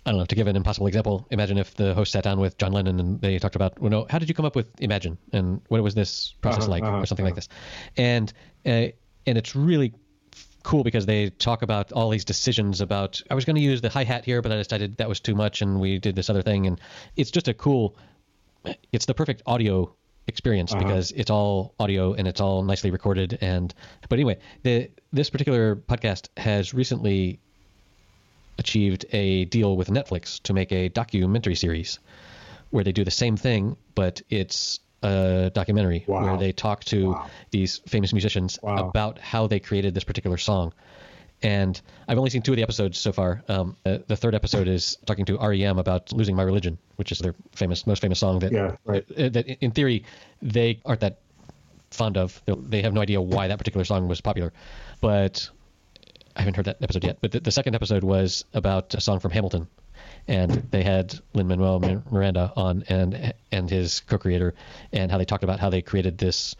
I 0.06 0.12
don't 0.12 0.20
know. 0.20 0.26
To 0.26 0.36
give 0.36 0.48
an 0.48 0.56
impossible 0.56 0.88
example, 0.88 1.28
imagine 1.30 1.58
if 1.60 1.76
the 1.76 1.94
host 1.94 2.14
sat 2.14 2.24
down 2.24 2.40
with 2.40 2.58
John 2.58 2.72
Lennon 2.72 3.00
and 3.00 3.22
they 3.22 3.38
talked 3.38 3.56
about, 3.56 3.80
well, 3.80 3.92
no, 3.92 4.08
how 4.10 4.18
did 4.18 4.28
you 4.28 4.34
come 4.34 4.46
up 4.46 4.56
with 4.56 4.68
Imagine 4.82 5.18
and 5.34 5.62
what 5.68 5.84
was 5.84 5.94
this 5.94 6.34
process 6.42 6.64
Uh-huh, 6.64 6.72
like, 6.72 6.84
uh-huh, 6.84 7.02
or 7.02 7.06
something 7.06 7.26
like 7.26 7.36
this, 7.36 7.50
and 7.98 8.34
uh, 8.66 8.88
and 9.28 9.38
it's 9.38 9.56
really 9.56 9.94
cool 10.64 10.84
because 10.84 11.06
they 11.06 11.30
talk 11.30 11.62
about 11.62 11.92
all 11.92 12.10
these 12.10 12.26
decisions 12.26 12.82
about 12.82 13.22
I 13.30 13.36
was 13.36 13.46
going 13.46 13.56
to 13.56 13.62
use 13.62 13.82
the 13.82 13.90
hi 13.90 14.04
hat 14.04 14.26
here, 14.26 14.42
but 14.42 14.52
I 14.52 14.58
decided 14.58 14.98
that 14.98 15.10
was 15.10 15.20
too 15.20 15.36
much, 15.36 15.62
and 15.62 15.80
we 15.80 16.00
did 16.00 16.16
this 16.16 16.30
other 16.30 16.42
thing, 16.42 16.68
and 16.68 16.80
it's 17.16 17.32
just 17.32 17.48
a 17.48 17.54
cool. 17.54 17.96
It's 18.92 19.06
the 19.06 19.14
perfect 19.14 19.42
audio 19.46 19.94
experience 20.28 20.72
Uh-huh. 20.74 20.84
because 20.84 21.12
it's 21.12 21.32
all 21.32 21.74
audio 21.80 22.14
and 22.14 22.28
it's 22.28 22.40
all 22.42 22.62
nicely 22.64 22.92
recorded, 22.92 23.38
and 23.42 23.74
but 24.10 24.18
anyway, 24.20 24.38
the 24.64 24.90
this 25.12 25.30
particular 25.30 25.76
podcast 25.76 26.28
has 26.38 26.74
recently 26.74 27.40
achieved 28.58 29.06
a 29.14 29.46
deal 29.46 29.78
with 29.78 29.88
Netflix 29.90 30.42
to 30.44 30.54
make 30.54 30.72
a 30.72 30.90
documentary 30.90 31.56
series 31.56 32.00
where 32.72 32.84
they 32.84 32.92
do 32.92 33.04
the 33.06 33.12
same 33.12 33.38
thing, 33.38 33.78
but 33.96 34.22
it's 34.30 34.80
a 35.04 35.52
documentary 35.54 36.04
Wow. 36.08 36.24
where 36.24 36.38
they 36.38 36.52
talk 36.52 36.84
to 36.86 37.12
Wow. 37.12 37.30
these 37.52 37.80
famous 37.88 38.12
musicians 38.14 38.60
Wow. 38.62 38.88
about 38.90 39.20
how 39.20 39.48
they 39.48 39.60
created 39.60 39.94
this 39.94 40.04
particular 40.04 40.38
song. 40.38 40.74
And 41.42 41.80
I've 42.08 42.18
only 42.18 42.30
seen 42.32 42.42
two 42.42 42.52
of 42.52 42.58
the 42.58 42.64
episodes 42.64 42.98
so 42.98 43.14
far. 43.14 43.44
Um, 43.48 43.78
uh, 43.86 44.00
the 44.08 44.18
third 44.18 44.36
episode 44.36 44.68
is 44.68 44.98
talking 45.06 45.24
to 45.26 45.38
REM 45.38 45.80
about 45.80 46.12
"Losing 46.12 46.36
My 46.36 46.44
Religion," 46.44 46.78
which 46.98 47.14
is 47.14 47.20
their 47.20 47.34
famous, 47.54 47.88
most 47.88 48.02
famous 48.02 48.20
song. 48.20 48.40
That, 48.40 48.52
Yeah, 48.52 48.76
right. 48.84 49.06
uh, 49.18 49.30
that 49.30 49.48
in 49.48 49.72
theory 49.72 50.04
they 50.42 50.80
aren't 50.86 51.00
that 51.00 51.20
fond 51.92 52.18
of. 52.18 52.42
They- 52.46 52.54
They 52.56 52.82
have 52.82 52.94
no 52.94 53.00
idea 53.02 53.22
why 53.22 53.48
that 53.48 53.58
particular 53.58 53.86
song 53.86 54.10
was 54.10 54.20
popular, 54.20 54.52
but 55.00 55.50
I 56.36 56.42
haven't 56.42 56.56
heard 56.58 56.66
that 56.66 56.78
episode 56.82 57.06
yet. 57.06 57.18
But 57.22 57.32
the, 57.32 57.40
the 57.40 57.52
second 57.52 57.74
episode 57.74 58.04
was 58.04 58.44
about 58.54 58.94
a 58.94 59.00
song 59.02 59.20
from 59.20 59.32
Hamilton, 59.32 59.68
and 60.28 60.52
they 60.72 60.84
had 60.84 61.20
Lin 61.34 61.48
Manuel 61.48 61.80
Miranda 62.12 62.52
on 62.56 62.84
and 62.90 63.34
and 63.52 63.70
his 63.70 64.02
co-creator, 64.02 64.54
and 64.92 65.12
how 65.12 65.18
they 65.18 65.26
talked 65.26 65.44
about 65.44 65.60
how 65.60 65.70
they 65.70 65.82
created 65.82 66.18
this 66.18 66.56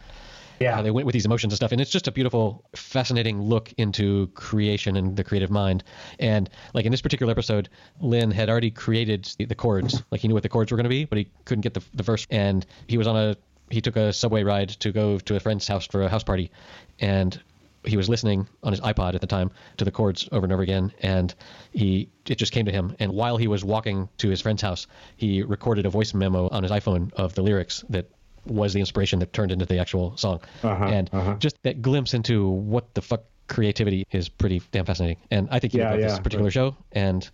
Yeah. 0.60 0.74
how 0.74 0.82
they 0.82 0.90
went 0.90 1.06
with 1.06 1.14
these 1.14 1.24
emotions 1.24 1.52
and 1.52 1.56
stuff. 1.56 1.72
And 1.72 1.80
it's 1.80 1.90
just 1.90 2.06
a 2.06 2.12
beautiful, 2.12 2.64
fascinating 2.76 3.40
look 3.40 3.72
into 3.78 4.26
creation 4.34 4.96
and 4.96 5.16
the 5.16 5.24
creative 5.24 5.50
mind. 5.50 5.82
And 6.18 6.50
like 6.74 6.84
in 6.84 6.90
this 6.90 7.00
particular 7.00 7.30
episode, 7.30 7.70
Lin 8.00 8.30
had 8.30 8.50
already 8.50 8.70
created 8.70 9.24
the, 9.38 9.46
the 9.46 9.54
chords. 9.54 10.02
Like 10.10 10.20
he 10.20 10.28
knew 10.28 10.34
what 10.34 10.42
the 10.42 10.50
chords 10.50 10.70
were 10.70 10.76
going 10.76 10.84
to 10.84 10.90
be, 10.90 11.06
but 11.06 11.16
he 11.16 11.28
couldn't 11.46 11.62
get 11.62 11.72
the, 11.72 11.82
the 11.94 12.02
verse. 12.02 12.26
And 12.30 12.66
he 12.88 12.98
was 12.98 13.06
on 13.06 13.16
a 13.16 13.36
he 13.70 13.80
took 13.80 13.96
a 13.96 14.12
subway 14.12 14.42
ride 14.42 14.68
to 14.80 14.90
go 14.92 15.18
to 15.20 15.36
a 15.36 15.40
friend's 15.40 15.66
house 15.68 15.86
for 15.86 16.02
a 16.02 16.08
house 16.08 16.24
party, 16.24 16.50
and 16.98 17.40
he 17.84 17.96
was 17.96 18.08
listening 18.08 18.48
on 18.62 18.72
his 18.72 18.80
iPod 18.80 19.14
at 19.14 19.20
the 19.20 19.26
time 19.26 19.50
to 19.78 19.84
the 19.84 19.90
chords 19.90 20.28
over 20.32 20.44
and 20.44 20.52
over 20.52 20.62
again, 20.62 20.92
and 21.00 21.34
he 21.72 22.08
it 22.26 22.36
just 22.36 22.52
came 22.52 22.66
to 22.66 22.72
him. 22.72 22.94
And 22.98 23.12
while 23.12 23.36
he 23.36 23.48
was 23.48 23.64
walking 23.64 24.08
to 24.18 24.28
his 24.28 24.40
friend's 24.40 24.62
house, 24.62 24.86
he 25.16 25.42
recorded 25.42 25.86
a 25.86 25.90
voice 25.90 26.14
memo 26.14 26.48
on 26.48 26.62
his 26.62 26.72
iPhone 26.72 27.12
of 27.14 27.34
the 27.34 27.42
lyrics 27.42 27.84
that 27.90 28.10
was 28.46 28.72
the 28.72 28.80
inspiration 28.80 29.18
that 29.18 29.32
turned 29.32 29.52
into 29.52 29.66
the 29.66 29.78
actual 29.78 30.16
song. 30.16 30.40
Uh-huh, 30.62 30.84
and 30.84 31.10
uh-huh. 31.12 31.36
just 31.38 31.62
that 31.62 31.82
glimpse 31.82 32.14
into 32.14 32.48
what 32.48 32.94
the 32.94 33.02
fuck 33.02 33.22
creativity 33.48 34.06
is 34.12 34.28
pretty 34.28 34.62
damn 34.70 34.84
fascinating. 34.84 35.18
And 35.30 35.48
I 35.50 35.58
think 35.58 35.74
you 35.74 35.80
Yeah, 35.80 35.90
love 35.90 36.00
this 36.00 36.18
particular 36.18 36.44
right. 36.44 36.52
show, 36.52 36.76
and 36.92 37.28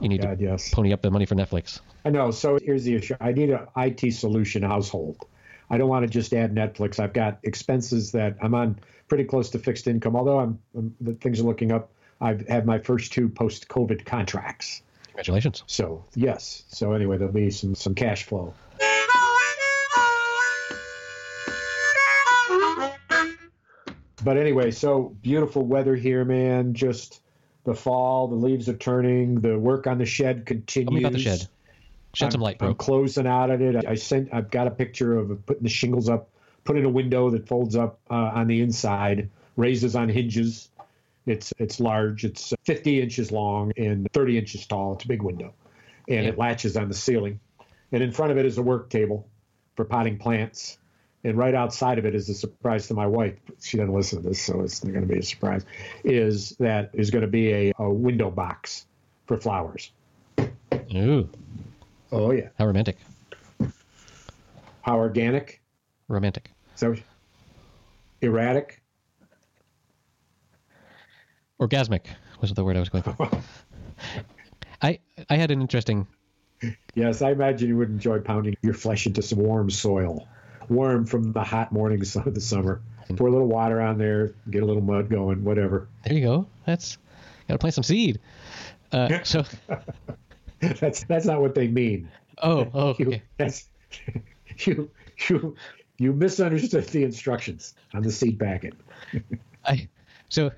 you 0.00 0.08
need 0.08 0.22
God, 0.22 0.38
to 0.38 0.44
yes. 0.44 0.70
pony 0.70 0.92
up 0.92 1.02
the 1.02 1.10
money 1.10 1.26
for 1.26 1.34
Netflix. 1.34 1.80
I 2.04 2.10
know. 2.10 2.30
So 2.30 2.58
here's 2.62 2.84
the 2.84 2.94
issue. 2.94 3.14
I 3.20 3.32
need 3.32 3.50
a 3.50 3.68
IT 3.76 4.12
solution 4.12 4.62
household. 4.62 5.24
I 5.70 5.78
don't 5.78 5.88
want 5.88 6.04
to 6.04 6.10
just 6.10 6.34
add 6.34 6.54
Netflix. 6.54 7.00
I've 7.00 7.14
got 7.14 7.38
expenses 7.44 8.12
that 8.12 8.36
I'm 8.42 8.54
on 8.54 8.78
pretty 9.12 9.24
close 9.24 9.50
to 9.50 9.58
fixed 9.58 9.86
income. 9.86 10.16
Although 10.16 10.38
I'm, 10.38 10.58
I'm 10.74 10.96
the 11.02 11.12
things 11.12 11.38
are 11.38 11.42
looking 11.42 11.70
up. 11.70 11.90
I've 12.22 12.48
had 12.48 12.64
my 12.64 12.78
first 12.78 13.12
two 13.12 13.28
post-COVID 13.28 14.06
contracts. 14.06 14.80
Congratulations. 15.08 15.64
So 15.66 16.02
yes. 16.14 16.64
So 16.68 16.94
anyway, 16.94 17.18
there'll 17.18 17.30
be 17.30 17.50
some 17.50 17.74
some 17.74 17.94
cash 17.94 18.22
flow. 18.22 18.54
But 24.24 24.38
anyway, 24.38 24.70
so 24.70 25.14
beautiful 25.20 25.66
weather 25.66 25.94
here, 25.94 26.24
man. 26.24 26.72
Just 26.72 27.20
the 27.64 27.74
fall, 27.74 28.28
the 28.28 28.36
leaves 28.36 28.66
are 28.70 28.76
turning, 28.78 29.42
the 29.42 29.58
work 29.58 29.86
on 29.86 29.98
the 29.98 30.06
shed 30.06 30.46
continues. 30.46 30.88
Tell 30.88 30.94
me 30.94 31.00
about 31.00 31.12
the 31.12 31.18
shed. 31.18 31.48
Shed 32.14 32.32
some 32.32 32.40
I'm- 32.40 32.44
light, 32.44 32.58
bro. 32.58 32.68
I'm 32.68 32.76
closing 32.76 33.26
out 33.26 33.50
at 33.50 33.60
it. 33.60 33.86
I 33.86 33.94
sent. 33.96 34.32
I've 34.32 34.50
got 34.50 34.68
a 34.68 34.70
picture 34.70 35.18
of 35.18 35.44
putting 35.44 35.64
the 35.64 35.68
shingles 35.68 36.08
up, 36.08 36.30
putting 36.64 36.84
a 36.84 36.88
window 36.90 37.30
that 37.30 37.46
folds 37.48 37.76
up 37.76 37.98
uh, 38.10 38.14
on 38.14 38.46
the 38.46 38.60
inside, 38.60 39.28
raises 39.56 39.94
on 39.96 40.08
hinges. 40.08 40.68
It's 41.26 41.52
it's 41.58 41.78
large. 41.80 42.24
It's 42.24 42.52
50 42.64 43.00
inches 43.00 43.30
long 43.30 43.72
and 43.76 44.08
30 44.12 44.38
inches 44.38 44.66
tall. 44.66 44.94
It's 44.94 45.04
a 45.04 45.08
big 45.08 45.22
window, 45.22 45.54
and 46.08 46.24
Yeah. 46.24 46.30
it 46.30 46.38
latches 46.38 46.76
on 46.76 46.88
the 46.88 46.94
ceiling. 46.94 47.38
And 47.92 48.02
in 48.02 48.10
front 48.12 48.32
of 48.32 48.38
it 48.38 48.46
is 48.46 48.58
a 48.58 48.62
work 48.62 48.90
table 48.90 49.28
for 49.76 49.84
potting 49.84 50.18
plants. 50.18 50.78
And 51.24 51.36
right 51.38 51.54
outside 51.54 51.98
of 52.00 52.04
it 52.06 52.16
is 52.16 52.28
a 52.28 52.34
surprise 52.34 52.88
to 52.88 52.94
my 52.94 53.06
wife. 53.06 53.34
She 53.60 53.76
doesn't 53.76 53.94
listen 53.94 54.20
to 54.22 54.28
this, 54.28 54.42
so 54.42 54.62
it's 54.62 54.82
not 54.82 54.92
going 54.92 55.06
to 55.06 55.12
be 55.12 55.20
a 55.20 55.22
surprise. 55.22 55.64
Is 56.02 56.50
that 56.58 56.90
is 56.94 57.10
going 57.12 57.22
to 57.22 57.28
be 57.30 57.52
a, 57.52 57.72
a 57.78 57.88
window 57.88 58.28
box 58.28 58.86
for 59.26 59.36
flowers. 59.36 59.92
Ooh, 60.94 61.28
Oh 62.10 62.32
yeah. 62.32 62.48
how 62.58 62.66
romantic. 62.66 62.96
How 64.82 64.98
organic? 64.98 65.61
Romantic. 66.12 66.50
So 66.76 66.94
erratic. 68.20 68.82
Orgasmic 71.60 72.06
was 72.40 72.52
the 72.52 72.64
word 72.64 72.76
I 72.76 72.80
was 72.80 72.88
going 72.88 73.04
for. 73.04 73.16
I 74.82 74.98
I 75.30 75.36
had 75.36 75.50
an 75.50 75.60
interesting. 75.60 76.06
Yes, 76.94 77.22
I 77.22 77.30
imagine 77.30 77.68
you 77.68 77.76
would 77.78 77.90
enjoy 77.90 78.20
pounding 78.20 78.56
your 78.62 78.74
flesh 78.74 79.06
into 79.06 79.22
some 79.22 79.38
warm 79.40 79.70
soil, 79.70 80.28
warm 80.68 81.06
from 81.06 81.32
the 81.32 81.42
hot 81.42 81.72
mornings 81.72 82.14
of 82.16 82.34
the 82.34 82.40
summer. 82.40 82.80
Pour 83.16 83.28
a 83.28 83.30
little 83.30 83.48
water 83.48 83.80
on 83.80 83.98
there, 83.98 84.34
get 84.50 84.62
a 84.62 84.66
little 84.66 84.82
mud 84.82 85.10
going, 85.10 85.44
whatever. 85.44 85.88
There 86.04 86.14
you 86.16 86.24
go. 86.24 86.46
That's 86.66 86.96
got 87.48 87.54
to 87.54 87.58
plant 87.58 87.74
some 87.74 87.84
seed. 87.84 88.20
Uh, 88.90 89.22
so, 89.24 89.44
that's 90.60 91.04
that's 91.04 91.26
not 91.26 91.40
what 91.40 91.54
they 91.54 91.68
mean. 91.68 92.08
oh, 92.42 92.68
oh, 92.72 92.94
You, 92.98 93.06
okay. 93.08 93.22
that's 93.36 93.68
you 94.58 94.90
you 95.28 95.54
you 95.98 96.12
misunderstood 96.12 96.86
the 96.88 97.04
instructions 97.04 97.74
on 97.94 98.02
the 98.02 98.10
seed 98.10 98.38
packet. 98.38 98.74
I 99.64 99.88
so 100.28 100.50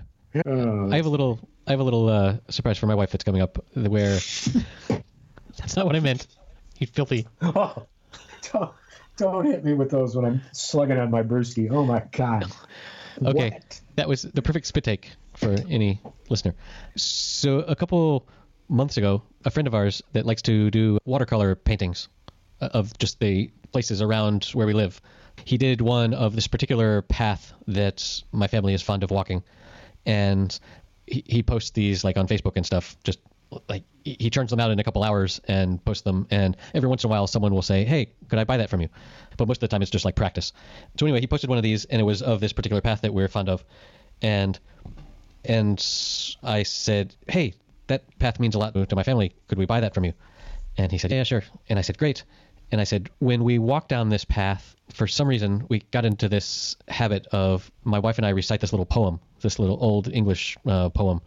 Oh, 0.47 0.91
I 0.91 0.97
have 0.97 1.07
a 1.07 1.11
little 1.11 1.39
I 1.67 1.71
have 1.71 1.81
a 1.81 1.85
little 1.85 2.09
uh, 2.09 2.37
surprise 2.49 2.77
for 2.79 2.87
my 2.87 2.95
wife 2.95 3.13
that's 3.13 3.25
coming 3.25 3.41
up 3.41 3.65
where 3.75 4.15
that's 5.57 5.77
not 5.77 5.87
what 5.87 5.95
I 5.95 6.01
meant. 6.01 6.27
You 6.79 6.87
filthy. 6.89 7.27
oh, 7.43 7.87
don't, 8.53 8.73
don't 9.17 9.47
hit 9.47 9.65
me 9.65 9.75
with 9.75 9.91
those 9.91 10.17
when 10.17 10.25
I'm 10.25 10.43
slugging 10.53 10.99
on 10.99 11.11
my 11.11 11.23
brewski. 11.23 11.71
Oh 11.71 11.85
my 11.85 12.03
god. 12.11 12.51
Okay, 13.25 13.51
What? 13.51 13.81
that 13.95 14.09
was 14.09 14.23
the 14.23 14.43
perfect 14.43 14.67
spit 14.67 14.83
take 14.83 15.13
for 15.35 15.55
any 15.71 16.01
listener. 16.29 16.55
So 16.97 17.61
a 17.61 17.77
couple 17.77 18.27
months 18.69 18.97
ago, 18.97 19.23
a 19.45 19.51
friend 19.51 19.69
of 19.69 19.75
ours 19.75 20.03
that 20.15 20.27
likes 20.27 20.43
to 20.43 20.69
do 20.73 20.99
watercolor 21.05 21.55
paintings 21.55 22.09
uh, 22.61 22.71
of 22.73 22.97
just 22.99 23.21
the 23.21 23.53
places 23.71 24.03
around 24.03 24.47
where 24.47 24.67
we 24.67 24.73
live. 24.73 25.01
He 25.45 25.59
did 25.59 25.81
one 25.81 26.15
of 26.15 26.35
this 26.35 26.47
particular 26.47 27.03
path 27.03 27.53
that 27.69 28.23
my 28.33 28.47
family 28.47 28.75
is 28.75 28.83
fond 28.83 29.03
of 29.03 29.11
walking, 29.11 29.43
and 30.07 30.59
he, 31.07 31.23
he 31.27 31.43
posts 31.43 31.71
these 31.71 32.05
like 32.05 32.17
on 32.17 32.27
Facebook 32.27 32.53
and 32.57 32.65
stuff. 32.65 32.97
Just 33.05 33.19
like 33.69 33.85
he 34.05 34.31
turns 34.31 34.51
them 34.51 34.61
out 34.61 34.71
in 34.71 34.79
a 34.79 34.85
couple 34.85 35.03
hours 35.03 35.41
and 35.47 35.85
posts 35.85 36.03
them, 36.03 36.27
and 36.31 36.57
every 36.75 36.89
once 36.89 37.05
in 37.05 37.09
a 37.09 37.11
while 37.11 37.27
someone 37.27 37.53
will 37.55 37.63
say, 37.63 37.85
"Hey, 37.85 38.13
could 38.29 38.39
I 38.39 38.45
buy 38.45 38.57
that 38.59 38.71
from 38.71 38.81
you?" 38.81 38.89
But 39.37 39.49
most 39.49 39.59
of 39.59 39.61
the 39.63 39.69
time 39.69 39.83
it's 39.83 39.91
just 39.91 40.05
like 40.05 40.17
practice. 40.17 40.53
So 40.99 41.07
anyway, 41.07 41.21
he 41.21 41.27
posted 41.27 41.51
one 41.51 41.59
of 41.59 41.65
these, 41.65 41.85
and 41.85 42.01
it 42.01 42.05
was 42.05 42.23
of 42.23 42.41
this 42.41 42.53
particular 42.53 42.81
path 42.81 43.03
that 43.03 43.13
we're 43.13 43.29
fond 43.29 43.49
of, 43.49 43.65
and 44.23 44.59
and 45.45 45.79
I 46.43 46.63
said, 46.63 47.15
"Hey, 47.29 47.55
that 47.89 48.19
path 48.19 48.41
means 48.41 48.55
a 48.55 48.59
lot 48.59 48.75
to 48.75 48.97
my 48.97 49.03
family. 49.03 49.35
Could 49.49 49.59
we 49.59 49.67
buy 49.67 49.81
that 49.81 49.95
from 49.95 50.05
you?" 50.05 50.15
And 50.77 50.91
he 50.91 50.99
said, 50.99 51.13
"Yeah, 51.13 51.25
sure." 51.25 51.45
And 51.69 51.79
I 51.79 51.83
said, 51.83 51.99
"Great." 51.99 52.25
And 52.75 52.81
I 52.81 52.85
said, 52.85 53.09
"When 53.21 53.45
we 53.45 53.61
walk 53.61 53.87
down 53.87 54.09
this 54.09 54.25
path, 54.25 54.75
for 54.93 55.07
some 55.07 55.29
reason 55.29 55.65
we 55.69 55.85
got 55.93 56.05
into 56.05 56.29
this 56.29 56.75
habit 56.89 57.25
of 57.29 57.71
my 57.85 58.01
wife 58.01 58.19
and 58.19 58.27
I 58.27 58.31
recite 58.31 58.61
this 58.61 58.73
little 58.73 58.85
poem, 58.85 59.21
this 59.43 59.61
little 59.61 59.79
old 59.81 60.13
English 60.13 60.57
uh, 60.67 60.89
poem." 60.89 61.21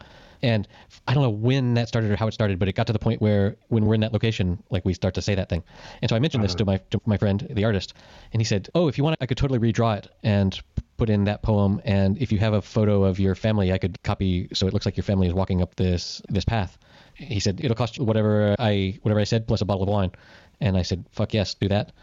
And 0.43 0.67
I 1.07 1.13
don't 1.13 1.23
know 1.23 1.29
when 1.29 1.75
that 1.75 1.87
started 1.87 2.11
or 2.11 2.17
how 2.17 2.27
it 2.27 2.33
started, 2.33 2.59
but 2.59 2.67
it 2.67 2.75
got 2.75 2.87
to 2.87 2.93
the 2.93 2.99
point 2.99 3.21
where 3.21 3.55
when 3.69 3.85
we're 3.85 3.95
in 3.95 4.01
that 4.01 4.11
location, 4.11 4.61
like 4.69 4.83
we 4.83 4.93
start 4.93 5.13
to 5.13 5.21
say 5.21 5.35
that 5.35 5.47
thing. 5.47 5.63
And 6.01 6.09
so 6.09 6.17
I 6.17 6.19
mentioned 6.19 6.43
this 6.43 6.53
to 6.55 6.65
my 6.65 6.77
to 6.89 6.99
my 7.05 7.15
friend, 7.15 7.47
the 7.49 7.63
artist, 7.63 7.93
and 8.33 8.41
he 8.41 8.45
said, 8.45 8.67
"Oh, 8.75 8.89
if 8.89 8.97
you 8.97 9.05
want, 9.05 9.15
I 9.21 9.25
could 9.25 9.37
totally 9.37 9.59
redraw 9.59 9.99
it 9.99 10.09
and 10.23 10.59
put 10.97 11.09
in 11.09 11.23
that 11.23 11.43
poem. 11.43 11.81
And 11.85 12.17
if 12.17 12.33
you 12.33 12.39
have 12.39 12.55
a 12.55 12.61
photo 12.61 13.05
of 13.05 13.21
your 13.21 13.35
family, 13.35 13.71
I 13.71 13.77
could 13.77 14.03
copy 14.03 14.49
so 14.53 14.67
it 14.67 14.73
looks 14.73 14.85
like 14.85 14.97
your 14.97 15.05
family 15.05 15.27
is 15.27 15.33
walking 15.33 15.61
up 15.61 15.75
this 15.75 16.21
this 16.27 16.43
path." 16.43 16.77
He 17.13 17.39
said, 17.39 17.61
"It'll 17.63 17.75
cost 17.83 17.97
you 17.97 18.03
whatever 18.03 18.53
I 18.59 18.99
whatever 19.01 19.21
I 19.21 19.23
said 19.23 19.47
plus 19.47 19.61
a 19.61 19.65
bottle 19.65 19.83
of 19.83 19.89
wine." 19.89 20.11
And 20.59 20.77
I 20.77 20.81
said, 20.81 21.05
"Fuck 21.11 21.33
yes, 21.33 21.53
do 21.53 21.67
that." 21.69 21.93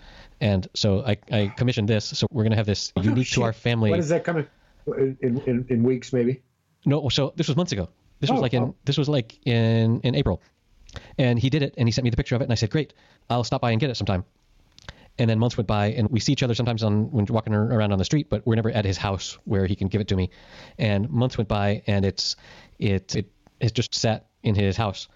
And 0.40 0.68
so 0.74 1.04
I, 1.04 1.16
I 1.30 1.52
commissioned 1.56 1.88
this. 1.88 2.04
So 2.04 2.26
we're 2.30 2.44
gonna 2.44 2.56
have 2.56 2.66
this 2.66 2.92
oh, 2.96 3.02
unique 3.02 3.30
to 3.30 3.42
our 3.42 3.52
family. 3.52 3.90
When 3.90 4.00
is 4.00 4.08
that 4.08 4.24
coming? 4.24 4.46
In, 4.86 5.16
in, 5.46 5.66
in 5.68 5.82
weeks, 5.82 6.12
maybe? 6.12 6.42
No, 6.84 7.08
so 7.08 7.32
this 7.36 7.48
was 7.48 7.56
months 7.56 7.72
ago. 7.72 7.88
This 8.20 8.30
was 8.30 8.38
Oh, 8.38 8.42
like 8.42 8.54
in 8.54 8.62
oh. 8.62 8.74
this 8.84 8.98
was 8.98 9.08
like 9.08 9.38
in 9.46 10.00
in 10.00 10.14
April, 10.14 10.40
and 11.18 11.38
he 11.38 11.50
did 11.50 11.62
it, 11.62 11.74
and 11.76 11.88
he 11.88 11.92
sent 11.92 12.04
me 12.04 12.10
the 12.10 12.16
picture 12.16 12.36
of 12.36 12.42
it, 12.42 12.44
and 12.44 12.52
I 12.52 12.56
said, 12.56 12.70
"Great, 12.70 12.94
I'll 13.28 13.44
stop 13.44 13.60
by 13.60 13.70
and 13.70 13.80
get 13.80 13.90
it 13.90 13.96
sometime." 13.96 14.24
And 15.18 15.30
then 15.30 15.38
months 15.38 15.56
went 15.56 15.68
by, 15.68 15.86
and 15.86 16.08
we 16.10 16.18
see 16.18 16.32
each 16.32 16.42
other 16.42 16.54
sometimes 16.54 16.82
on 16.82 17.10
when 17.12 17.24
walking 17.26 17.54
around 17.54 17.92
on 17.92 17.98
the 17.98 18.04
street, 18.04 18.28
but 18.28 18.44
we're 18.46 18.56
never 18.56 18.70
at 18.70 18.84
his 18.84 18.96
house 18.96 19.38
where 19.44 19.64
he 19.66 19.76
can 19.76 19.86
give 19.88 20.00
it 20.00 20.08
to 20.08 20.16
me. 20.16 20.30
And 20.76 21.08
months 21.08 21.38
went 21.38 21.48
by, 21.48 21.82
and 21.86 22.04
it's 22.04 22.36
it 22.78 23.14
it 23.14 23.30
it 23.60 23.74
just 23.74 23.94
sat 23.94 24.26
in 24.42 24.54
his 24.54 24.76
house. 24.76 25.08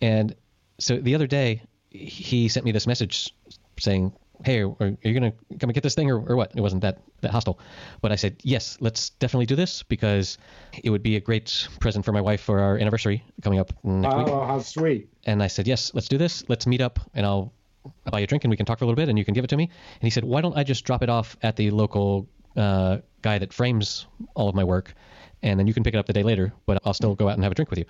And 0.00 0.34
so 0.78 0.96
the 0.96 1.14
other 1.14 1.26
day, 1.26 1.62
he 1.94 2.48
sent 2.48 2.66
me 2.66 2.72
this 2.72 2.86
message 2.86 3.32
saying, 3.78 4.12
"Hey, 4.44 4.62
are, 4.62 4.74
are 4.80 4.96
you 5.02 5.14
gonna 5.14 5.32
come 5.60 5.70
and 5.70 5.74
get 5.74 5.82
this 5.82 5.94
thing, 5.94 6.10
or, 6.10 6.20
or 6.20 6.36
what?" 6.36 6.52
It 6.54 6.60
wasn't 6.60 6.82
that 6.82 6.98
that 7.20 7.30
hostile, 7.30 7.58
but 8.02 8.12
I 8.12 8.16
said, 8.16 8.36
"Yes, 8.42 8.76
let's 8.80 9.10
definitely 9.10 9.46
do 9.46 9.56
this 9.56 9.82
because 9.84 10.36
it 10.82 10.90
would 10.90 11.02
be 11.02 11.16
a 11.16 11.20
great 11.20 11.68
present 11.78 12.04
for 12.04 12.12
my 12.12 12.20
wife 12.20 12.40
for 12.40 12.60
our 12.60 12.76
anniversary 12.78 13.24
coming 13.42 13.60
up 13.60 13.72
next 13.84 14.16
week." 14.16 14.26
Oh, 14.28 14.44
how 14.44 14.58
sweet. 14.58 15.08
And 15.24 15.42
I 15.42 15.46
said, 15.46 15.66
"Yes, 15.68 15.92
let's 15.94 16.08
do 16.08 16.18
this. 16.18 16.44
Let's 16.48 16.66
meet 16.66 16.80
up, 16.80 16.98
and 17.14 17.24
I'll 17.24 17.52
I'll 17.84 18.10
buy 18.10 18.18
you 18.18 18.24
a 18.24 18.26
drink, 18.26 18.44
and 18.44 18.50
we 18.50 18.56
can 18.56 18.66
talk 18.66 18.78
for 18.78 18.84
a 18.84 18.88
little 18.88 18.96
bit, 18.96 19.08
and 19.08 19.18
you 19.18 19.24
can 19.24 19.34
give 19.34 19.44
it 19.44 19.50
to 19.50 19.56
me." 19.56 19.64
And 19.64 20.02
he 20.02 20.10
said, 20.10 20.24
"Why 20.24 20.40
don't 20.40 20.56
I 20.56 20.64
just 20.64 20.84
drop 20.84 21.02
it 21.02 21.08
off 21.08 21.36
at 21.42 21.56
the 21.56 21.70
local 21.70 22.26
uh, 22.56 22.98
guy 23.22 23.38
that 23.38 23.52
frames 23.52 24.06
all 24.34 24.48
of 24.48 24.54
my 24.54 24.64
work, 24.64 24.94
and 25.42 25.60
then 25.60 25.66
you 25.68 25.74
can 25.74 25.84
pick 25.84 25.94
it 25.94 25.98
up 25.98 26.06
the 26.06 26.12
day 26.12 26.22
later, 26.24 26.52
but 26.66 26.80
I'll 26.84 26.94
still 26.94 27.14
go 27.14 27.28
out 27.28 27.34
and 27.34 27.42
have 27.44 27.52
a 27.52 27.54
drink 27.54 27.70
with 27.70 27.78
you." 27.78 27.84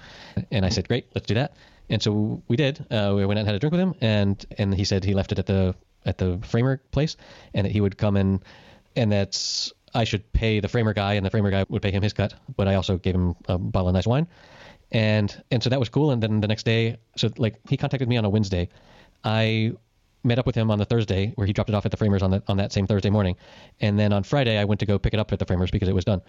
And 0.50 0.66
I 0.66 0.68
said, 0.68 0.88
"Great, 0.88 1.06
let's 1.14 1.26
do 1.26 1.34
that." 1.34 1.54
And 1.90 2.02
so 2.02 2.42
we 2.48 2.56
did. 2.56 2.84
Uh, 2.90 3.12
we 3.16 3.26
went 3.26 3.38
out 3.38 3.42
and 3.42 3.48
had 3.48 3.54
a 3.54 3.58
drink 3.58 3.72
with 3.72 3.80
him, 3.80 3.94
and 4.00 4.44
and 4.58 4.74
he 4.74 4.84
said 4.84 5.04
he 5.04 5.14
left 5.14 5.32
it 5.32 5.38
at 5.38 5.46
the 5.46 5.74
at 6.04 6.18
the 6.18 6.38
framer 6.42 6.80
place, 6.90 7.16
and 7.52 7.66
that 7.66 7.70
he 7.70 7.80
would 7.80 7.98
come 7.98 8.16
and 8.16 8.42
and 8.96 9.12
that's 9.12 9.72
I 9.94 10.04
should 10.04 10.32
pay 10.32 10.60
the 10.60 10.68
framer 10.68 10.92
guy, 10.92 11.14
and 11.14 11.24
the 11.24 11.30
framer 11.30 11.50
guy 11.50 11.64
would 11.68 11.82
pay 11.82 11.90
him 11.90 12.02
his 12.02 12.12
cut, 12.12 12.34
but 12.56 12.68
I 12.68 12.74
also 12.74 12.98
gave 12.98 13.14
him 13.14 13.36
a 13.46 13.58
bottle 13.58 13.88
of 13.88 13.94
nice 13.94 14.06
wine. 14.06 14.26
And 14.90 15.42
and 15.50 15.62
so 15.62 15.70
that 15.70 15.78
was 15.78 15.88
cool. 15.88 16.10
And 16.10 16.22
then 16.22 16.40
the 16.40 16.48
next 16.48 16.64
day 16.64 16.96
so 17.16 17.30
like 17.36 17.56
he 17.68 17.76
contacted 17.76 18.08
me 18.08 18.16
on 18.16 18.24
a 18.24 18.30
wednesday. 18.30 18.68
I 19.22 19.72
met 20.24 20.38
up 20.38 20.46
with 20.46 20.54
him 20.54 20.70
on 20.70 20.78
the 20.78 20.84
thursday 20.84 21.32
where 21.36 21.46
he 21.46 21.52
dropped 21.52 21.68
it 21.70 21.74
off 21.74 21.84
at 21.84 21.90
the 21.90 21.96
framers 21.96 22.22
on 22.22 22.30
that 22.30 22.42
on 22.48 22.56
that 22.56 22.72
same 22.72 22.86
thursday 22.86 23.10
morning 23.10 23.36
and 23.80 23.98
then 23.98 24.12
on 24.12 24.22
friday 24.22 24.58
i 24.58 24.64
went 24.64 24.80
to 24.80 24.86
go 24.86 24.98
pick 24.98 25.12
it 25.14 25.20
up 25.20 25.32
at 25.32 25.38
the 25.38 25.44
framers 25.44 25.70
because 25.70 25.88
it 25.88 25.94
was 25.94 26.04
done 26.04 26.20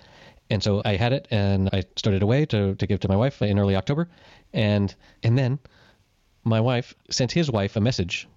and 0.49 0.61
so 0.61 0.81
i 0.85 0.95
had 0.95 1.13
it 1.13 1.27
and 1.31 1.69
i 1.73 1.81
started 1.95 2.21
away 2.21 2.45
to, 2.45 2.75
to 2.75 2.85
give 2.85 2.99
to 2.99 3.07
my 3.07 3.15
wife 3.15 3.41
in 3.41 3.57
early 3.57 3.75
october 3.75 4.09
and 4.53 4.95
and 5.23 5.37
then 5.37 5.57
my 6.43 6.59
wife 6.59 6.93
sent 7.09 7.31
his 7.31 7.49
wife 7.49 7.75
a 7.75 7.81
message 7.81 8.27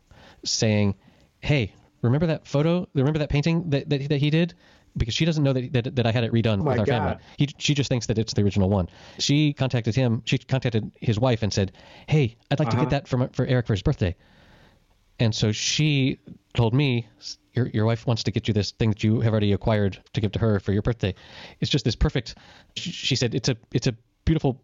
saying 0.44 0.94
hey 1.40 1.72
remember 2.02 2.26
that 2.26 2.46
photo 2.46 2.86
remember 2.94 3.18
that 3.18 3.28
painting 3.28 3.68
that, 3.70 3.88
that, 3.88 4.08
that 4.08 4.18
he 4.20 4.30
did 4.30 4.54
because 4.96 5.14
she 5.14 5.24
doesn't 5.24 5.44
know 5.44 5.52
that, 5.52 5.72
that, 5.74 5.96
that 5.96 6.06
I 6.06 6.10
had 6.10 6.24
it 6.24 6.32
redone 6.32 6.58
my 6.64 6.72
with 6.72 6.80
our 6.80 6.86
family. 6.86 7.16
He, 7.36 7.48
she 7.58 7.72
just 7.74 7.88
thinks 7.88 8.06
that 8.06 8.18
it's 8.18 8.32
the 8.32 8.42
original 8.42 8.68
one. 8.68 8.88
She 9.18 9.52
contacted 9.52 9.94
him. 9.94 10.22
She 10.24 10.38
contacted 10.38 10.90
his 11.00 11.20
wife 11.20 11.44
and 11.44 11.52
said, 11.52 11.70
"Hey, 12.08 12.36
I'd 12.50 12.58
like 12.58 12.70
to 12.70 12.76
Uh-huh. 12.76 12.84
get 12.86 12.90
that 12.90 13.06
for 13.06 13.28
for 13.32 13.46
Eric 13.46 13.66
for 13.68 13.74
his 13.74 13.82
birthday." 13.82 14.16
And 15.18 15.34
so 15.34 15.52
she 15.52 16.18
told 16.54 16.74
me, 16.74 17.06
"Your 17.52 17.66
your 17.68 17.86
wife 17.86 18.06
wants 18.06 18.22
to 18.24 18.30
get 18.30 18.48
you 18.48 18.54
this 18.54 18.70
thing 18.72 18.90
that 18.90 19.02
you 19.02 19.20
have 19.20 19.32
already 19.32 19.52
acquired 19.52 19.98
to 20.12 20.20
give 20.20 20.32
to 20.32 20.38
her 20.38 20.60
for 20.60 20.72
your 20.72 20.82
birthday. 20.82 21.14
It's 21.60 21.70
just 21.70 21.84
this 21.84 21.96
perfect." 21.96 22.34
She, 22.76 23.16
said, 23.16 23.34
"It's 23.34 23.48
a 23.48 23.56
it's 23.72 23.86
a 23.86 23.94
beautiful." 24.24 24.60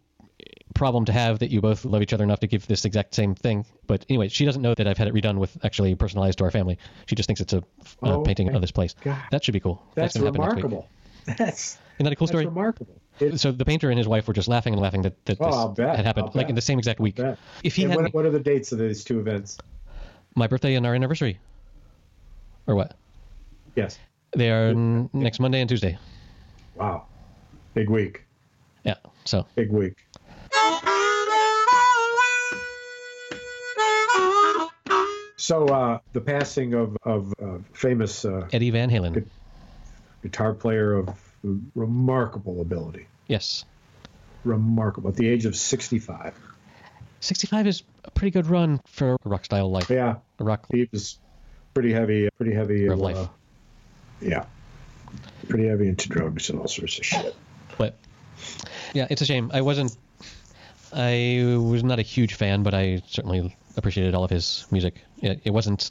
problem 0.75 1.05
to 1.05 1.13
have 1.13 1.39
that 1.39 1.51
you 1.51 1.61
both 1.61 1.85
love 1.85 2.03
each 2.03 2.13
other 2.13 2.25
enough 2.25 2.41
to 2.41 2.49
give 2.49 2.67
this 2.67 2.85
exact 2.85 3.15
same 3.15 3.37
thing 3.37 3.65
but 3.87 4.05
anyway 4.09 4.27
she 4.27 4.45
doesn't 4.45 4.61
know 4.63 4.75
that 4.75 4.89
i've 4.89 4.99
had 4.99 5.07
it 5.07 5.15
redone 5.15 5.39
with 5.39 5.57
actually 5.65 5.95
personalized 5.95 6.39
to 6.39 6.45
our 6.45 6.51
family 6.51 6.77
she 7.07 7.15
just 7.15 7.29
thinks 7.29 7.41
it's 7.41 7.53
a 7.53 7.59
uh, 7.59 7.63
Oh, 8.03 8.23
painting 8.23 8.53
of 8.53 8.61
this 8.61 8.73
place 8.73 8.95
God. 9.03 9.17
that 9.31 9.45
should 9.45 9.53
be 9.53 9.61
cool 9.61 9.81
That's, 9.95 10.15
happen 10.17 10.33
remarkable. 10.33 10.89
That's, 11.27 11.79
isn't 11.95 12.05
that 12.05 12.13
a 12.13 12.17
cool 12.17 12.27
story 12.27 12.47
remarkable. 12.47 13.01
It, 13.21 13.39
so 13.39 13.53
the 13.53 13.65
painter 13.65 13.91
and 13.91 13.99
his 13.99 14.09
wife 14.09 14.27
were 14.27 14.35
just 14.35 14.49
laughing 14.49 14.73
and 14.73 14.83
laughing 14.83 15.03
that, 15.03 15.25
that 15.27 15.39
Oh, 15.41 15.73
this 15.73 15.87
had 15.87 16.05
happened 16.05 16.27
I'll 16.27 16.33
like 16.35 16.47
bet. 16.47 16.51
in 16.51 16.55
the 16.57 16.61
same 16.61 16.79
exact 16.79 16.99
week. 16.99 17.21
If 17.63 17.77
he 17.77 17.85
and 17.85 17.93
had 17.93 18.03
what, 18.03 18.15
what 18.15 18.27
are 18.27 18.31
the 18.31 18.41
dates 18.41 18.73
of 18.73 18.79
these 18.79 19.05
two 19.05 19.21
events? 19.21 19.59
My 20.35 20.47
birthday 20.47 20.75
and 20.75 20.87
our 20.87 20.95
anniversary, 20.95 21.39
or 22.67 22.75
what? 22.75 22.97
Yes. 23.77 23.99
They 24.37 24.51
are 24.51 24.69
n- 24.71 25.09
next 25.13 25.39
Monday 25.41 25.61
and 25.61 25.69
Tuesday. 25.69 25.97
Wow. 26.75 27.07
Big 27.75 27.89
week. 27.89 28.25
Yeah. 28.85 28.95
So 29.25 29.47
Big 29.55 29.71
week. 29.71 29.95
So 35.37 35.67
uh, 35.67 35.99
the 36.13 36.21
passing 36.21 36.73
of 36.75 36.97
of 37.05 37.33
uh, 37.43 37.59
famous 37.75 38.25
uh, 38.25 38.49
Eddie 38.53 38.71
Van 38.71 38.91
Halen. 38.91 39.27
guitar 40.23 40.55
player 40.55 40.95
of 40.95 41.09
remarkable 41.75 42.63
ability, 42.63 43.07
Yes. 43.27 43.65
remarkable 44.45 45.11
at 45.11 45.17
the 45.17 45.29
age 45.29 45.45
of 45.45 45.55
65. 45.55 46.35
65 47.21 47.67
is 47.67 47.83
a 48.05 48.11
pretty 48.11 48.31
good 48.31 48.47
run 48.47 48.81
for 48.87 49.15
a 49.15 49.29
rock 49.29 49.45
style 49.45 49.71
life. 49.71 49.91
Yeah, 49.91 50.17
Rock. 50.39 50.67
he 50.73 50.89
was 50.93 51.19
pretty 51.75 51.93
heavy, 51.93 52.29
pretty 52.37 52.55
heavy. 52.55 52.87
Of 52.87 52.99
uh, 52.99 53.03
life. 53.03 53.29
yeah, 54.21 54.45
pretty 55.49 55.69
heavy 55.69 55.89
into 55.89 56.09
drugs 56.09 56.51
and 56.51 56.59
all 56.61 56.69
sorts 56.69 56.99
of 56.99 57.05
shit. 57.07 57.35
But 57.79 57.95
yeah, 58.93 59.07
it's 59.11 59.23
a 59.23 59.27
shame. 59.27 59.51
I 59.55 59.61
wasn't. 59.61 59.97
I 60.93 61.57
was 61.59 61.83
not 61.83 61.99
a 61.99 62.03
huge 62.03 62.35
fan, 62.35 62.63
but 62.63 62.75
I 62.75 63.03
certainly 63.09 63.57
appreciated 63.77 64.15
all 64.15 64.25
of 64.25 64.31
his 64.31 64.67
music. 64.71 64.95
It, 65.23 65.41
it 65.45 65.51
wasn't. 65.51 65.91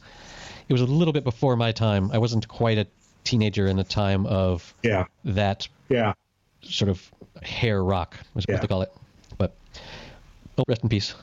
It 0.69 0.73
was 0.73 0.81
a 0.81 0.85
little 0.85 1.11
bit 1.13 1.23
before 1.25 1.55
my 1.57 1.71
time. 1.73 2.11
I 2.11 2.17
wasn't 2.19 2.47
quite 2.47 2.77
a 2.77 2.87
teenager 3.25 3.67
in 3.67 3.75
the 3.77 3.83
time 3.83 4.25
of 4.25 4.73
Yeah, 4.81 5.05
that 5.25 5.67
yeah. 5.89 6.13
sort 6.61 6.89
of 6.89 7.11
hair 7.41 7.83
rock 7.83 8.17
was 8.33 8.45
Yeah. 8.47 8.55
what 8.55 8.61
they 8.61 8.67
call 8.67 8.81
it. 8.81 8.93
But 9.37 9.53
oh, 10.57 10.63
rest 10.67 10.83
in 10.83 10.89
peace. 10.89 11.15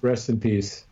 Rest 0.00 0.28
in 0.30 0.40
peace. 0.40 0.84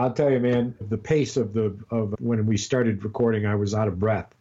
I'll 0.00 0.14
tell 0.14 0.30
you, 0.30 0.40
man, 0.40 0.74
the 0.80 0.96
pace 0.96 1.36
of 1.36 1.52
the 1.52 1.76
of 1.90 2.14
when 2.20 2.46
we 2.46 2.56
started 2.56 3.04
recording, 3.04 3.44
I 3.44 3.54
was 3.54 3.74
out 3.74 3.86
of 3.86 3.98
breath 3.98 4.34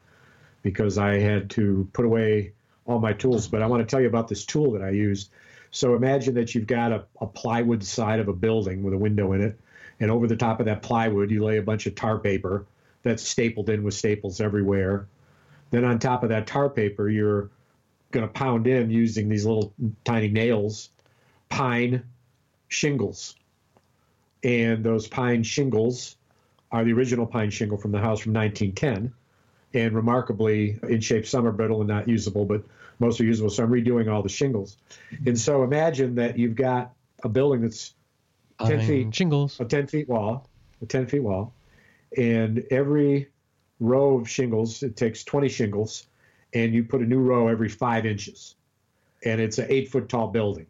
because 0.62 0.98
I 0.98 1.16
had 1.16 1.50
to 1.52 1.86
put 1.92 2.06
away 2.06 2.54
all 2.86 3.00
my 3.00 3.12
tools. 3.12 3.50
But 3.50 3.62
I 3.62 3.68
want 3.68 3.82
to 3.82 3.86
tell 3.86 4.00
you 4.00 4.08
about 4.08 4.30
this 4.30 4.46
tool 4.46 4.72
that 4.72 4.82
I 4.82 4.92
used. 4.92 5.32
So 5.72 5.96
imagine 5.96 6.34
that 6.36 6.56
you've 6.56 6.66
got 6.66 6.94
a, 6.94 7.04
a 7.20 7.28
plywood 7.28 7.84
side 7.84 8.22
of 8.22 8.30
a 8.30 8.34
building 8.34 8.84
with 8.84 8.94
a 8.94 8.98
window 8.98 9.34
in 9.34 9.42
it, 9.42 9.60
and 10.00 10.10
over 10.10 10.28
the 10.28 10.38
top 10.38 10.62
of 10.62 10.66
that 10.68 10.82
plywood, 10.82 11.30
you 11.30 11.44
lay 11.44 11.58
a 11.58 11.62
bunch 11.62 11.86
of 11.88 11.94
tar 11.94 12.20
paper 12.20 12.66
that's 13.04 13.22
stapled 13.22 13.70
in 13.70 13.84
with 13.84 13.94
staples 13.94 14.40
everywhere. 14.40 15.08
Then 15.72 15.84
on 15.84 16.00
top 16.00 16.24
of 16.24 16.30
that 16.30 16.48
tar 16.48 16.70
paper, 16.70 17.10
you're 17.10 17.50
going 18.12 18.26
to 18.26 18.32
pound 18.32 18.66
in 18.66 18.92
using 18.92 19.28
these 19.28 19.46
little 19.46 19.74
tiny 20.06 20.30
nails 20.30 20.90
pine 21.50 22.04
shingles 22.70 23.36
and 24.44 24.84
those 24.84 25.08
pine 25.08 25.44
shingles 25.44 26.16
are 26.72 26.84
the 26.84 26.94
original 26.94 27.26
pine 27.26 27.50
shingle 27.50 27.78
from 27.78 27.92
the 27.92 28.00
house 28.00 28.20
from 28.20 28.34
1910 28.34 29.14
and 29.74 29.96
remarkably 29.96 30.80
in 30.84 31.02
shape 31.02 31.28
some 31.28 31.46
are 31.46 31.52
brittle 31.52 31.82
and 31.82 31.90
not 31.90 32.08
usable 32.08 32.46
but 32.46 32.64
most 33.00 33.20
are 33.22 33.26
usable. 33.26 33.50
So 33.50 33.64
i'm 33.64 33.72
redoing 33.72 34.12
all 34.12 34.22
the 34.22 34.30
shingles. 34.30 34.78
And 35.26 35.40
so 35.40 35.64
imagine 35.64 36.16
that 36.16 36.38
you've 36.38 36.56
got 36.56 36.94
a 37.24 37.30
building 37.30 37.62
that's 37.62 37.94
10 38.60 38.78
Pine 38.78 38.88
feet 38.88 39.16
shingles. 39.16 39.60
a 39.60 39.66
10 39.66 39.88
feet 39.88 40.08
wall 40.08 40.48
a 40.82 40.86
10 40.86 41.08
feet 41.08 41.24
wall. 41.24 41.54
And 42.18 42.64
every 42.72 43.30
row 43.80 44.20
of 44.20 44.30
shingles 44.30 44.84
it 44.84 44.96
takes 44.96 45.24
20 45.24 45.50
shingles 45.50 46.08
and 46.54 46.74
you 46.74 46.84
put 46.84 47.02
a 47.02 47.06
new 47.06 47.20
row 47.20 47.48
every 47.48 47.70
five 47.70 48.06
inches. 48.06 48.56
And 49.24 49.42
it's 49.42 49.58
an 49.58 49.68
eight 49.70 49.92
foot 49.92 50.08
tall 50.10 50.28
building 50.28 50.68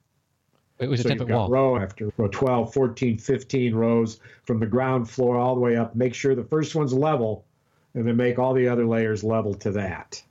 It 0.80 0.90
was 0.90 1.02
a 1.02 1.04
so 1.04 1.10
10 1.10 1.18
you've 1.18 1.28
foot 1.28 1.28
got 1.28 1.38
wall. 1.38 1.50
row 1.50 1.78
after 1.78 2.12
row 2.18 2.28
12, 2.28 2.74
14, 2.74 3.18
15 3.18 3.76
rows 3.76 4.20
from 4.44 4.60
the 4.60 4.66
ground 4.66 5.10
floor 5.10 5.38
all 5.38 5.56
the 5.56 5.62
way 5.62 5.76
up. 5.76 5.96
Make 5.96 6.14
sure 6.14 6.36
the 6.36 6.44
first 6.44 6.74
one's 6.76 6.94
level 6.94 7.46
and 7.94 8.08
then 8.08 8.16
make 8.16 8.40
all 8.40 8.54
the 8.54 8.68
other 8.68 8.86
layers 8.86 9.24
level 9.24 9.54
to 9.56 9.72
that. 9.72 10.22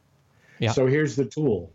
Yeah. 0.58 0.72
So 0.72 0.86
here's 0.86 1.16
the 1.16 1.24
tool. 1.24 1.72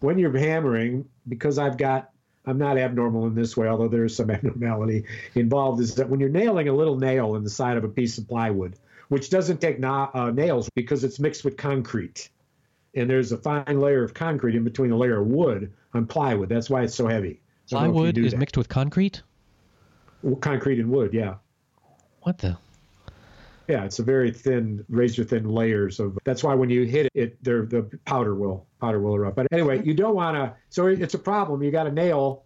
When 0.00 0.18
you're 0.18 0.36
hammering, 0.36 1.08
because 1.28 1.58
I've 1.58 1.76
got, 1.76 2.10
I'm 2.46 2.58
not 2.58 2.78
abnormal 2.78 3.26
in 3.26 3.34
this 3.34 3.56
way, 3.56 3.68
although 3.68 3.88
there 3.88 4.04
is 4.04 4.14
some 4.14 4.30
abnormality 4.30 5.04
involved, 5.34 5.80
is 5.80 5.94
that 5.96 6.08
when 6.08 6.20
you're 6.20 6.28
nailing 6.28 6.68
a 6.68 6.72
little 6.72 6.96
nail 6.96 7.34
in 7.36 7.42
the 7.42 7.50
side 7.50 7.76
of 7.76 7.84
a 7.84 7.88
piece 7.88 8.18
of 8.18 8.28
plywood, 8.28 8.76
which 9.08 9.30
doesn't 9.30 9.60
take 9.60 9.78
na- 9.80 10.10
uh, 10.14 10.30
nails 10.30 10.68
because 10.74 11.04
it's 11.04 11.18
mixed 11.18 11.44
with 11.44 11.56
concrete. 11.56 12.28
And 12.94 13.10
there's 13.10 13.32
a 13.32 13.38
fine 13.38 13.80
layer 13.80 14.04
of 14.04 14.14
concrete 14.14 14.54
in 14.54 14.62
between 14.62 14.90
the 14.90 14.96
layer 14.96 15.20
of 15.20 15.26
wood 15.26 15.72
on 15.94 16.06
plywood. 16.06 16.48
That's 16.48 16.70
why 16.70 16.82
it's 16.82 16.94
so 16.94 17.08
heavy. 17.08 17.40
I 17.72 17.84
don't 17.84 17.94
know 17.94 18.04
if 18.04 18.16
you 18.16 18.22
Plywood 18.22 18.26
is 18.26 18.32
that. 18.32 18.38
mixed 18.38 18.56
with 18.56 18.68
concrete? 18.68 19.22
Concrete 20.40 20.80
and 20.80 20.90
wood, 20.90 21.12
yeah. 21.12 21.36
What 22.22 22.38
the? 22.38 22.56
Yeah, 23.68 23.84
it's 23.84 23.98
a 23.98 24.02
very 24.02 24.30
thin, 24.30 24.84
razor 24.88 25.24
thin 25.24 25.48
layers 25.48 25.98
of. 25.98 26.18
That's 26.24 26.44
why 26.44 26.54
when 26.54 26.68
you 26.68 26.84
hit 26.84 27.06
it, 27.14 27.38
it 27.42 27.44
the 27.44 27.98
powder 28.04 28.34
will 28.34 28.66
powder 28.80 29.00
will 29.00 29.14
erupt. 29.14 29.36
But 29.36 29.46
anyway, 29.52 29.82
you 29.82 29.94
don't 29.94 30.14
want 30.14 30.36
to. 30.36 30.54
So 30.68 30.86
it's 30.86 31.14
a 31.14 31.18
problem. 31.18 31.62
You 31.62 31.70
got 31.70 31.84
to 31.84 31.92
nail 31.92 32.44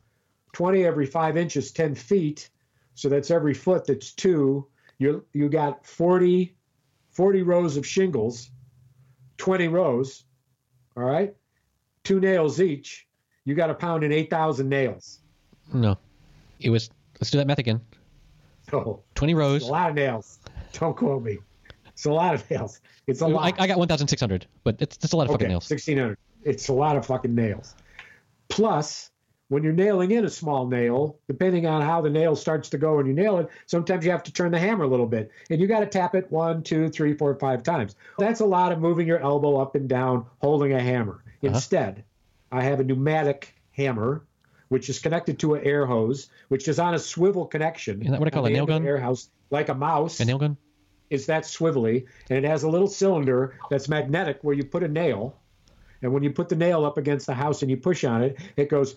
twenty 0.52 0.84
every 0.84 1.06
five 1.06 1.36
inches, 1.36 1.72
ten 1.72 1.94
feet. 1.96 2.50
So 2.94 3.08
that's 3.08 3.30
every 3.30 3.54
foot. 3.54 3.86
That's 3.86 4.12
two. 4.12 4.68
You 4.98 5.24
you 5.32 5.48
got 5.48 5.86
40, 5.86 6.56
40 7.12 7.42
rows 7.42 7.76
of 7.76 7.86
shingles, 7.86 8.50
twenty 9.36 9.68
rows. 9.68 10.24
All 10.96 11.04
right, 11.04 11.34
two 12.04 12.20
nails 12.20 12.60
each. 12.60 13.07
You 13.48 13.54
got 13.54 13.68
to 13.68 13.74
pound 13.74 14.04
in 14.04 14.12
eight 14.12 14.28
thousand 14.28 14.68
nails. 14.68 15.20
No. 15.72 15.96
It 16.60 16.68
was, 16.68 16.90
let's 17.18 17.30
do 17.30 17.38
that 17.38 17.46
math 17.46 17.58
again. 17.58 17.80
So 18.70 19.02
20 19.14 19.32
it's 19.32 19.38
rows. 19.38 19.62
a 19.62 19.72
lot 19.72 19.88
of 19.88 19.94
nails. 19.94 20.40
Don't 20.74 20.94
quote 20.94 21.22
me. 21.22 21.38
It's 21.86 22.04
a 22.04 22.12
lot 22.12 22.34
of 22.34 22.50
nails. 22.50 22.82
It's 23.06 23.22
a 23.22 23.24
I, 23.24 23.28
lot. 23.28 23.54
I 23.58 23.66
got 23.66 23.78
1,600, 23.78 24.46
but 24.62 24.76
it's, 24.82 24.98
it's 25.02 25.14
a 25.14 25.16
lot 25.16 25.24
of 25.24 25.32
fucking 25.32 25.48
nails. 25.48 25.70
1600. 25.70 26.18
It's 26.44 26.68
a 26.68 26.74
lot 26.74 26.98
of 26.98 27.06
fucking 27.06 27.34
nails. 27.34 27.74
Plus, 28.50 29.10
when 29.48 29.62
you're 29.62 29.72
nailing 29.72 30.10
in 30.10 30.26
a 30.26 30.28
small 30.28 30.66
nail, 30.66 31.16
depending 31.28 31.66
on 31.66 31.80
how 31.80 32.02
the 32.02 32.10
nail 32.10 32.36
starts 32.36 32.68
to 32.68 32.76
go 32.76 32.96
when 32.96 33.06
you 33.06 33.14
nail 33.14 33.38
it, 33.38 33.48
sometimes 33.64 34.04
you 34.04 34.10
have 34.10 34.22
to 34.24 34.32
turn 34.34 34.52
the 34.52 34.58
hammer 34.58 34.84
a 34.84 34.88
little 34.88 35.06
bit. 35.06 35.30
And 35.48 35.58
you 35.58 35.66
got 35.66 35.80
to 35.80 35.86
tap 35.86 36.14
it 36.14 36.30
one, 36.30 36.62
two, 36.62 36.90
three, 36.90 37.14
four, 37.14 37.34
five 37.36 37.62
times. 37.62 37.96
That's 38.18 38.40
a 38.40 38.46
lot 38.46 38.70
of 38.70 38.80
moving 38.80 39.06
your 39.06 39.20
elbow 39.20 39.56
up 39.56 39.74
and 39.74 39.88
down, 39.88 40.26
holding 40.42 40.74
a 40.74 40.82
hammer. 40.82 41.22
Uh-huh. 41.42 42.04
I 42.50 42.62
have 42.62 42.80
a 42.80 42.84
pneumatic 42.84 43.54
hammer, 43.72 44.24
which 44.68 44.88
is 44.88 44.98
connected 44.98 45.38
to 45.40 45.54
an 45.54 45.64
air 45.64 45.86
hose, 45.86 46.28
which 46.48 46.68
is 46.68 46.78
on 46.78 46.94
a 46.94 46.98
swivel 46.98 47.46
connection. 47.46 48.00
Isn't 48.00 48.12
that 48.12 48.20
what 48.20 48.28
I 48.28 48.30
call 48.30 48.46
a 48.46 48.50
nail 48.50 48.62
end 48.62 48.70
of 48.70 48.74
the 48.74 48.80
gun? 48.80 48.86
Air 48.86 48.98
house, 48.98 49.30
like 49.50 49.68
a 49.68 49.74
mouse 49.74 50.20
A 50.20 50.24
nail 50.24 50.38
gun? 50.38 50.56
is 51.10 51.26
that 51.26 51.44
swivelly, 51.44 52.06
and 52.28 52.44
it 52.44 52.48
has 52.48 52.64
a 52.64 52.68
little 52.68 52.86
cylinder 52.86 53.58
that's 53.70 53.88
magnetic 53.88 54.38
where 54.42 54.54
you 54.54 54.62
put 54.64 54.82
a 54.82 54.88
nail, 54.88 55.34
and 56.02 56.12
when 56.12 56.22
you 56.22 56.30
put 56.30 56.48
the 56.50 56.56
nail 56.56 56.84
up 56.84 56.98
against 56.98 57.26
the 57.26 57.34
house 57.34 57.62
and 57.62 57.70
you 57.70 57.76
push 57.78 58.04
on 58.04 58.22
it, 58.22 58.38
it 58.56 58.68
goes 58.68 58.94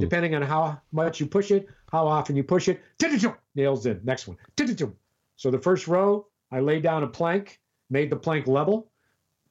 depending 0.00 0.34
on 0.36 0.42
how 0.42 0.80
much 0.92 1.18
you 1.18 1.26
push 1.26 1.50
it, 1.50 1.68
how 1.90 2.06
often 2.06 2.36
you 2.36 2.44
push 2.44 2.68
it. 2.68 2.80
Nails 3.56 3.86
in. 3.86 4.00
Next 4.04 4.28
one. 4.28 4.36
So 5.36 5.50
the 5.50 5.58
first 5.58 5.88
row, 5.88 6.28
I 6.52 6.60
laid 6.60 6.82
down 6.84 7.02
a 7.02 7.08
plank, 7.08 7.60
made 7.90 8.08
the 8.10 8.16
plank 8.16 8.46
level, 8.46 8.90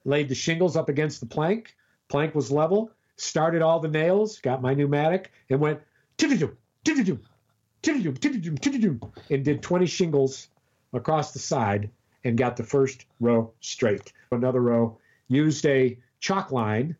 laid 0.06 0.28
the 0.30 0.34
shingles 0.34 0.76
up 0.76 0.88
against 0.88 1.20
the 1.20 1.26
plank. 1.26 1.74
Plank 2.08 2.34
was 2.34 2.50
level. 2.50 2.90
Started 3.16 3.62
all 3.62 3.78
the 3.80 3.88
nails, 3.88 4.40
got 4.40 4.60
my 4.60 4.74
pneumatic, 4.74 5.30
and 5.48 5.60
went 5.60 5.80
"Tit-tit-tit, 6.16 6.50
tit-tit-tit, 6.84 7.18
tit-tit-tit, 7.82 8.20
tit-tit-tit, 8.20 8.60
tit-tit-tit," 8.62 9.10
and 9.30 9.44
did 9.44 9.62
20 9.62 9.86
shingles 9.86 10.48
across 10.92 11.32
the 11.32 11.38
side 11.38 11.90
and 12.24 12.36
got 12.36 12.56
the 12.56 12.64
first 12.64 13.06
row 13.20 13.52
straight. 13.60 14.12
Another 14.32 14.60
row 14.60 14.98
used 15.28 15.64
a 15.66 15.96
chalk 16.18 16.50
line 16.50 16.96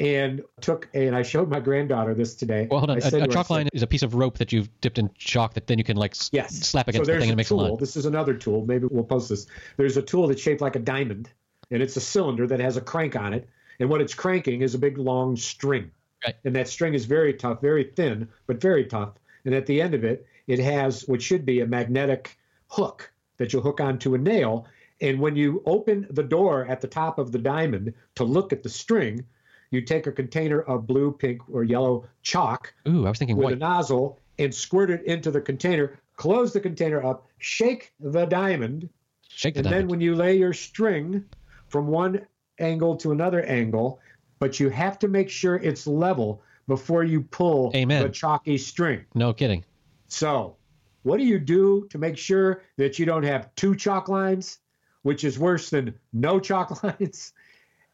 and 0.00 0.42
took 0.60 0.88
a, 0.94 1.08
and 1.08 1.16
I 1.16 1.22
showed 1.22 1.50
my 1.50 1.60
granddaughter 1.60 2.14
this 2.14 2.36
today. 2.36 2.68
Well, 2.70 2.80
hold 2.80 2.90
on. 2.90 2.96
I 2.98 3.00
said 3.00 3.20
A, 3.20 3.24
a 3.24 3.28
chalk 3.28 3.50
line 3.50 3.68
is 3.72 3.82
a 3.82 3.86
piece 3.86 4.02
of 4.02 4.14
rope 4.14 4.38
that 4.38 4.52
you've 4.52 4.70
dipped 4.80 4.98
in 4.98 5.10
chalk 5.14 5.54
that 5.54 5.66
then 5.66 5.76
you 5.76 5.84
can 5.84 5.96
like 5.96 6.14
Yes. 6.32 6.54
slap 6.54 6.86
So 6.86 6.90
against 6.90 7.06
the 7.06 7.12
thing 7.14 7.22
and 7.24 7.32
it 7.32 7.36
makes 7.36 7.48
tool. 7.48 7.60
a 7.60 7.68
line. 7.68 7.76
This 7.78 7.96
is 7.96 8.06
another 8.06 8.34
tool. 8.34 8.64
Maybe 8.64 8.86
we'll 8.88 9.04
post 9.04 9.28
this. 9.28 9.46
There's 9.76 9.96
a 9.96 10.02
tool 10.02 10.28
that's 10.28 10.40
shaped 10.40 10.60
like 10.60 10.76
a 10.76 10.80
diamond, 10.80 11.28
and 11.70 11.82
it's 11.82 11.96
a 11.96 12.00
cylinder 12.00 12.46
that 12.46 12.60
has 12.60 12.76
a 12.76 12.80
crank 12.80 13.16
on 13.16 13.34
it. 13.34 13.48
And 13.80 13.88
what 13.88 14.00
it's 14.00 14.14
cranking 14.14 14.62
is 14.62 14.74
a 14.74 14.78
big 14.78 14.98
long 14.98 15.36
string. 15.36 15.90
Right. 16.24 16.34
And 16.44 16.54
that 16.56 16.68
string 16.68 16.94
is 16.94 17.04
very 17.04 17.32
tough, 17.32 17.60
very 17.60 17.84
thin, 17.84 18.28
but 18.46 18.60
very 18.60 18.84
tough. 18.84 19.14
And 19.44 19.54
at 19.54 19.66
the 19.66 19.80
end 19.80 19.94
of 19.94 20.04
it, 20.04 20.26
it 20.46 20.58
has 20.58 21.06
what 21.06 21.22
should 21.22 21.46
be 21.46 21.60
a 21.60 21.66
magnetic 21.66 22.36
hook 22.68 23.10
that 23.36 23.52
you'll 23.52 23.62
hook 23.62 23.80
onto 23.80 24.14
a 24.14 24.18
nail. 24.18 24.66
And 25.00 25.20
when 25.20 25.36
you 25.36 25.62
open 25.64 26.06
the 26.10 26.24
door 26.24 26.66
at 26.66 26.80
the 26.80 26.88
top 26.88 27.18
of 27.18 27.30
the 27.30 27.38
diamond 27.38 27.94
to 28.16 28.24
look 28.24 28.52
at 28.52 28.62
the 28.62 28.68
string, 28.68 29.24
you 29.70 29.82
take 29.82 30.06
a 30.06 30.12
container 30.12 30.60
of 30.62 30.86
blue, 30.86 31.12
pink, 31.12 31.42
or 31.50 31.62
yellow 31.62 32.08
chalk 32.22 32.74
Ooh, 32.88 33.06
I 33.06 33.10
was 33.10 33.18
thinking 33.18 33.36
with 33.36 33.44
white. 33.44 33.54
a 33.54 33.58
nozzle 33.58 34.18
and 34.38 34.52
squirt 34.54 34.90
it 34.90 35.04
into 35.04 35.30
the 35.30 35.40
container, 35.40 35.98
close 36.16 36.52
the 36.52 36.60
container 36.60 37.04
up, 37.04 37.28
shake 37.38 37.92
the 38.00 38.24
diamond, 38.24 38.88
Shake 39.28 39.54
the 39.54 39.60
and 39.60 39.68
then 39.68 39.88
when 39.88 40.00
you 40.00 40.16
lay 40.16 40.36
your 40.36 40.52
string 40.52 41.24
from 41.68 41.86
one 41.86 42.26
angle 42.58 42.96
to 42.96 43.12
another 43.12 43.42
angle, 43.44 44.00
but 44.38 44.60
you 44.60 44.68
have 44.68 44.98
to 45.00 45.08
make 45.08 45.30
sure 45.30 45.56
it's 45.56 45.86
level 45.86 46.42
before 46.66 47.04
you 47.04 47.22
pull 47.22 47.72
Amen. 47.74 48.02
the 48.02 48.08
chalky 48.08 48.58
string. 48.58 49.04
no 49.14 49.32
kidding. 49.32 49.64
So, 50.08 50.56
what 51.02 51.18
do 51.18 51.24
you 51.24 51.38
do 51.38 51.86
to 51.90 51.98
make 51.98 52.18
sure 52.18 52.62
that 52.76 52.98
you 52.98 53.06
don't 53.06 53.22
have 53.22 53.54
two 53.54 53.74
chalk 53.74 54.08
lines, 54.08 54.58
which 55.02 55.24
is 55.24 55.38
worse 55.38 55.70
than 55.70 55.94
no 56.12 56.38
chalk 56.40 56.82
lines? 56.82 57.32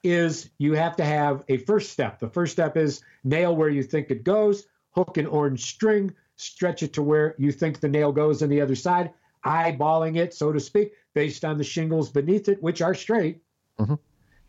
Is 0.02 0.50
you 0.58 0.74
have 0.74 0.96
to 0.96 1.04
have 1.04 1.44
a 1.48 1.56
first 1.58 1.90
step. 1.90 2.18
The 2.18 2.28
first 2.28 2.52
step 2.52 2.76
is 2.76 3.00
nail 3.24 3.56
where 3.56 3.70
you 3.70 3.82
think 3.82 4.10
it 4.10 4.22
goes, 4.22 4.66
hook 4.90 5.16
an 5.16 5.26
orange 5.26 5.64
string, 5.64 6.12
stretch 6.36 6.82
it 6.82 6.92
to 6.94 7.02
where 7.02 7.34
you 7.38 7.50
think 7.52 7.80
the 7.80 7.88
nail 7.88 8.12
goes 8.12 8.42
on 8.42 8.50
the 8.50 8.60
other 8.60 8.74
side, 8.74 9.12
eyeballing 9.46 10.16
it, 10.16 10.34
so 10.34 10.52
to 10.52 10.60
speak, 10.60 10.92
based 11.14 11.42
on 11.44 11.56
the 11.56 11.64
shingles 11.64 12.10
beneath 12.10 12.48
it, 12.48 12.62
which 12.62 12.82
are 12.82 12.94
straight, 12.94 13.40
Mhm. 13.78 13.98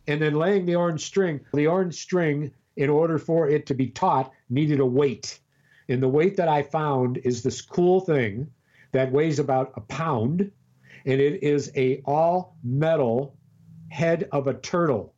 And 0.08 0.22
then 0.22 0.36
laying 0.36 0.66
the 0.66 0.76
orange 0.76 1.06
string. 1.06 1.42
The 1.54 1.68
orange 1.68 1.96
string, 1.96 2.52
in 2.76 2.90
order 2.90 3.18
for 3.18 3.50
it 3.50 3.66
to 3.68 3.74
be 3.74 3.88
taut, 3.88 4.32
needed 4.50 4.80
a 4.80 4.86
weight. 4.86 5.40
And 5.90 6.02
the 6.02 6.10
weight 6.10 6.38
that 6.38 6.48
I 6.48 6.64
found 6.64 7.18
is 7.18 7.44
this 7.44 7.62
cool 7.62 8.00
thing 8.00 8.52
that 8.92 9.12
weighs 9.12 9.40
about 9.40 9.74
a 9.76 9.82
pound, 9.82 10.52
and 11.06 11.22
it 11.22 11.44
is 11.44 11.72
a 11.76 12.02
all 12.06 12.58
metal 12.64 13.38
head 13.90 14.28
of 14.32 14.48
a 14.48 14.54
turtle 14.54 15.14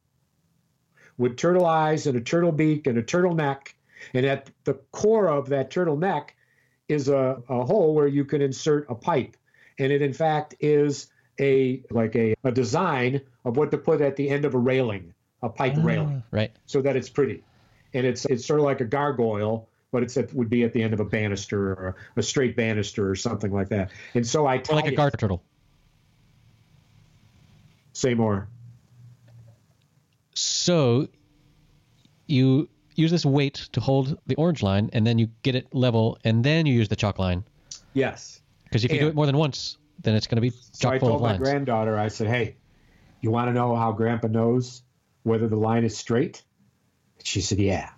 with 1.18 1.38
turtle 1.38 1.66
eyes 1.66 2.08
and 2.08 2.18
a 2.18 2.22
turtle 2.22 2.52
beak 2.52 2.88
and 2.88 2.98
a 2.98 3.04
turtle 3.04 3.34
neck. 3.34 3.76
And 4.14 4.26
at 4.26 4.50
the 4.64 4.76
core 4.92 5.28
of 5.28 5.50
that 5.50 5.72
turtle 5.72 5.98
neck 5.98 6.36
is 6.88 7.10
a, 7.10 7.42
a 7.50 7.66
hole 7.66 7.96
where 7.96 8.08
you 8.08 8.26
can 8.26 8.42
insert 8.42 8.90
a 8.90 8.96
pipe. 8.96 9.36
And 9.80 9.92
it 9.92 10.02
in 10.02 10.14
fact 10.14 10.56
is 10.60 11.08
a 11.40 11.82
like 11.92 12.16
a, 12.16 12.36
a 12.44 12.52
design 12.52 13.22
of 13.46 13.58
what 13.58 13.72
to 13.72 13.78
put 13.78 14.02
at 14.02 14.16
the 14.16 14.30
end 14.30 14.46
of 14.46 14.54
a 14.54 14.58
railing, 14.58 15.14
a 15.44 15.50
pipe 15.50 15.74
ah, 15.78 15.82
railing 15.84 16.24
Right. 16.32 16.52
so 16.66 16.82
that 16.82 16.96
it's 16.96 17.10
pretty, 17.10 17.44
and 17.94 18.06
it's 18.06 18.26
it's 18.26 18.46
sort 18.46 18.60
of 18.60 18.66
like 18.66 18.82
a 18.82 18.86
gargoyle, 18.86 19.68
but 19.92 20.04
it's 20.04 20.18
it 20.18 20.34
would 20.34 20.50
be 20.50 20.64
at 20.64 20.74
the 20.74 20.82
end 20.84 20.94
of 20.94 21.00
a 21.00 21.06
banister 21.06 21.72
or 21.74 21.96
a 22.16 22.24
straight 22.24 22.56
banister 22.56 23.10
or 23.10 23.16
something 23.16 23.52
like 23.52 23.70
that. 23.70 23.92
And 24.14 24.26
so 24.26 24.46
I 24.46 24.58
Or 24.70 24.76
like 24.76 24.88
a 24.88 24.96
garter 24.96 25.18
turtle. 25.18 25.44
Say 27.94 28.14
more. 28.14 28.48
So 30.34 31.08
you 32.28 32.70
use 32.96 33.10
this 33.12 33.26
weight 33.26 33.70
to 33.72 33.80
hold 33.80 34.18
the 34.28 34.36
orange 34.36 34.62
line, 34.62 34.90
and 34.94 35.06
then 35.06 35.18
you 35.18 35.30
get 35.42 35.56
it 35.56 35.74
level, 35.74 36.18
and 36.24 36.44
then 36.44 36.66
you 36.66 36.74
use 36.74 36.90
the 36.90 36.96
chalk 36.96 37.18
line. 37.20 37.44
Yes. 37.94 38.42
Because 38.66 38.84
if 38.84 38.92
you 38.92 39.00
do 39.00 39.06
And- 39.06 39.14
it 39.14 39.16
more 39.16 39.26
than 39.26 39.38
once, 39.38 39.78
then 40.08 40.16
it's 40.16 40.28
going 40.28 40.38
to 40.38 40.42
be 40.42 40.52
So 40.72 40.90
I 40.90 40.98
told 40.98 41.22
my 41.22 41.38
granddaughter, 41.38 41.98
I 41.98 42.08
said, 42.08 42.28
"Hey, 42.28 42.56
you 43.22 43.32
want 43.32 43.50
to 43.50 43.54
know 43.54 43.76
how 43.76 43.92
Grandpa 43.92 44.28
knows 44.28 44.82
whether 45.24 45.48
the 45.48 45.58
line 45.58 45.84
is 45.84 45.98
straight?" 45.98 46.44
She 47.24 47.42
said, 47.42 47.60
"Yeah." 47.60 47.90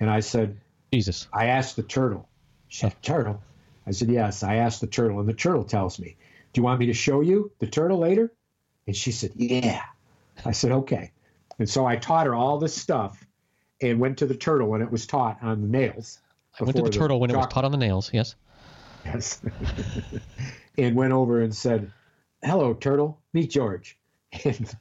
And 0.00 0.08
I 0.08 0.20
said, 0.20 0.58
Jesus. 0.92 1.28
I 1.32 1.46
asked 1.46 1.76
the 1.76 1.82
turtle. 1.82 2.28
She 2.68 2.80
said, 2.80 3.00
Turtle? 3.02 3.42
I 3.86 3.92
said, 3.92 4.08
Yes, 4.08 4.42
I 4.42 4.56
asked 4.56 4.80
the 4.80 4.86
turtle, 4.86 5.20
and 5.20 5.28
the 5.28 5.34
turtle 5.34 5.64
tells 5.64 5.98
me. 5.98 6.16
Do 6.52 6.60
you 6.60 6.64
want 6.64 6.80
me 6.80 6.86
to 6.86 6.94
show 6.94 7.20
you 7.20 7.52
the 7.58 7.66
turtle 7.66 7.98
later? 7.98 8.32
And 8.86 8.96
she 8.96 9.12
said, 9.12 9.32
Yeah. 9.36 9.82
I 10.44 10.52
said, 10.52 10.72
Okay. 10.72 11.12
And 11.58 11.68
so 11.68 11.86
I 11.86 11.96
taught 11.96 12.26
her 12.26 12.34
all 12.34 12.58
this 12.58 12.74
stuff 12.74 13.24
and 13.82 14.00
went 14.00 14.18
to 14.18 14.26
the 14.26 14.34
turtle 14.34 14.68
when 14.68 14.82
it 14.82 14.90
was 14.90 15.06
taught 15.06 15.38
on 15.42 15.62
the 15.62 15.68
nails. 15.68 16.18
I 16.58 16.64
went 16.64 16.76
to 16.76 16.82
the 16.82 16.90
turtle 16.90 17.20
when 17.20 17.30
it 17.30 17.36
was 17.36 17.46
taught 17.46 17.64
on 17.64 17.70
the 17.70 17.78
nails. 17.78 18.10
Yes. 18.12 18.34
Yes. 19.04 19.42
and 20.78 20.96
went 20.96 21.12
over 21.12 21.40
and 21.42 21.54
said, 21.54 21.92
Hello, 22.42 22.74
turtle. 22.74 23.20
Meet 23.32 23.50
George. 23.50 23.98
And, 24.44 24.74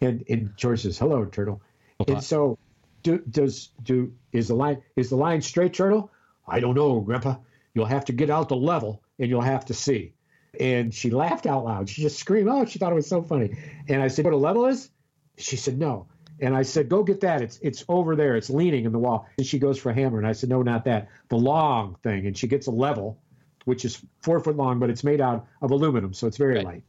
and, 0.00 0.24
and 0.28 0.56
George 0.56 0.82
says, 0.82 0.98
Hello, 0.98 1.24
turtle. 1.24 1.62
Well, 1.98 2.06
And 2.08 2.16
taught. 2.16 2.24
so, 2.24 2.58
do, 3.02 3.18
does 3.30 3.70
do 3.82 4.12
is 4.32 4.48
the 4.48 4.54
line 4.54 4.82
is 4.96 5.08
the 5.10 5.16
line 5.16 5.40
straight, 5.40 5.74
turtle? 5.74 6.10
I 6.48 6.58
don't 6.60 6.74
know, 6.74 7.00
Grandpa. 7.00 7.36
You'll 7.74 7.86
have 7.86 8.04
to 8.06 8.12
get 8.12 8.28
out 8.30 8.48
the 8.48 8.56
level, 8.56 9.02
and 9.18 9.28
you'll 9.28 9.40
have 9.42 9.64
to 9.66 9.74
see. 9.74 10.14
And 10.58 10.92
she 10.92 11.10
laughed 11.10 11.46
out 11.46 11.64
loud. 11.64 11.88
She 11.88 12.02
just 12.02 12.18
screamed, 12.18 12.48
"Oh!" 12.48 12.64
She 12.64 12.78
thought 12.78 12.92
it 12.92 12.96
was 12.96 13.06
so 13.06 13.22
funny. 13.22 13.56
And 13.88 14.02
I 14.02 14.08
said, 14.08 14.24
"What 14.24 14.34
a 14.34 14.38
level 14.38 14.66
is?" 14.66 14.90
She 15.38 15.56
said, 15.56 15.78
"No." 15.78 16.06
And 16.40 16.54
I 16.56 16.62
said, 16.62 16.88
"Go 16.88 17.02
get 17.04 17.20
that. 17.20 17.42
It's 17.42 17.58
it's 17.62 17.84
over 17.88 18.16
there. 18.16 18.36
It's 18.36 18.50
leaning 18.50 18.84
in 18.84 18.92
the 18.92 18.98
wall." 18.98 19.26
And 19.38 19.46
she 19.46 19.58
goes 19.58 19.78
for 19.78 19.90
a 19.90 19.94
hammer, 19.94 20.18
and 20.18 20.26
I 20.26 20.32
said, 20.32 20.48
"No, 20.48 20.62
not 20.62 20.84
that. 20.86 21.08
The 21.28 21.36
long 21.36 21.96
thing." 22.02 22.26
And 22.26 22.36
she 22.36 22.46
gets 22.48 22.66
a 22.66 22.72
level, 22.72 23.18
which 23.64 23.84
is 23.84 24.02
four 24.22 24.40
foot 24.40 24.56
long, 24.56 24.78
but 24.78 24.90
it's 24.90 25.04
made 25.04 25.20
out 25.20 25.46
of 25.62 25.70
aluminum, 25.70 26.12
so 26.12 26.26
it's 26.26 26.36
very 26.36 26.56
Right. 26.56 26.64
light, 26.64 26.82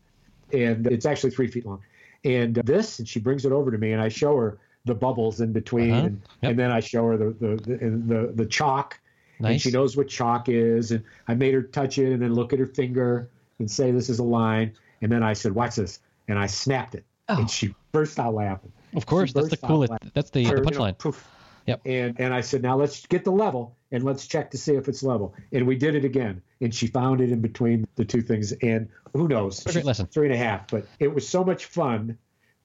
and 0.54 0.88
it's 0.88 1.06
actually 1.06 1.32
three 1.32 1.48
feet 1.48 1.66
long. 1.66 1.82
And 2.24 2.56
this, 2.56 3.00
and 3.00 3.08
she 3.08 3.20
brings 3.20 3.46
it 3.46 3.52
over 3.52 3.72
to 3.72 3.78
me, 3.78 3.92
and 3.94 4.02
I 4.02 4.10
show 4.10 4.36
her 4.38 4.58
the 4.86 4.96
bubbles 4.96 5.42
in 5.42 5.52
between, 5.52 5.92
Uh-huh. 5.92 6.06
and, 6.08 6.22
Yep. 6.42 6.50
and 6.52 6.60
then 6.60 6.72
I 6.72 6.80
show 6.80 7.08
her 7.08 7.18
the 7.18 7.30
the 7.40 7.56
the, 7.56 7.74
and 7.86 8.08
the, 8.10 8.32
the 8.36 8.46
chalk, 8.46 9.00
and 9.40 9.60
she 9.62 9.72
knows 9.72 9.98
what 9.98 10.08
chalk 10.08 10.48
is. 10.50 10.92
And 10.92 11.04
I 11.28 11.34
made 11.34 11.54
her 11.54 11.62
touch 11.64 11.98
it, 11.98 12.12
and 12.14 12.22
then 12.22 12.34
look 12.34 12.54
at 12.54 12.60
her 12.60 12.68
finger 12.68 13.30
and 13.60 13.70
say, 13.70 13.92
"This 13.92 14.10
is 14.10 14.20
a 14.20 14.24
line." 14.24 14.74
And 15.02 15.12
then 15.12 15.24
I 15.24 15.34
said, 15.34 15.54
"Watch 15.54 15.76
this," 15.78 16.00
and 16.28 16.38
I 16.40 16.48
snapped 16.48 16.96
it, 16.96 17.04
Oh. 17.30 17.40
and 17.40 17.50
she 17.50 17.74
burst 17.92 18.20
out 18.20 18.34
laughing. 18.34 18.72
Of 18.96 19.06
course, 19.06 19.34
that's 19.34 19.50
the 19.50 19.58
coolest. 19.58 19.92
laughing. 19.92 20.12
That's 20.14 20.30
the, 20.30 20.44
the 20.46 20.52
Or, 20.54 20.58
you 20.58 20.64
know, 20.64 20.70
punchline. 20.70 20.98
poof. 20.98 21.28
Yep. 21.66 21.82
And 21.86 22.20
and 22.20 22.34
I 22.34 22.42
said, 22.42 22.62
now 22.62 22.78
let's 22.78 23.06
get 23.08 23.24
the 23.24 23.32
level 23.32 23.76
and 23.92 24.04
let's 24.04 24.28
check 24.28 24.52
to 24.52 24.58
see 24.58 24.76
if 24.76 24.88
it's 24.88 25.02
level. 25.04 25.34
And 25.52 25.66
we 25.66 25.76
did 25.76 25.96
it 25.96 26.06
again, 26.06 26.42
and 26.62 26.74
she 26.74 26.88
found 26.88 27.22
it 27.22 27.32
in 27.32 27.42
between 27.42 27.88
the 27.96 28.06
two 28.06 28.22
things. 28.22 28.52
And 28.62 28.90
who 29.14 29.28
knows? 29.28 29.66
lesson. 29.66 30.08
Three 30.08 30.28
and 30.28 30.36
a 30.36 30.38
half, 30.38 30.68
but 30.68 30.86
it 31.00 31.14
was 31.14 31.28
so 31.28 31.44
much 31.44 31.66
fun 31.66 32.18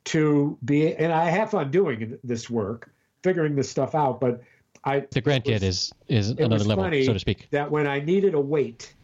to 0.06 0.58
be, 0.64 0.94
and 0.94 1.12
I 1.12 1.30
have 1.30 1.50
fun 1.50 1.70
doing 1.70 2.18
this 2.24 2.50
work, 2.50 2.92
figuring 3.22 3.54
this 3.54 3.70
stuff 3.70 3.94
out. 3.94 4.20
But 4.20 4.42
I 4.84 5.00
The 5.00 5.22
grandkid 5.22 5.62
is 5.62 5.92
is 6.08 6.30
it 6.30 6.40
another 6.40 6.64
level, 6.64 6.84
so 7.04 7.12
to 7.12 7.18
speak. 7.18 7.48
that 7.50 7.70
when 7.70 7.86
I 7.86 8.00
needed 8.00 8.34
a 8.34 8.40
weight, 8.40 8.94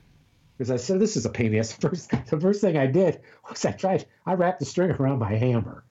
because 0.57 0.71
I 0.71 0.77
said 0.77 1.01
this 1.01 1.17
is 1.17 1.27
a 1.27 1.31
pain 1.31 1.47
in 1.47 1.53
the 1.53 1.59
ass. 1.59 1.73
First, 1.81 2.11
the 2.11 2.41
first 2.41 2.61
thing 2.61 2.77
I 2.77 2.87
did 2.87 3.21
was 3.49 3.65
I 3.65 3.73
tried, 3.73 4.07
I 4.27 4.35
wrapped 4.35 4.59
the 4.59 4.67
string 4.67 4.91
around 4.91 5.19
my 5.19 5.35
hammer. 5.35 5.85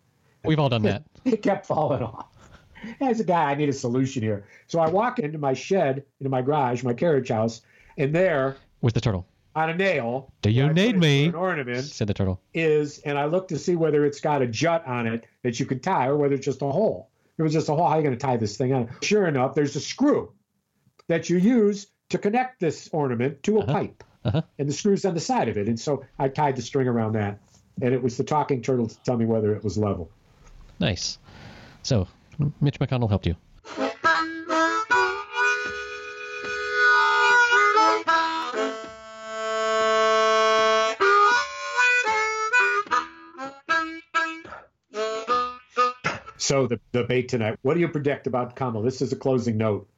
We've 0.44 0.60
all 0.60 0.70
done 0.70 0.84
that. 0.84 1.04
It 1.26 1.42
kept 1.42 1.66
falling 1.66 2.04
off. 2.04 2.35
As 3.02 3.20
a 3.20 3.24
guy, 3.24 3.52
I 3.52 3.56
need 3.56 3.70
a 3.70 3.74
solution 3.74 4.22
here. 4.24 4.46
So 4.68 4.80
I 4.80 4.88
walk 4.90 5.20
into 5.20 5.38
my 5.38 5.54
shed, 5.54 6.04
into 6.20 6.30
my 6.30 6.42
garage, 6.42 6.84
my 6.84 6.94
carriage 6.94 7.30
house, 7.30 7.62
and 7.98 8.14
there 8.14 8.58
With 8.82 8.94
the 8.94 9.02
turtle. 9.02 9.26
on 9.56 9.70
a 9.70 9.76
nail, 9.76 10.32
Do 10.42 10.50
you 10.50 10.72
need 10.74 10.98
me? 10.98 11.26
An 11.28 11.36
ornament 11.36 11.84
Said 11.86 12.08
the 12.08 12.14
turtle. 12.14 12.42
is, 12.54 13.00
and 13.00 13.18
I 13.18 13.26
look 13.26 13.48
to 13.50 13.58
see 13.60 13.76
whether 13.76 14.06
it's 14.06 14.20
got 14.20 14.42
a 14.42 14.48
jut 14.48 14.86
on 14.86 15.08
it 15.08 15.26
that 15.44 15.60
you 15.60 15.66
can 15.66 15.80
tie, 15.80 16.08
or 16.08 16.18
whether 16.18 16.36
it's 16.36 16.46
just 16.46 16.62
a 16.62 16.66
hole. 16.70 17.10
It 17.38 17.44
was 17.44 17.54
just 17.54 17.68
a 17.70 17.74
hole. 17.76 17.86
How 17.86 17.94
are 17.94 17.98
you 17.98 18.04
going 18.04 18.18
to 18.18 18.22
tie 18.26 18.38
this 18.38 18.56
thing 18.58 18.74
on? 18.74 18.90
Sure 19.02 19.28
enough, 19.28 19.56
there's 19.56 19.76
a 19.76 19.80
screw 19.82 20.32
that 21.08 21.30
you 21.30 21.38
use 21.38 21.88
to 22.10 22.18
connect 22.18 22.60
this 22.60 22.90
ornament 22.94 23.44
to 23.44 23.58
a 23.58 23.62
Uh-huh. 23.62 23.74
pipe, 23.74 24.04
Uh-huh. 24.24 24.42
and 24.60 24.70
the 24.70 24.74
screw's 24.74 25.06
on 25.06 25.14
the 25.14 25.20
side 25.20 25.50
of 25.50 25.58
it. 25.58 25.68
And 25.68 25.80
so 25.80 26.04
I 26.20 26.30
tied 26.30 26.56
the 26.56 26.62
string 26.62 26.88
around 26.88 27.14
that, 27.14 27.40
and 27.82 27.94
it 27.94 28.02
was 28.02 28.18
the 28.18 28.24
talking 28.24 28.62
turtle 28.62 28.88
to 28.88 29.04
tell 29.04 29.18
me 29.18 29.26
whether 29.26 29.54
it 29.56 29.64
was 29.64 29.78
level. 29.78 30.10
Nice. 30.80 31.18
So, 31.84 32.08
Mitch 32.62 32.80
McConnell 32.80 33.10
helped 33.10 33.28
you. 33.28 33.36
So 46.38 46.68
the 46.68 46.80
debate 46.92 47.28
tonight. 47.28 47.58
What 47.64 47.74
do 47.74 47.80
you 47.80 47.88
predict 47.88 48.28
about 48.28 48.56
Kamala? 48.56 48.86
This 48.86 49.02
is 49.02 49.12
a 49.12 49.16
closing 49.16 49.58
note. 49.58 49.90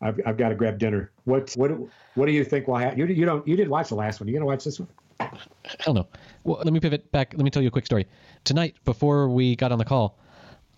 I've, 0.00 0.20
I've 0.24 0.36
got 0.36 0.50
to 0.50 0.54
grab 0.54 0.78
dinner. 0.78 1.10
What 1.24 1.52
what 1.56 1.72
what 2.14 2.26
do 2.26 2.32
you 2.32 2.44
think 2.44 2.68
will 2.68 2.76
happen? 2.76 2.98
You, 2.98 3.06
you 3.06 3.24
don't 3.24 3.46
you 3.48 3.56
didn't 3.56 3.70
watch 3.70 3.88
the 3.88 3.96
last 3.96 4.20
one. 4.20 4.28
You 4.28 4.34
gonna 4.34 4.46
watch 4.46 4.62
this 4.62 4.78
one? 4.78 4.88
I 5.18 5.30
don't 5.84 5.96
know. 5.96 6.06
Well, 6.44 6.58
let 6.58 6.72
me 6.72 6.78
pivot 6.78 7.10
back. 7.10 7.32
Let 7.34 7.42
me 7.42 7.50
tell 7.50 7.62
you 7.62 7.68
a 7.68 7.72
quick 7.72 7.86
story. 7.86 8.06
Tonight, 8.44 8.76
before 8.84 9.28
we 9.28 9.56
got 9.56 9.72
on 9.72 9.78
the 9.78 9.84
call, 9.84 10.16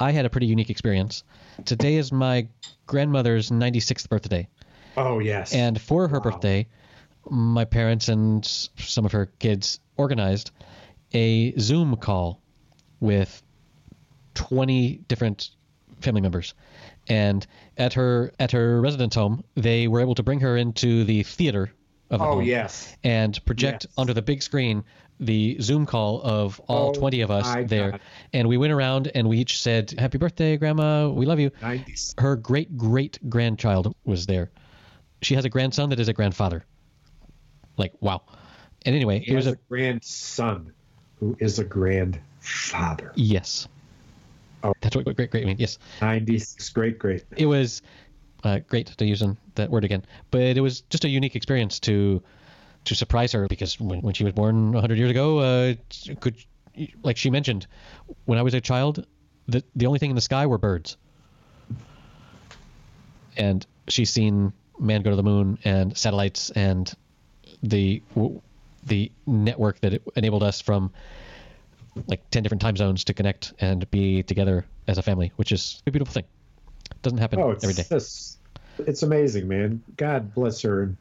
I 0.00 0.12
had 0.12 0.24
a 0.24 0.30
pretty 0.30 0.46
unique 0.46 0.70
experience. 0.70 1.24
Today 1.64 1.96
is 1.96 2.12
my 2.12 2.48
grandmother's 2.86 3.50
96th 3.50 4.08
birthday. 4.08 4.48
Oh 4.96 5.18
yes. 5.18 5.52
And 5.52 5.80
for 5.80 6.08
her 6.08 6.20
birthday, 6.20 6.66
my 7.28 7.64
parents 7.64 8.08
and 8.08 8.44
some 8.44 9.04
of 9.04 9.12
her 9.12 9.26
kids 9.26 9.80
organized 9.96 10.50
a 11.12 11.52
Zoom 11.58 11.96
call 11.96 12.40
with 13.00 13.42
20 14.34 15.00
different 15.08 15.50
family 16.00 16.20
members. 16.20 16.54
And 17.08 17.46
at 17.76 17.94
her 17.94 18.32
at 18.38 18.52
her 18.52 18.80
residence 18.80 19.14
home, 19.14 19.44
they 19.54 19.88
were 19.88 20.00
able 20.00 20.14
to 20.16 20.22
bring 20.22 20.40
her 20.40 20.56
into 20.56 21.04
the 21.04 21.22
theater 21.22 21.72
of 22.10 22.20
oh 22.22 22.40
yes. 22.40 22.96
and 23.04 23.42
project 23.44 23.84
Yes. 23.88 23.94
onto 23.98 24.12
the 24.14 24.22
big 24.22 24.42
screen 24.42 24.84
the 25.20 25.56
Zoom 25.60 25.84
call 25.84 26.22
of 26.22 26.60
all 26.68 26.90
Oh, 26.90 26.92
20 27.00 27.22
of 27.22 27.30
us 27.32 27.68
there. 27.68 27.90
God. 27.90 28.00
And 28.32 28.46
we 28.48 28.56
went 28.56 28.72
around 28.72 29.10
and 29.16 29.28
we 29.28 29.38
each 29.38 29.60
said, 29.60 29.92
Happy 29.98 30.16
birthday, 30.16 30.56
Grandma. 30.56 31.08
We 31.08 31.26
love 31.26 31.40
you. 31.40 31.50
Nineties. 31.60 32.14
Her 32.18 32.36
great 32.36 32.76
great 32.76 33.18
grandchild 33.28 33.94
was 34.04 34.26
there. 34.26 34.50
She 35.22 35.34
has 35.34 35.44
a 35.44 35.48
grandson 35.48 35.90
that 35.90 35.98
is 35.98 36.06
a 36.06 36.12
grandfather. 36.12 36.64
Like, 37.76 37.92
wow. 38.00 38.22
And 38.86 38.94
anyway, 38.94 39.18
He 39.18 39.32
it 39.32 39.34
was 39.34 39.48
a. 39.48 39.52
a 39.52 39.56
grandson 39.68 40.72
who 41.18 41.36
is 41.40 41.58
a 41.58 41.64
grandfather. 41.64 43.12
Yes. 43.16 43.66
Oh. 44.62 44.72
That's 44.80 44.94
what 44.96 45.04
great, 45.16 45.30
great 45.32 45.46
means. 45.46 45.58
Yes. 45.60 45.78
Nineties. 46.00 46.70
Great, 46.70 46.98
great. 46.98 47.24
It 47.36 47.46
was 47.46 47.82
uh, 48.44 48.60
great 48.68 48.86
to 48.86 49.04
use 49.04 49.22
that 49.54 49.70
word 49.70 49.84
again. 49.84 50.04
But 50.30 50.42
it 50.42 50.60
was 50.60 50.82
just 50.82 51.04
a 51.04 51.08
unique 51.08 51.36
experience 51.36 51.80
to 51.80 52.22
to 52.84 52.94
surprise 52.94 53.32
her 53.32 53.46
because 53.48 53.78
when, 53.78 54.00
when 54.00 54.14
she 54.14 54.24
was 54.24 54.32
born 54.32 54.72
100 54.72 54.96
years 54.96 55.10
ago, 55.10 55.38
uh, 55.38 55.74
could 56.20 56.36
like 57.02 57.16
she 57.16 57.30
mentioned, 57.30 57.66
when 58.24 58.38
I 58.38 58.42
was 58.42 58.54
a 58.54 58.60
child, 58.60 59.04
the 59.46 59.62
the 59.74 59.86
only 59.86 59.98
thing 59.98 60.10
in 60.10 60.16
the 60.16 60.22
sky 60.22 60.46
were 60.46 60.58
birds. 60.58 60.96
And 63.36 63.64
she's 63.88 64.10
seen 64.10 64.52
man 64.78 65.02
go 65.02 65.10
to 65.10 65.16
the 65.16 65.22
moon 65.22 65.58
and 65.64 65.96
satellites 65.96 66.50
and 66.50 66.92
the 67.62 68.02
the 68.84 69.10
network 69.26 69.80
that 69.80 70.00
enabled 70.16 70.42
us 70.42 70.60
from 70.60 70.92
like 72.06 72.30
10 72.30 72.42
different 72.44 72.62
time 72.62 72.76
zones 72.76 73.04
to 73.04 73.14
connect 73.14 73.52
and 73.60 73.90
be 73.90 74.22
together 74.22 74.64
as 74.86 74.98
a 74.98 75.02
family, 75.02 75.32
which 75.36 75.50
is 75.50 75.82
a 75.86 75.90
beautiful 75.90 76.12
thing. 76.12 76.24
Doesn't 77.02 77.18
happen 77.18 77.38
Oh, 77.40 77.50
every 77.50 77.74
day. 77.74 77.84
just, 77.88 78.38
it's 78.78 79.02
amazing, 79.02 79.46
man. 79.48 79.82
God 79.96 80.34
bless 80.34 80.60
her. 80.62 80.94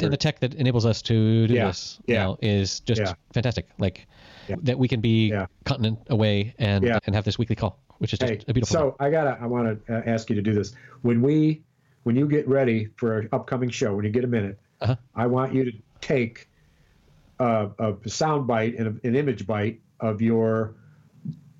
And 0.00 0.12
the 0.12 0.16
tech 0.16 0.40
that 0.40 0.54
enables 0.54 0.84
us 0.86 1.02
to 1.02 1.46
do 1.46 1.54
Yeah, 1.54 1.66
this 1.66 2.00
yeah, 2.06 2.24
now 2.24 2.38
is 2.42 2.80
just 2.80 3.00
yeah. 3.00 3.14
fantastic. 3.32 3.68
Like 3.78 4.06
that 4.62 4.78
we 4.78 4.88
can 4.88 5.00
be 5.00 5.32
continent 5.64 5.98
away 6.10 6.54
and 6.58 6.84
and 7.06 7.14
have 7.14 7.24
this 7.24 7.38
weekly 7.38 7.54
call, 7.56 7.78
which 7.98 8.12
is 8.12 8.18
just 8.18 8.32
Hey, 8.32 8.40
a 8.48 8.52
beautiful. 8.52 8.74
so 8.74 8.96
I 8.98 9.10
gotta, 9.10 9.38
I 9.40 9.46
want 9.46 9.86
to 9.86 9.94
uh, 9.98 10.02
ask 10.06 10.28
you 10.28 10.36
to 10.36 10.42
do 10.42 10.52
this. 10.52 10.74
When 11.02 11.22
we, 11.22 11.62
when 12.02 12.16
you 12.16 12.26
get 12.26 12.48
ready 12.48 12.88
for 12.96 13.18
an 13.20 13.28
upcoming 13.32 13.70
show, 13.70 13.94
when 13.94 14.04
you 14.04 14.10
get 14.10 14.24
a 14.24 14.28
minute, 14.28 14.58
Uh-huh. 14.80 14.96
I 15.14 15.26
want 15.26 15.54
you 15.54 15.64
to 15.64 15.72
take 16.00 16.48
a, 17.38 17.70
a 17.78 18.08
sound 18.08 18.46
bite 18.48 18.76
and 18.76 18.98
a- 19.02 19.06
an 19.08 19.14
image 19.14 19.46
bite 19.46 19.80
of 20.00 20.20
your, 20.20 20.74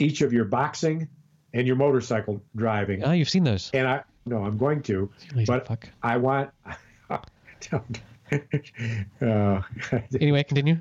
each 0.01 0.23
of 0.23 0.33
your 0.33 0.45
boxing 0.45 1.09
and 1.55 1.67
your 1.67 1.77
motorcycle 1.77 2.43
driving. 2.57 3.03
Oh, 3.05 3.13
you've 3.13 3.31
seen 3.31 3.45
those. 3.45 3.71
And 3.73 3.89
I 3.89 4.03
no, 4.27 4.45
I'm 4.45 4.59
going 4.59 4.83
to, 4.83 5.11
but 5.47 5.67
fuck. 5.67 5.89
I 6.03 6.17
want. 6.19 6.51
uh, 9.23 9.61
Anyway, 10.21 10.43
continue. 10.43 10.79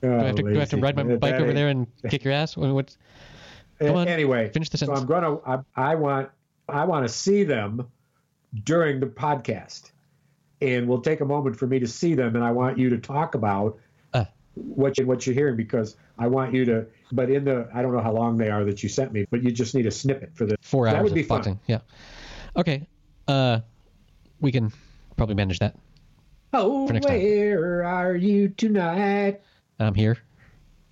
Do 0.00 0.14
I 0.14 0.24
have 0.24 0.36
to, 0.36 0.42
do 0.42 0.56
I 0.56 0.60
have 0.60 0.70
to 0.70 0.76
ride 0.76 0.96
my 0.96 1.16
bike 1.16 1.34
over 1.34 1.52
there 1.52 1.68
and 1.68 1.86
kick 2.08 2.24
your 2.24 2.32
ass? 2.32 2.56
What? 2.56 2.96
Come 3.80 3.96
on, 3.96 4.08
Anyway, 4.08 4.50
finish 4.50 4.68
the 4.68 4.78
so 4.78 4.86
sentence. 4.86 5.00
I'm 5.00 5.06
gonna. 5.06 5.38
I, 5.46 5.92
I 5.92 5.94
want. 5.94 6.30
I 6.68 6.84
want 6.84 7.06
to 7.06 7.12
see 7.12 7.42
them 7.42 7.88
during 8.62 9.00
the 9.00 9.06
podcast, 9.06 9.90
and 10.60 10.86
we'll 10.88 11.00
take 11.00 11.20
a 11.20 11.24
moment 11.24 11.56
for 11.56 11.66
me 11.66 11.78
to 11.78 11.88
see 11.88 12.14
them, 12.14 12.36
and 12.36 12.44
I 12.44 12.52
want 12.52 12.78
you 12.78 12.90
to 12.90 12.98
talk 12.98 13.34
about. 13.34 13.78
What 14.54 14.98
you, 14.98 15.06
what 15.06 15.26
you're 15.26 15.34
hearing 15.34 15.56
because 15.56 15.96
I 16.18 16.26
want 16.26 16.54
you 16.54 16.64
to. 16.66 16.86
But 17.12 17.30
in 17.30 17.44
the, 17.44 17.68
I 17.74 17.82
don't 17.82 17.92
know 17.92 18.00
how 18.02 18.12
long 18.12 18.36
they 18.36 18.50
are 18.50 18.64
that 18.64 18.82
you 18.82 18.88
sent 18.88 19.12
me, 19.12 19.26
but 19.30 19.42
you 19.42 19.50
just 19.50 19.74
need 19.74 19.86
a 19.86 19.90
snippet 19.90 20.30
for 20.34 20.46
the 20.46 20.56
Four 20.60 20.88
hours. 20.88 20.94
That 20.94 21.04
would 21.04 21.14
be 21.14 21.22
fun. 21.22 21.58
Yeah. 21.66 21.80
Okay. 22.56 22.86
Uh, 23.26 23.60
we 24.40 24.52
can 24.52 24.72
probably 25.16 25.34
manage 25.34 25.58
that. 25.58 25.76
Oh, 26.52 26.86
next 26.86 27.06
time. 27.06 27.18
where 27.18 27.84
are 27.84 28.14
you 28.14 28.48
tonight? 28.48 29.40
I'm 29.80 29.94
here. 29.94 30.18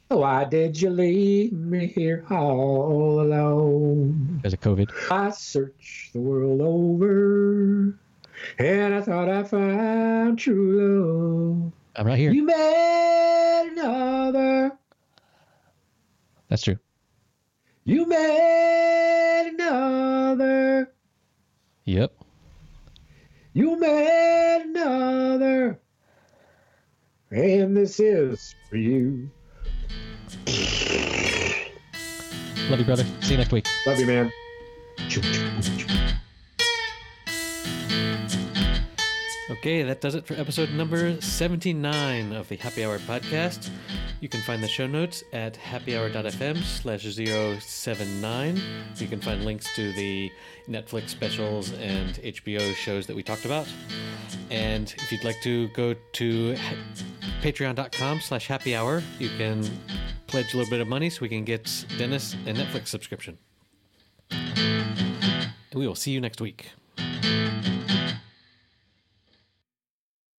Why 0.08 0.44
did 0.44 0.80
you 0.80 0.90
leave 0.90 1.52
me 1.52 1.86
here 1.86 2.24
all 2.28 3.20
alone? 3.20 4.40
Because 4.42 4.52
of 4.52 4.60
COVID. 4.60 4.90
I 5.10 5.30
searched 5.30 6.12
the 6.12 6.20
world 6.20 6.60
over, 6.60 7.96
and 8.58 8.94
I 8.94 9.00
thought 9.00 9.30
I 9.30 9.42
found 9.44 10.38
true 10.38 11.62
love. 11.62 11.72
I'm 11.94 12.06
right 12.06 12.18
here. 12.18 12.32
You 12.32 12.44
met 12.44 13.66
another. 13.66 14.72
That's 16.48 16.62
true. 16.62 16.78
You 17.84 18.06
met 18.06 19.46
another. 19.52 20.92
Yep. 21.84 22.14
You 23.52 23.78
met 23.78 24.66
another. 24.66 25.80
And 27.30 27.76
this 27.76 28.00
is 28.00 28.54
for 28.70 28.76
you. 28.76 29.30
Love 32.70 32.78
you, 32.78 32.84
brother. 32.84 33.04
See 33.20 33.32
you 33.32 33.38
next 33.38 33.52
week. 33.52 33.66
Love 33.86 33.98
you, 33.98 34.06
man. 34.06 34.32
Okay, 39.52 39.82
that 39.82 40.00
does 40.00 40.14
it 40.14 40.26
for 40.26 40.32
episode 40.32 40.70
number 40.70 41.20
79 41.20 42.32
of 42.32 42.48
the 42.48 42.56
Happy 42.56 42.86
Hour 42.86 42.98
podcast. 43.00 43.68
You 44.20 44.28
can 44.30 44.40
find 44.40 44.62
the 44.62 44.68
show 44.68 44.86
notes 44.86 45.22
at 45.34 45.52
happyhour.fm 45.52 46.56
slash 46.62 47.02
079. 47.04 48.62
You 48.96 49.06
can 49.06 49.20
find 49.20 49.44
links 49.44 49.66
to 49.76 49.92
the 49.92 50.32
Netflix 50.70 51.10
specials 51.10 51.70
and 51.74 52.14
HBO 52.14 52.74
shows 52.74 53.06
that 53.06 53.14
we 53.14 53.22
talked 53.22 53.44
about. 53.44 53.68
And 54.50 54.90
if 54.96 55.12
you'd 55.12 55.22
like 55.22 55.42
to 55.42 55.68
go 55.68 55.94
to 56.12 56.56
patreon.com 57.42 58.20
slash 58.20 58.46
happy 58.46 58.74
hour, 58.74 59.02
you 59.18 59.28
can 59.36 59.68
pledge 60.28 60.54
a 60.54 60.56
little 60.56 60.70
bit 60.70 60.80
of 60.80 60.88
money 60.88 61.10
so 61.10 61.20
we 61.20 61.28
can 61.28 61.44
get 61.44 61.84
Dennis 61.98 62.32
a 62.46 62.54
Netflix 62.54 62.86
subscription. 62.86 63.36
And 64.30 65.52
we 65.74 65.86
will 65.86 65.94
see 65.94 66.10
you 66.12 66.22
next 66.22 66.40
week. 66.40 66.70